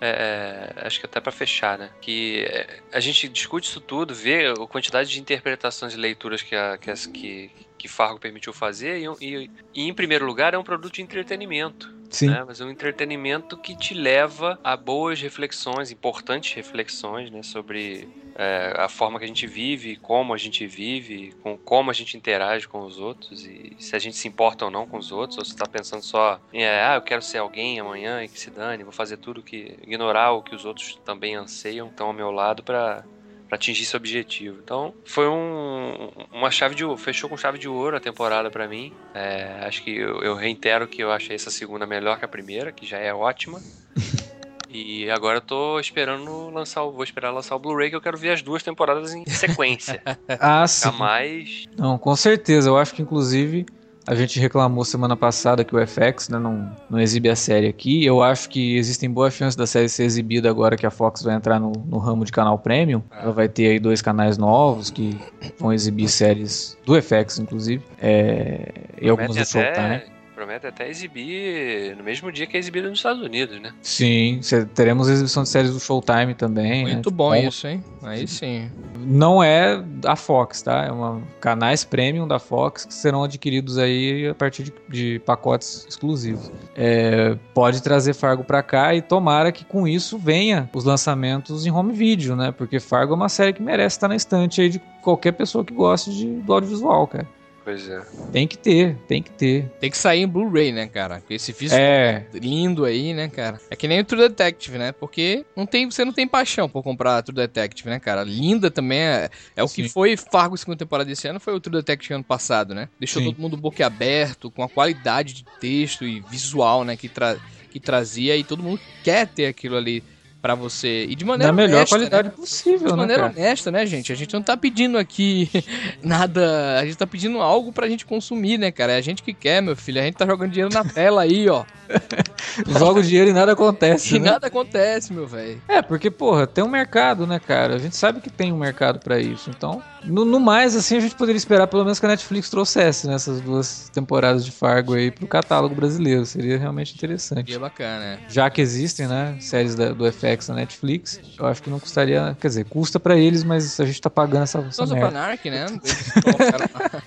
é- 0.00 0.86
Acho 0.86 1.00
que 1.00 1.06
até 1.06 1.20
pra 1.20 1.32
fechar, 1.32 1.78
né? 1.78 1.90
Que 2.00 2.44
é, 2.48 2.66
a 2.92 3.00
gente 3.00 3.28
discute 3.28 3.68
isso 3.68 3.80
tudo, 3.80 4.14
vê 4.14 4.46
a 4.46 4.54
quantidade 4.68 5.10
de 5.10 5.20
interpretações 5.20 5.94
e 5.94 5.96
leituras 5.96 6.42
que, 6.42 6.54
a, 6.54 6.78
que, 6.78 6.90
as- 6.90 7.06
que, 7.06 7.50
que 7.80 7.88
Fargo 7.88 8.20
permitiu 8.20 8.52
fazer, 8.52 8.98
e, 8.98 9.24
e- 9.24 9.50
e, 9.74 9.88
em 9.88 9.94
primeiro 9.94 10.26
lugar 10.26 10.52
é 10.52 10.58
um 10.58 10.62
produto 10.62 10.94
de 10.94 11.02
entretenimento. 11.02 11.98
Sim. 12.10 12.28
né? 12.28 12.42
Mas 12.44 12.60
é 12.60 12.64
um 12.64 12.70
entretenimento 12.70 13.56
que 13.56 13.76
te 13.76 13.94
leva 13.94 14.58
a 14.64 14.76
boas 14.76 15.20
reflexões, 15.20 15.92
importantes 15.92 16.52
reflexões, 16.54 17.30
né? 17.30 17.40
Sobre 17.42 18.08
é, 18.34 18.74
a 18.76 18.88
forma 18.88 19.16
que 19.18 19.24
a 19.24 19.28
gente 19.28 19.46
vive, 19.46 19.94
como 19.96 20.34
a 20.34 20.36
gente 20.36 20.66
vive, 20.66 21.32
com 21.40 21.56
como 21.56 21.88
a 21.88 21.94
gente 21.94 22.16
interage 22.16 22.66
com 22.66 22.80
os 22.80 22.98
outros 22.98 23.46
e 23.46 23.76
se 23.78 23.94
a 23.94 23.98
gente 24.00 24.16
se 24.16 24.26
importa 24.26 24.64
ou 24.64 24.70
não 24.72 24.86
com 24.88 24.98
os 24.98 25.12
outros, 25.12 25.38
ou 25.38 25.44
se 25.44 25.54
tá 25.54 25.66
pensando 25.68 26.02
só 26.02 26.40
em, 26.52 26.64
ah, 26.64 26.94
eu 26.96 27.02
quero 27.02 27.22
ser 27.22 27.38
alguém 27.38 27.78
amanhã 27.78 28.22
e 28.24 28.28
que 28.28 28.40
se 28.40 28.50
dane, 28.50 28.82
vou 28.82 28.92
fazer 28.92 29.16
tudo 29.16 29.40
que 29.42 29.78
ignorar 29.82 30.32
o 30.32 30.42
que 30.42 30.54
os 30.54 30.64
outros 30.64 30.98
também 31.04 31.36
anseiam, 31.36 31.86
estão 31.86 32.08
ao 32.08 32.12
meu 32.12 32.32
lado 32.32 32.62
para 32.64 33.04
para 33.50 33.56
atingir 33.56 33.82
esse 33.82 33.96
objetivo. 33.96 34.60
Então, 34.62 34.94
foi 35.04 35.26
um, 35.28 36.08
uma 36.32 36.52
chave 36.52 36.76
de 36.76 36.84
ouro, 36.84 36.96
fechou 36.96 37.28
com 37.28 37.36
chave 37.36 37.58
de 37.58 37.68
ouro 37.68 37.96
a 37.96 38.00
temporada 38.00 38.48
pra 38.48 38.68
mim. 38.68 38.92
É, 39.12 39.64
acho 39.66 39.82
que 39.82 39.90
eu, 39.96 40.22
eu 40.22 40.36
reitero 40.36 40.86
que 40.86 41.02
eu 41.02 41.10
achei 41.10 41.34
essa 41.34 41.50
segunda 41.50 41.84
melhor 41.84 42.16
que 42.16 42.24
a 42.24 42.28
primeira, 42.28 42.70
que 42.70 42.86
já 42.86 42.98
é 42.98 43.12
ótima. 43.12 43.60
E 44.72 45.10
agora 45.10 45.38
eu 45.38 45.40
tô 45.40 45.80
esperando 45.80 46.48
lançar, 46.50 46.84
o- 46.84 46.92
vou 46.92 47.02
esperar 47.02 47.32
lançar 47.32 47.56
o 47.56 47.58
Blu-ray 47.58 47.90
que 47.90 47.96
eu 47.96 48.00
quero 48.00 48.16
ver 48.16 48.30
as 48.30 48.40
duas 48.40 48.62
temporadas 48.62 49.12
em 49.12 49.24
sequência. 49.26 50.00
Ah, 50.40 50.64
sim. 50.68 50.92
Ficar 50.92 50.96
mais. 50.96 51.64
Não, 51.76 51.98
com 51.98 52.14
certeza. 52.14 52.68
Eu 52.70 52.78
acho 52.78 52.94
que, 52.94 53.02
inclusive, 53.02 53.66
a 54.06 54.14
gente 54.14 54.40
reclamou 54.40 54.84
semana 54.84 55.16
passada 55.16 55.64
que 55.64 55.74
o 55.74 55.86
FX 55.86 56.28
né, 56.28 56.38
não, 56.38 56.70
não 56.88 56.98
exibe 56.98 57.28
a 57.28 57.36
série 57.36 57.68
aqui. 57.68 58.04
Eu 58.04 58.22
acho 58.22 58.48
que 58.48 58.76
existem 58.76 59.10
boas 59.10 59.34
chances 59.34 59.54
da 59.54 59.66
série 59.66 59.88
ser 59.88 60.04
exibida 60.04 60.48
agora 60.48 60.76
que 60.76 60.86
a 60.86 60.90
Fox 60.90 61.22
vai 61.22 61.34
entrar 61.34 61.60
no, 61.60 61.72
no 61.86 61.98
ramo 61.98 62.24
de 62.24 62.32
canal 62.32 62.58
premium. 62.58 63.02
Ela 63.10 63.32
vai 63.32 63.48
ter 63.48 63.68
aí 63.68 63.78
dois 63.78 64.00
canais 64.00 64.38
novos 64.38 64.90
que 64.90 65.18
vão 65.58 65.72
exibir 65.72 66.08
séries 66.08 66.76
do 66.84 67.00
FX, 67.00 67.38
inclusive. 67.38 67.84
É, 68.00 68.72
e 69.00 69.08
algumas 69.08 69.36
do 69.36 69.44
Showtime. 69.44 69.70
até, 69.70 70.06
promete 70.40 70.66
até 70.66 70.88
exibir 70.88 71.94
no 71.98 72.02
mesmo 72.02 72.32
dia 72.32 72.46
que 72.46 72.56
é 72.56 72.60
exibido 72.60 72.88
nos 72.88 72.98
Estados 72.98 73.20
Unidos, 73.22 73.60
né? 73.60 73.72
Sim, 73.82 74.38
cê- 74.40 74.64
teremos 74.64 75.06
exibição 75.06 75.42
de 75.42 75.50
séries 75.50 75.70
do 75.74 75.78
Showtime 75.78 76.32
também. 76.34 76.82
né? 76.86 76.94
Muito 76.94 77.10
bom 77.10 77.34
Como- 77.34 77.46
isso, 77.48 77.66
hein? 77.68 77.84
Aí 78.02 78.26
sim. 78.26 78.70
Não 78.98 79.42
é 79.42 79.82
a 80.06 80.16
Fox, 80.16 80.62
tá? 80.62 80.86
É 80.86 80.90
uma 80.90 81.20
canais 81.40 81.84
premium 81.84 82.26
da 82.26 82.38
Fox 82.38 82.86
que 82.86 82.94
serão 82.94 83.22
adquiridos 83.22 83.76
aí 83.76 84.28
a 84.28 84.34
partir 84.34 84.62
de, 84.62 84.72
de 84.88 85.18
pacotes 85.26 85.84
exclusivos. 85.86 86.50
É, 86.74 87.36
pode 87.52 87.82
trazer 87.82 88.14
Fargo 88.14 88.42
pra 88.42 88.62
cá 88.62 88.94
e 88.94 89.02
tomara 89.02 89.52
que 89.52 89.64
com 89.64 89.86
isso 89.86 90.16
venha 90.16 90.70
os 90.74 90.84
lançamentos 90.84 91.66
em 91.66 91.70
home 91.70 91.92
video, 91.92 92.34
né? 92.34 92.50
Porque 92.50 92.80
Fargo 92.80 93.12
é 93.12 93.16
uma 93.16 93.28
série 93.28 93.52
que 93.52 93.62
merece 93.62 93.96
estar 93.96 94.08
na 94.08 94.16
estante 94.16 94.62
aí 94.62 94.70
de 94.70 94.78
qualquer 95.02 95.32
pessoa 95.32 95.62
que 95.64 95.74
goste 95.74 96.10
de, 96.14 96.26
do 96.40 96.52
audiovisual, 96.54 97.06
cara. 97.06 97.28
Pois 97.70 97.88
é. 97.88 98.02
Tem 98.32 98.48
que 98.48 98.58
ter, 98.58 98.96
tem 99.06 99.22
que 99.22 99.30
ter. 99.30 99.70
Tem 99.78 99.88
que 99.88 99.96
sair 99.96 100.22
em 100.22 100.26
Blu-ray, 100.26 100.72
né, 100.72 100.88
cara? 100.88 101.20
Com 101.20 101.32
esse 101.32 101.52
físico 101.52 101.80
É, 101.80 102.26
lindo 102.34 102.84
aí, 102.84 103.14
né, 103.14 103.28
cara? 103.28 103.60
É 103.70 103.76
que 103.76 103.86
nem 103.86 104.00
o 104.00 104.04
True 104.04 104.28
Detective, 104.28 104.76
né? 104.76 104.90
Porque 104.90 105.46
não 105.54 105.64
tem, 105.64 105.88
você 105.88 106.04
não 106.04 106.12
tem 106.12 106.26
paixão 106.26 106.68
por 106.68 106.82
comprar 106.82 107.22
True 107.22 107.36
Detective, 107.36 107.88
né, 107.88 108.00
cara? 108.00 108.24
Linda 108.24 108.72
também 108.72 108.98
é, 108.98 109.30
é 109.54 109.62
o 109.62 109.68
que 109.68 109.88
foi 109.88 110.16
Fargo 110.16 110.56
segunda 110.56 110.78
temporada 110.78 111.08
desse 111.08 111.28
ano, 111.28 111.38
foi 111.38 111.54
o 111.54 111.60
True 111.60 111.76
Detective 111.76 112.12
ano 112.12 112.24
passado, 112.24 112.74
né? 112.74 112.88
Deixou 112.98 113.22
Sim. 113.22 113.28
todo 113.28 113.40
mundo 113.40 113.56
boquiaberto, 113.56 114.50
com 114.50 114.64
a 114.64 114.68
qualidade 114.68 115.32
de 115.32 115.44
texto 115.60 116.04
e 116.04 116.20
visual, 116.22 116.82
né, 116.82 116.96
que, 116.96 117.08
tra 117.08 117.36
que 117.70 117.78
trazia 117.78 118.36
e 118.36 118.42
todo 118.42 118.64
mundo 118.64 118.80
quer 119.04 119.28
ter 119.28 119.46
aquilo 119.46 119.76
ali 119.76 120.02
pra 120.40 120.54
você. 120.54 121.04
E 121.08 121.14
de 121.14 121.24
maneira 121.24 121.52
da 121.52 121.56
melhor 121.56 121.76
honesta, 121.78 121.98
né? 121.98 122.08
qualidade 122.08 122.36
possível, 122.36 122.78
De 122.78 122.84
né, 122.92 122.96
maneira 122.96 123.22
cara? 123.24 123.34
honesta, 123.36 123.70
né, 123.70 123.86
gente? 123.86 124.12
A 124.12 124.16
gente 124.16 124.32
não 124.34 124.42
tá 124.42 124.56
pedindo 124.56 124.98
aqui 124.98 125.50
nada. 126.02 126.78
A 126.78 126.84
gente 126.84 126.96
tá 126.96 127.06
pedindo 127.06 127.40
algo 127.40 127.72
pra 127.72 127.88
gente 127.88 128.06
consumir, 128.06 128.58
né, 128.58 128.70
cara? 128.70 128.92
É 128.92 128.96
a 128.96 129.00
gente 129.00 129.22
que 129.22 129.32
quer, 129.34 129.60
meu 129.62 129.76
filho. 129.76 130.00
A 130.00 130.04
gente 130.04 130.16
tá 130.16 130.26
jogando 130.26 130.50
dinheiro 130.50 130.72
na 130.72 130.84
tela 130.84 131.22
aí, 131.22 131.48
ó. 131.48 131.64
Joga 132.78 133.00
o 133.00 133.02
dinheiro 133.02 133.30
e 133.30 133.32
nada 133.32 133.52
acontece, 133.52 134.16
E 134.16 134.18
né? 134.18 134.30
nada 134.30 134.46
acontece, 134.46 135.12
meu 135.12 135.26
velho. 135.26 135.60
É, 135.68 135.82
porque, 135.82 136.10
porra, 136.10 136.46
tem 136.46 136.62
um 136.64 136.68
mercado, 136.68 137.26
né, 137.26 137.38
cara? 137.38 137.74
A 137.74 137.78
gente 137.78 137.96
sabe 137.96 138.20
que 138.20 138.30
tem 138.30 138.52
um 138.52 138.58
mercado 138.58 139.00
pra 139.00 139.18
isso. 139.18 139.50
Então, 139.50 139.82
no, 140.04 140.24
no 140.24 140.40
mais, 140.40 140.74
assim, 140.74 140.96
a 140.96 141.00
gente 141.00 141.14
poderia 141.14 141.36
esperar 141.36 141.66
pelo 141.66 141.84
menos 141.84 141.98
que 142.00 142.06
a 142.06 142.08
Netflix 142.08 142.48
trouxesse 142.48 143.06
nessas 143.06 143.40
duas 143.40 143.88
temporadas 143.90 144.44
de 144.44 144.50
Fargo 144.50 144.94
aí 144.94 145.10
pro 145.10 145.26
catálogo 145.28 145.74
brasileiro. 145.74 146.24
Seria 146.24 146.58
realmente 146.58 146.94
interessante. 146.94 147.46
Seria 147.46 147.58
bacana, 147.60 148.04
é. 148.04 148.18
Já 148.28 148.48
que 148.50 148.60
existem, 148.60 149.06
né, 149.06 149.36
séries 149.40 149.74
da- 149.74 149.92
do 149.92 150.06
FX 150.06 150.48
na 150.48 150.54
Netflix, 150.56 151.20
eu 151.38 151.46
acho 151.46 151.62
que 151.62 151.68
não 151.70 151.78
custaria. 151.78 152.36
Quer 152.40 152.48
dizer, 152.48 152.64
custa 152.64 152.98
pra 152.98 153.16
eles, 153.16 153.44
mas 153.44 153.78
a 153.78 153.84
gente 153.84 154.00
tá 154.00 154.10
pagando 154.10 154.44
essa, 154.44 154.58
essa 154.58 154.82
of 154.84 154.92
merda. 154.92 155.08
Anarchy, 155.08 155.50
né? 155.50 155.66
Eles 155.82 156.12
colocaram 156.22 156.66
lá, 156.74 157.02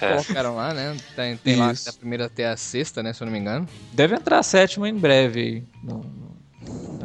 colocaram 0.00 0.56
lá 0.56 0.74
né? 0.74 0.96
Tem, 1.14 1.36
tem 1.36 1.56
lá 1.56 1.72
da 1.72 1.92
primeira 1.92 2.26
até 2.26 2.48
a 2.48 2.56
sexta, 2.56 3.02
né? 3.02 3.12
Se 3.12 3.22
eu 3.22 3.26
não 3.26 3.32
me 3.32 3.38
engano. 3.38 3.68
Deve 3.92 4.14
entrar 4.14 4.38
a 4.38 4.42
sétima 4.42 4.88
em 4.88 4.94
breve 4.94 5.40
aí 5.40 5.64
no, 5.82 6.00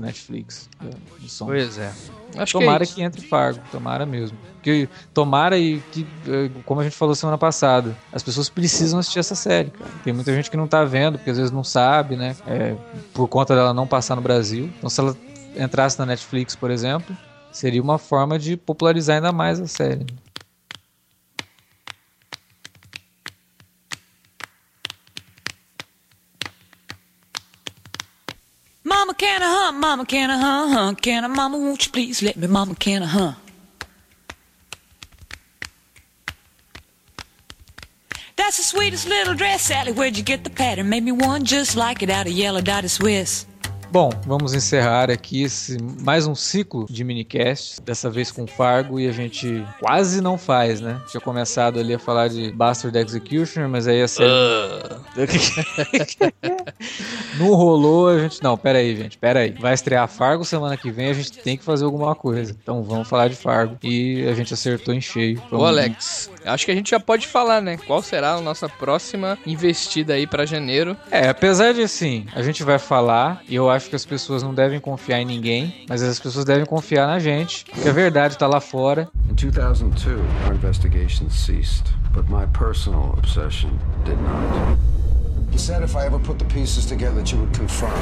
Netflix. 0.05 0.69
da- 0.81 1.27
som. 1.27 1.45
Pois 1.47 1.77
é. 1.77 1.91
Acho 2.37 2.59
tomara 2.59 2.85
que, 2.85 2.91
é 2.91 2.95
que, 2.95 3.01
entre 3.01 3.21
Fargo, 3.27 3.59
tomara 3.71 4.05
mesmo. 4.05 4.37
Que, 4.61 4.89
tomara 5.13 5.57
e 5.57 5.79
que, 5.91 6.05
eh, 6.27 6.49
como 6.65 6.81
a 6.81 6.83
gente 6.83 6.95
falou 6.95 7.15
semana 7.15 7.37
passada, 7.37 7.95
as 8.11 8.23
pessoas 8.23 8.49
precisam 8.49 8.99
assistir 8.99 9.19
essa 9.19 9.35
série, 9.35 9.69
cara. 9.69 9.89
Tem 10.03 10.13
muita 10.13 10.33
gente 10.33 10.49
que 10.49 10.57
não 10.57 10.67
tá 10.67 10.83
vendo, 10.83 11.17
porque 11.17 11.29
às 11.29 11.37
vezes 11.37 11.51
não 11.51 11.63
sabe, 11.63 12.15
né? 12.15 12.35
É, 12.47 12.75
por 13.13 13.27
conta 13.27 13.55
dela 13.55 13.73
não 13.73 13.87
passar 13.87 14.15
no 14.15 14.21
Brasil. 14.21 14.69
Então, 14.77 14.89
se 14.89 14.99
ela 14.99 15.15
entrasse 15.57 15.97
na 15.99 16.05
Netflix, 16.05 16.55
por 16.55 16.69
exemplo, 16.71 17.15
seria 17.51 17.81
uma 17.81 17.97
forma 17.97 18.37
de 18.37 18.57
popularizar 18.57 19.15
ainda 19.17 19.31
mais 19.31 19.59
a 19.59 19.67
série. 19.67 20.05
Mama, 29.05 29.13
can 29.13 29.43
I 29.43 29.45
hunt? 29.45 29.77
Mama, 29.77 30.05
can 30.07 30.31
I 30.31 30.37
hunt? 30.39 30.73
hunt? 30.73 31.01
Can 31.03 31.23
I, 31.23 31.27
Mama, 31.27 31.59
won't 31.59 31.85
you 31.85 31.91
please 31.91 32.23
let 32.23 32.37
me? 32.37 32.47
Mama, 32.47 32.73
can 32.73 33.03
I 33.03 33.05
hunt? 33.05 33.37
That's 38.35 38.57
the 38.57 38.63
sweetest 38.63 39.07
little 39.07 39.35
dress, 39.35 39.61
Sally. 39.61 39.91
Where'd 39.91 40.17
you 40.17 40.23
get 40.23 40.43
the 40.43 40.49
pattern? 40.49 40.89
Made 40.89 41.03
me 41.03 41.11
one 41.11 41.45
just 41.45 41.75
like 41.75 42.01
it 42.01 42.09
out 42.09 42.25
of 42.25 42.31
yellow 42.31 42.61
dotted 42.61 42.89
Swiss. 42.89 43.45
Bom, 43.95 44.09
vamos 44.27 44.53
encerrar 44.53 45.09
aqui 45.09 45.43
esse, 45.43 45.77
mais 46.01 46.27
um 46.27 46.35
ciclo 46.35 46.85
de 46.89 47.01
minicasts, 47.01 47.79
dessa 47.79 48.09
vez 48.09 48.29
com 48.29 48.45
Fargo, 48.45 48.99
e 48.99 49.07
a 49.07 49.11
gente 49.13 49.65
quase 49.79 50.19
não 50.19 50.37
faz, 50.37 50.81
né? 50.81 51.01
Tinha 51.09 51.21
começado 51.21 51.79
ali 51.79 51.93
a 51.93 51.97
falar 51.97 52.27
de 52.27 52.51
Bastard 52.51 52.97
Executioner, 52.97 53.69
mas 53.69 53.87
aí 53.87 54.01
a 54.01 54.07
série 54.09 54.33
Não 57.39 57.53
rolou, 57.53 58.09
a 58.09 58.19
gente. 58.19 58.43
Não, 58.43 58.57
pera 58.57 58.79
aí, 58.79 58.97
gente, 58.97 59.17
pera 59.17 59.39
aí. 59.39 59.51
Vai 59.51 59.73
estrear 59.73 60.05
Fargo 60.09 60.43
semana 60.43 60.75
que 60.75 60.91
vem, 60.91 61.09
a 61.09 61.13
gente 61.13 61.31
tem 61.31 61.55
que 61.55 61.63
fazer 61.63 61.85
alguma 61.85 62.13
coisa. 62.15 62.53
Então 62.61 62.83
vamos 62.83 63.07
falar 63.07 63.29
de 63.29 63.37
Fargo. 63.37 63.77
E 63.81 64.27
a 64.27 64.33
gente 64.33 64.53
acertou 64.53 64.93
em 64.93 64.99
cheio. 64.99 65.41
Ô, 65.49 65.63
Alex, 65.63 66.29
acho 66.43 66.65
que 66.65 66.71
a 66.71 66.75
gente 66.75 66.89
já 66.89 66.99
pode 66.99 67.27
falar, 67.27 67.61
né? 67.61 67.77
Qual 67.77 68.01
será 68.01 68.33
a 68.33 68.41
nossa 68.41 68.67
próxima 68.67 69.37
investida 69.45 70.15
aí 70.15 70.27
pra 70.27 70.45
janeiro? 70.45 70.97
É, 71.09 71.29
apesar 71.29 71.73
de 71.73 71.81
assim, 71.81 72.25
a 72.35 72.41
gente 72.41 72.61
vai 72.61 72.77
falar, 72.77 73.41
e 73.47 73.55
eu 73.55 73.69
acho 73.69 73.84
que 73.87 73.95
as 73.95 74.05
pessoas 74.05 74.43
não 74.43 74.53
devem 74.53 74.79
confiar 74.79 75.19
em 75.21 75.25
ninguém, 75.25 75.85
mas 75.87 76.01
as 76.01 76.19
pessoas 76.19 76.45
devem 76.45 76.65
confiar 76.65 77.07
na 77.07 77.19
gente, 77.19 77.65
que 77.65 77.87
a 77.87 77.93
verdade 77.93 78.37
tá 78.37 78.47
lá 78.47 78.59
fora. 78.59 79.09
In 79.29 79.35
2002, 79.35 80.19
our 80.45 80.53
investigation 80.53 81.29
ceased, 81.29 81.85
but 82.13 82.29
my 82.29 82.45
personal 82.47 83.13
obsession 83.17 83.69
did 84.03 84.17
not. 84.21 84.77
You 85.51 85.59
said 85.59 85.83
if 85.83 85.95
I 85.95 86.05
ever 86.05 86.19
put 86.19 86.37
the 86.37 86.45
pieces 86.45 86.85
together 86.85 87.15
that 87.15 87.31
you 87.31 87.39
would 87.39 87.53
confirm. 87.57 87.93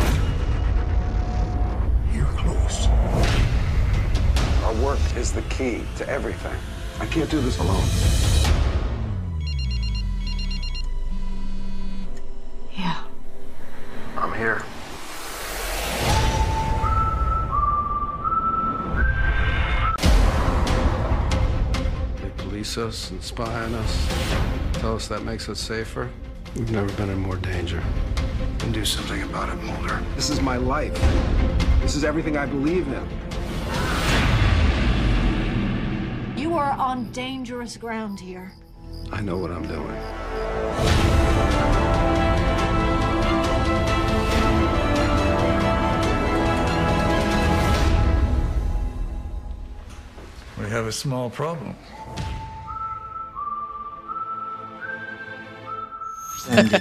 You're 2.14 2.26
close. 2.38 2.88
Our 4.66 4.74
work 4.84 5.00
is 5.16 5.32
the 5.32 5.44
key 5.50 5.84
to 5.98 6.10
everything. 6.10 6.58
I 7.00 7.06
can't 7.06 7.30
do 7.30 7.42
this 7.42 7.60
alone. 7.60 7.84
Yeah. 12.76 13.04
I'm 14.18 14.34
here. 14.34 14.64
Police 22.64 22.78
us 22.78 23.12
and 23.12 23.22
spy 23.22 23.64
on 23.66 23.74
us. 23.74 24.08
Tell 24.76 24.96
us 24.96 25.10
that 25.10 25.24
makes 25.24 25.50
us 25.50 25.60
safer. 25.60 26.10
We've 26.56 26.72
never 26.72 26.90
been 26.94 27.10
in 27.10 27.20
more 27.20 27.36
danger. 27.36 27.84
Then 28.60 28.72
do 28.72 28.86
something 28.86 29.22
about 29.24 29.50
it, 29.50 29.62
Mulder. 29.64 30.02
This 30.16 30.30
is 30.30 30.40
my 30.40 30.56
life. 30.56 30.94
This 31.82 31.96
is 31.96 32.06
everything 32.06 32.38
I 32.38 32.46
believe 32.46 32.88
in. 32.88 33.06
You 36.38 36.56
are 36.56 36.72
on 36.72 37.12
dangerous 37.12 37.76
ground 37.76 38.18
here. 38.18 38.54
I 39.12 39.20
know 39.20 39.38
what 39.38 39.52
I'm 39.52 39.68
doing. 39.68 39.98
We 50.58 50.70
have 50.70 50.86
a 50.86 50.94
small 50.94 51.30
problem. 51.30 51.76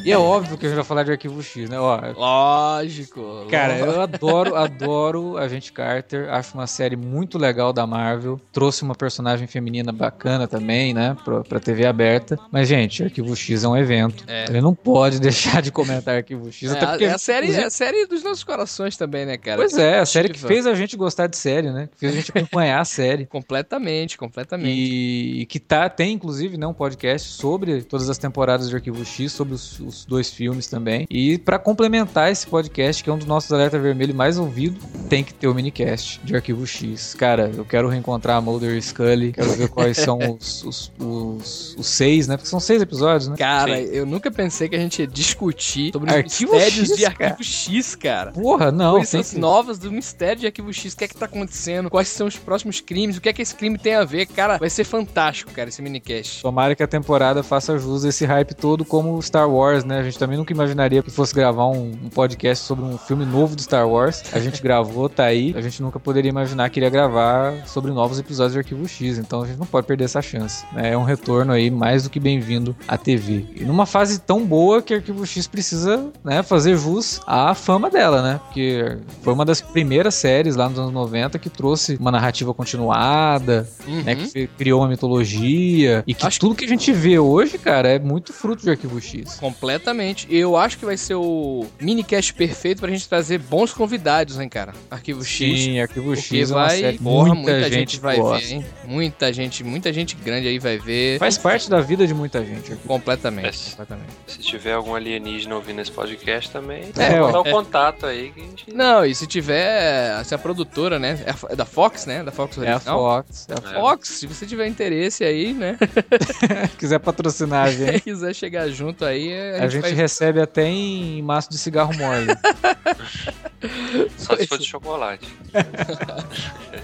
E 0.05 0.13
é 0.13 0.19
óbvio 0.19 0.57
que 0.59 0.67
a 0.67 0.69
gente 0.69 0.77
vai 0.77 0.85
falar 0.85 1.03
de 1.03 1.13
Arquivo 1.13 1.43
X, 1.43 1.69
né? 1.69 1.79
Ó, 1.79 2.01
Lógico. 2.17 3.47
Cara, 3.51 3.79
eu 3.79 4.01
adoro, 4.01 4.57
adoro 4.57 5.37
a 5.37 5.49
gente 5.49 5.73
Carter. 5.73 6.29
Acho 6.31 6.55
uma 6.55 6.67
série 6.67 6.97
muito 6.97 7.39
legal 7.39 7.73
da 7.73 7.87
Marvel. 7.87 8.41
Trouxe 8.53 8.83
uma 8.83 8.95
personagem 8.95 9.47
feminina 9.47 9.93
bacana 9.93 10.47
também, 10.47 10.93
né? 10.93 11.17
Pra, 11.25 11.43
pra 11.43 11.61
TV 11.61 11.87
aberta. 11.87 12.39
Mas, 12.51 12.69
gente, 12.69 13.05
Arquivo 13.05 13.35
X 13.37 13.65
é 13.65 13.69
um 13.69 13.77
evento. 13.77 14.25
É. 14.27 14.47
Ele 14.49 14.61
não 14.61 14.75
pode 14.75 15.19
deixar 15.21 15.63
de 15.63 15.71
comentar 15.71 16.17
Arquivo 16.17 16.51
X. 16.51 16.71
É, 16.71 16.77
até 16.77 16.85
a, 16.85 16.89
porque, 16.89 17.05
é 17.05 17.13
a 17.13 17.19
série, 17.19 17.53
é 17.53 17.65
a 17.65 17.71
série 17.71 18.07
dos 18.07 18.23
nossos 18.23 18.45
corações 18.45 18.97
também, 18.97 19.25
né, 19.27 19.37
cara? 19.37 19.59
Pois 19.59 19.77
é, 19.77 19.99
a 19.99 20.07
série 20.07 20.29
que 20.29 20.37
Diva. 20.37 20.49
fez 20.49 20.67
a 20.67 20.75
gente 20.75 20.97
gostar 20.97 21.27
de 21.27 21.37
série, 21.37 21.71
né? 21.71 21.89
Que 21.93 21.99
fez 21.99 22.13
a 22.13 22.17
gente 22.17 22.31
acompanhar 22.31 22.81
a 22.81 22.85
série. 22.85 23.27
Completamente, 23.33 24.17
completamente. 24.19 24.71
E, 24.71 25.43
e 25.43 25.47
que 25.47 25.59
tá, 25.59 25.89
tem 25.89 26.13
inclusive 26.13 26.57
né, 26.57 26.67
um 26.67 26.75
podcast 26.75 27.29
sobre 27.29 27.83
todas 27.83 28.09
as 28.09 28.19
temporadas 28.19 28.69
de 28.69 28.75
Arquivo 28.75 29.05
X, 29.05 29.33
sobre 29.33 29.52
os, 29.53 29.81
os 29.81 30.05
dois 30.05 30.31
filmes 30.31 30.67
também. 30.67 31.07
E 31.11 31.39
pra 31.39 31.59
complementar 31.59 32.31
esse 32.31 32.47
podcast, 32.47 33.03
que 33.03 33.11
é 33.11 33.13
um 33.13 33.19
dos 33.19 33.27
nossos 33.27 33.53
alerta 33.53 33.79
vermelho 33.79 34.15
mais 34.15 34.39
ouvido, 34.39 34.79
tem 35.09 35.23
que 35.23 35.33
ter 35.33 35.49
o 35.49 35.55
minicast 35.55 36.21
de 36.25 36.35
Arquivo 36.35 36.67
X. 36.67 37.15
Cara, 37.15 37.51
eu 37.55 37.65
quero 37.65 37.89
reencontrar 37.89 38.37
a 38.37 38.41
Mulder 38.41 38.77
e 38.77 38.83
Scully, 38.83 39.33
quero 39.33 39.51
ver 39.53 39.69
quais 39.69 39.97
são 39.97 40.19
os, 40.39 40.65
os, 40.65 40.93
os, 40.99 41.77
os 41.79 41.87
seis, 41.87 42.29
né? 42.29 42.37
Porque 42.37 42.49
são 42.49 42.61
seis 42.61 42.83
episódios, 42.83 43.29
né? 43.29 43.37
Cara, 43.37 43.77
Sim. 43.77 43.91
eu 43.93 44.07
nunca 44.07 44.31
pensei 44.31 44.69
que 44.69 44.77
a 44.77 44.79
gente 44.79 45.01
ia 45.01 45.07
discutir 45.07 45.93
sobre 45.93 46.11
os 46.11 46.17
Arquivo 46.17 46.53
mistérios 46.53 46.89
X, 46.89 46.97
de 46.97 47.05
Arquivo 47.05 47.31
cara. 47.31 47.43
X, 47.43 47.95
cara. 47.95 48.33
Porra, 48.33 48.73
não, 48.73 48.97
Coisas 48.97 49.31
que... 49.31 49.39
novas 49.39 49.79
do 49.79 49.91
mistério 49.91 50.41
de 50.41 50.47
Arquivo 50.47 50.73
X. 50.73 50.93
O 50.93 50.97
que 50.97 51.05
é 51.05 51.09
que 51.09 51.17
tá 51.17 51.27
acontecendo? 51.27 51.91
Quais 51.91 52.09
são 52.09 52.27
os 52.27 52.37
próximos 52.37 52.81
crimes? 52.81 53.17
O 53.17 53.21
que 53.21 53.29
é 53.29 53.33
que 53.33 53.43
esse 53.43 53.55
crime 53.55 53.79
tem 53.79 53.95
a 53.95 54.05
ver? 54.05 54.27
Cara, 54.27 54.59
vai 54.59 54.71
ser 54.71 54.85
fantástico, 54.85 55.53
cara, 55.53 55.69
esse 55.69 55.83
minicast. 55.83 56.43
Tomara 56.43 56.75
que 56.75 56.83
a 56.83 56.89
temporada 56.89 57.43
faça 57.43 57.79
jus 57.79 58.05
a 58.05 58.09
esse 58.09 58.25
hype 58.25 58.55
todo 58.55 58.85
como 58.85 59.21
Star 59.23 59.42
Wars, 59.49 59.85
né? 59.85 59.99
A 60.01 60.03
gente 60.03 60.19
também 60.19 60.37
nunca 60.37 60.53
imaginaria 60.53 61.03
que 61.03 61.11
fosse 61.11 61.35
gravar 61.35 61.67
um, 61.67 61.93
um 62.05 62.09
podcast 62.09 62.65
sobre 62.65 62.85
um 62.85 62.97
filme 62.99 63.25
novo 63.25 63.55
do 63.57 63.63
Star 63.63 63.89
Wars. 63.89 64.23
A 64.33 64.39
gente 64.41 64.61
gravou, 64.63 65.09
tá 65.09 65.25
aí. 65.25 65.55
A 65.57 65.61
gente 65.61 65.83
nunca 65.83 65.99
poderia 66.01 66.29
imaginar 66.29 66.69
que 66.71 66.79
iria 66.79 66.91
gravar 66.91 67.67
sobre 67.67 67.91
novos 67.93 68.19
episódios 68.19 68.53
de 68.53 68.59
Arquivo 68.59 68.87
X. 68.89 69.19
Então 69.19 69.43
a 69.43 69.47
gente 69.47 69.59
não 69.59 69.67
pode 69.67 69.87
perder 69.87 70.05
essa 70.05 70.21
chance. 70.23 70.65
né? 70.73 70.93
É 70.93 70.99
um 70.99 71.05
retorno 71.05 71.53
aí 71.53 71.71
mais 71.71 72.03
do 72.05 72.11
que 72.11 72.19
bem-vindo 72.21 72.75
à 72.89 72.97
TV. 72.99 73.45
E 73.57 73.65
numa 73.65 73.87
fase 73.87 74.19
tão 74.21 74.45
boa 74.45 74.81
que 74.83 74.95
Arquivo 74.95 75.27
X 75.27 75.47
precisa 75.47 76.11
né, 76.25 76.43
fazer 76.43 76.77
jus 76.77 77.21
à 77.27 77.55
fama 77.55 77.91
dela, 77.91 78.23
né? 78.23 78.41
Porque 78.47 78.99
foi 79.23 79.33
uma 79.33 79.45
das 79.45 79.61
primeiras 79.61 80.15
séries 80.15 80.57
lá 80.57 80.69
nos 80.69 80.79
anos 80.79 80.93
90 80.93 81.39
que 81.39 81.49
trouxe 81.51 81.97
uma 81.97 82.11
narrativa 82.11 82.53
continuada, 82.53 83.69
né, 84.05 84.15
que 84.15 84.27
fe- 84.27 84.47
criou 84.59 84.81
uma 84.81 84.89
mitologia 84.89 86.03
e 86.07 86.15
que 86.15 86.27
Acho 86.27 86.39
tudo 86.41 86.55
que 86.55 86.65
a 86.65 86.69
gente 86.69 86.93
vê 86.93 87.19
hoje, 87.19 87.59
cara, 87.59 87.89
é 87.89 87.99
muito 87.99 88.33
fruto 88.33 88.63
de 88.63 88.71
Arquivo 88.71 89.01
X. 89.01 89.32
Completamente. 89.41 90.27
Eu 90.31 90.57
acho 90.57 90.79
que 90.79 90.85
vai 90.85 90.97
ser 90.97 91.15
o 91.15 91.67
minicast 91.81 92.33
perfeito 92.35 92.81
pra 92.81 92.91
gente 92.91 93.09
trazer 93.09 93.39
bons 93.39 93.73
convidados, 93.73 94.39
hein, 94.39 94.49
cara? 94.49 94.73
Arquivo 94.91 95.25
X. 95.25 95.61
Sim, 95.61 95.81
Arquivo 95.81 96.07
Porque 96.15 96.21
X 96.21 96.51
é 96.51 96.55
vai, 96.55 96.99
porra, 96.99 97.35
muita, 97.35 97.71
gente, 97.71 98.01
vai 98.01 98.17
gosta. 98.17 98.47
ver, 98.47 98.55
hein? 98.55 98.67
Muita 98.85 99.33
gente, 99.33 99.65
muita 99.65 99.93
gente 99.93 100.15
grande 100.17 100.49
aí 100.49 100.59
vai 100.59 100.79
ver. 100.79 101.19
Faz 101.19 101.37
parte 101.39 101.69
da 101.71 101.81
vida 101.81 102.07
de 102.07 102.15
muita 102.15 102.45
gente. 102.45 102.73
Arquivo. 102.73 102.81
Completamente, 102.87 103.67
É. 103.67 103.71
completamente. 103.71 104.09
Se 104.27 104.39
tiver 104.39 104.73
algum 104.73 104.95
alienígena 104.95 105.55
ouvindo 105.55 105.81
esse 105.81 105.91
podcast 105.91 106.51
também, 106.51 106.85
É, 106.99 107.15
é, 107.15 107.21
mandar 107.21 107.39
ó. 107.39 107.43
um 107.43 107.51
contato 107.51 108.07
aí 108.07 108.31
que 108.33 108.41
a 108.41 108.45
gente. 108.45 108.73
Não, 108.75 109.05
e 109.05 109.15
se 109.15 109.27
tiver, 109.27 110.23
se 110.25 110.35
a 110.35 110.39
produtora, 110.39 110.99
né, 110.99 111.19
é 111.27 111.53
é 111.53 111.57
da 111.57 111.65
Fox, 111.65 112.07
né, 112.07 112.23
da 112.23 112.31
Fox 112.31 112.57
É 112.59 112.61
a 112.71 112.75
original. 112.75 112.99
Fox. 112.99 113.47
É 113.49 113.55
a 113.55 113.71
É. 113.71 113.81
Fox, 113.81 114.09
se 114.09 114.27
você 114.27 114.47
tiver 114.47 114.67
interesse 114.67 115.25
aí, 115.25 115.53
né, 115.53 115.77
quiser 116.79 116.99
patrocinar 116.99 117.67
a 117.67 117.71
gente, 117.73 118.01
quiser 118.03 118.35
chegar 118.35 118.69
junto 118.69 119.05
aí, 119.05 119.22
a 119.31 119.69
gente 119.69 119.83
vai- 119.83 119.93
recebe 119.93 120.41
até 120.41 120.67
em 120.67 121.23
maço 121.23 121.51
de 121.51 121.59
cigarro 121.59 121.93
mole. 121.97 122.27
Só 124.17 124.37
se 124.37 124.47
for 124.47 124.59
de 124.59 124.67
chocolate. 124.67 125.27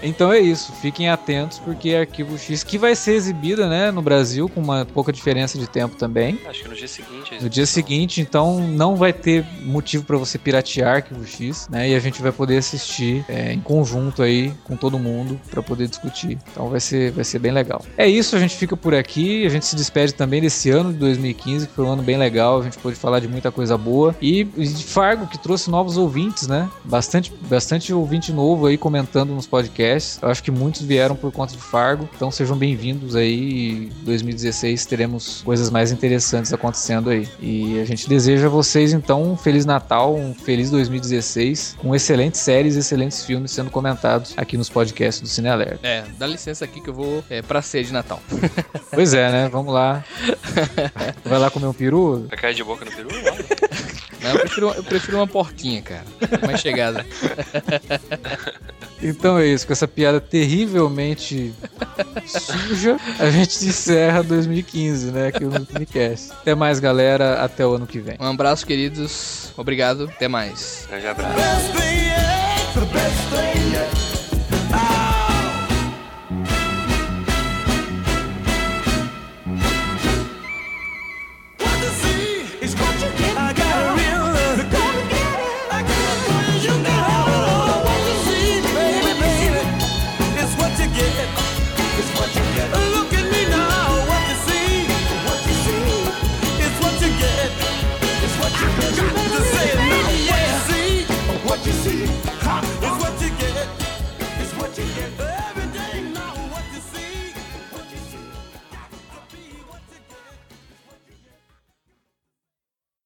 Então 0.01 0.31
é 0.31 0.39
isso, 0.39 0.71
fiquem 0.81 1.09
atentos 1.09 1.59
porque 1.59 1.93
Arquivo 1.93 2.37
X, 2.37 2.63
que 2.63 2.77
vai 2.77 2.95
ser 2.95 3.13
exibida 3.15 3.67
né, 3.67 3.91
no 3.91 4.01
Brasil 4.01 4.47
com 4.47 4.61
uma 4.61 4.85
pouca 4.85 5.11
diferença 5.11 5.57
de 5.59 5.67
tempo 5.67 5.97
também. 5.97 6.39
Acho 6.47 6.63
que 6.63 6.69
no 6.69 6.75
dia 6.75 6.87
seguinte. 6.87 7.35
a 7.35 7.41
No 7.41 7.49
dia 7.49 7.65
seguinte, 7.65 8.21
então 8.21 8.61
não 8.61 8.95
vai 8.95 9.11
ter 9.11 9.45
motivo 9.63 10.05
para 10.05 10.15
você 10.15 10.37
piratear 10.37 10.95
Arquivo 10.97 11.25
X, 11.25 11.67
né? 11.69 11.89
E 11.89 11.95
a 11.95 11.99
gente 11.99 12.21
vai 12.21 12.31
poder 12.31 12.57
assistir 12.57 13.25
é, 13.27 13.51
em 13.51 13.59
conjunto 13.59 14.23
aí 14.23 14.53
com 14.63 14.77
todo 14.77 14.97
mundo 14.97 15.37
para 15.49 15.61
poder 15.61 15.87
discutir. 15.89 16.37
Então 16.51 16.69
vai 16.69 16.79
ser, 16.79 17.11
vai 17.11 17.25
ser 17.25 17.39
bem 17.39 17.51
legal. 17.51 17.83
É 17.97 18.07
isso, 18.07 18.37
a 18.37 18.39
gente 18.39 18.55
fica 18.55 18.77
por 18.77 18.93
aqui. 18.95 19.45
A 19.45 19.49
gente 19.49 19.65
se 19.65 19.75
despede 19.75 20.13
também 20.13 20.39
desse 20.39 20.69
ano 20.69 20.93
de 20.93 20.99
2015, 20.99 21.67
que 21.67 21.73
foi 21.73 21.83
um 21.83 21.91
ano 21.91 22.03
bem 22.03 22.15
legal. 22.17 22.28
A 22.29 22.61
gente 22.63 22.77
pôde 22.77 22.95
falar 22.95 23.19
de 23.19 23.27
muita 23.27 23.51
coisa 23.51 23.77
boa 23.77 24.15
e 24.21 24.43
de 24.43 24.83
Fargo 24.83 25.27
que 25.27 25.37
trouxe 25.37 25.69
novos 25.69 25.97
ouvintes, 25.97 26.47
né? 26.47 26.69
Bastante, 26.83 27.33
bastante 27.41 27.93
ouvinte 27.93 28.31
novo 28.31 28.67
aí 28.67 28.77
comentando 28.77 29.33
nos 29.33 29.47
podcasts. 29.47 30.19
Eu 30.21 30.29
acho 30.29 30.43
que 30.43 30.51
muitos 30.51 30.81
vieram 30.81 31.15
por 31.15 31.31
conta 31.31 31.53
de 31.53 31.61
Fargo. 31.61 32.07
Então 32.15 32.29
sejam 32.29 32.55
bem-vindos 32.55 33.15
aí. 33.15 33.89
Em 33.89 34.05
2016 34.05 34.85
teremos 34.85 35.41
coisas 35.43 35.69
mais 35.69 35.91
interessantes 35.91 36.53
acontecendo 36.53 37.09
aí. 37.09 37.27
E 37.39 37.79
a 37.79 37.85
gente 37.85 38.07
deseja 38.07 38.47
a 38.47 38.49
vocês 38.49 38.93
então 38.93 39.23
um 39.23 39.37
feliz 39.37 39.65
Natal, 39.65 40.15
um 40.15 40.33
feliz 40.33 40.69
2016, 40.69 41.77
com 41.79 41.95
excelentes 41.95 42.41
séries, 42.41 42.75
excelentes 42.75 43.25
filmes 43.25 43.51
sendo 43.51 43.69
comentados 43.69 44.33
aqui 44.37 44.57
nos 44.57 44.69
podcasts 44.69 45.21
do 45.21 45.27
Cine 45.27 45.49
Alerta. 45.49 45.79
É, 45.83 46.03
dá 46.17 46.27
licença 46.27 46.65
aqui 46.65 46.79
que 46.81 46.89
eu 46.89 46.93
vou 46.93 47.23
é, 47.29 47.41
pra 47.41 47.61
ceia 47.61 47.83
de 47.83 47.93
Natal. 47.93 48.21
Pois 48.91 49.13
é, 49.13 49.31
né? 49.31 49.49
Vamos 49.49 49.73
lá. 49.73 50.03
Vai 51.23 51.39
lá 51.39 51.49
comer 51.49 51.67
um 51.67 51.73
peru? 51.73 52.18
Vai 52.27 52.37
cair 52.37 52.53
de 52.55 52.63
boca 52.63 52.85
no 52.85 52.91
peru? 52.91 53.09
Não. 53.11 53.35
Não, 54.21 54.31
eu, 54.31 54.39
prefiro, 54.39 54.71
eu 54.71 54.83
prefiro 54.83 55.17
uma 55.17 55.27
porquinha, 55.27 55.81
cara. 55.81 56.03
Mais 56.45 56.59
chegada. 56.59 57.05
Então 59.01 59.39
é 59.39 59.47
isso, 59.47 59.65
com 59.65 59.71
essa 59.71 59.87
piada 59.87 60.19
terrivelmente 60.19 61.53
suja, 62.25 62.97
a 63.17 63.29
gente 63.29 63.65
encerra 63.65 64.21
2015, 64.21 65.11
né? 65.11 65.27
Aqui 65.27 65.45
no 65.45 65.65
Minicast. 65.73 66.33
Até 66.33 66.53
mais, 66.53 66.79
galera. 66.79 67.41
Até 67.41 67.65
o 67.65 67.75
ano 67.75 67.87
que 67.87 67.99
vem. 67.99 68.17
Um 68.19 68.25
abraço, 68.25 68.65
queridos. 68.65 69.53
Obrigado. 69.55 70.09
Até 70.13 70.27
mais. 70.27 70.85
Grande 70.89 71.07
abraço. 71.07 71.39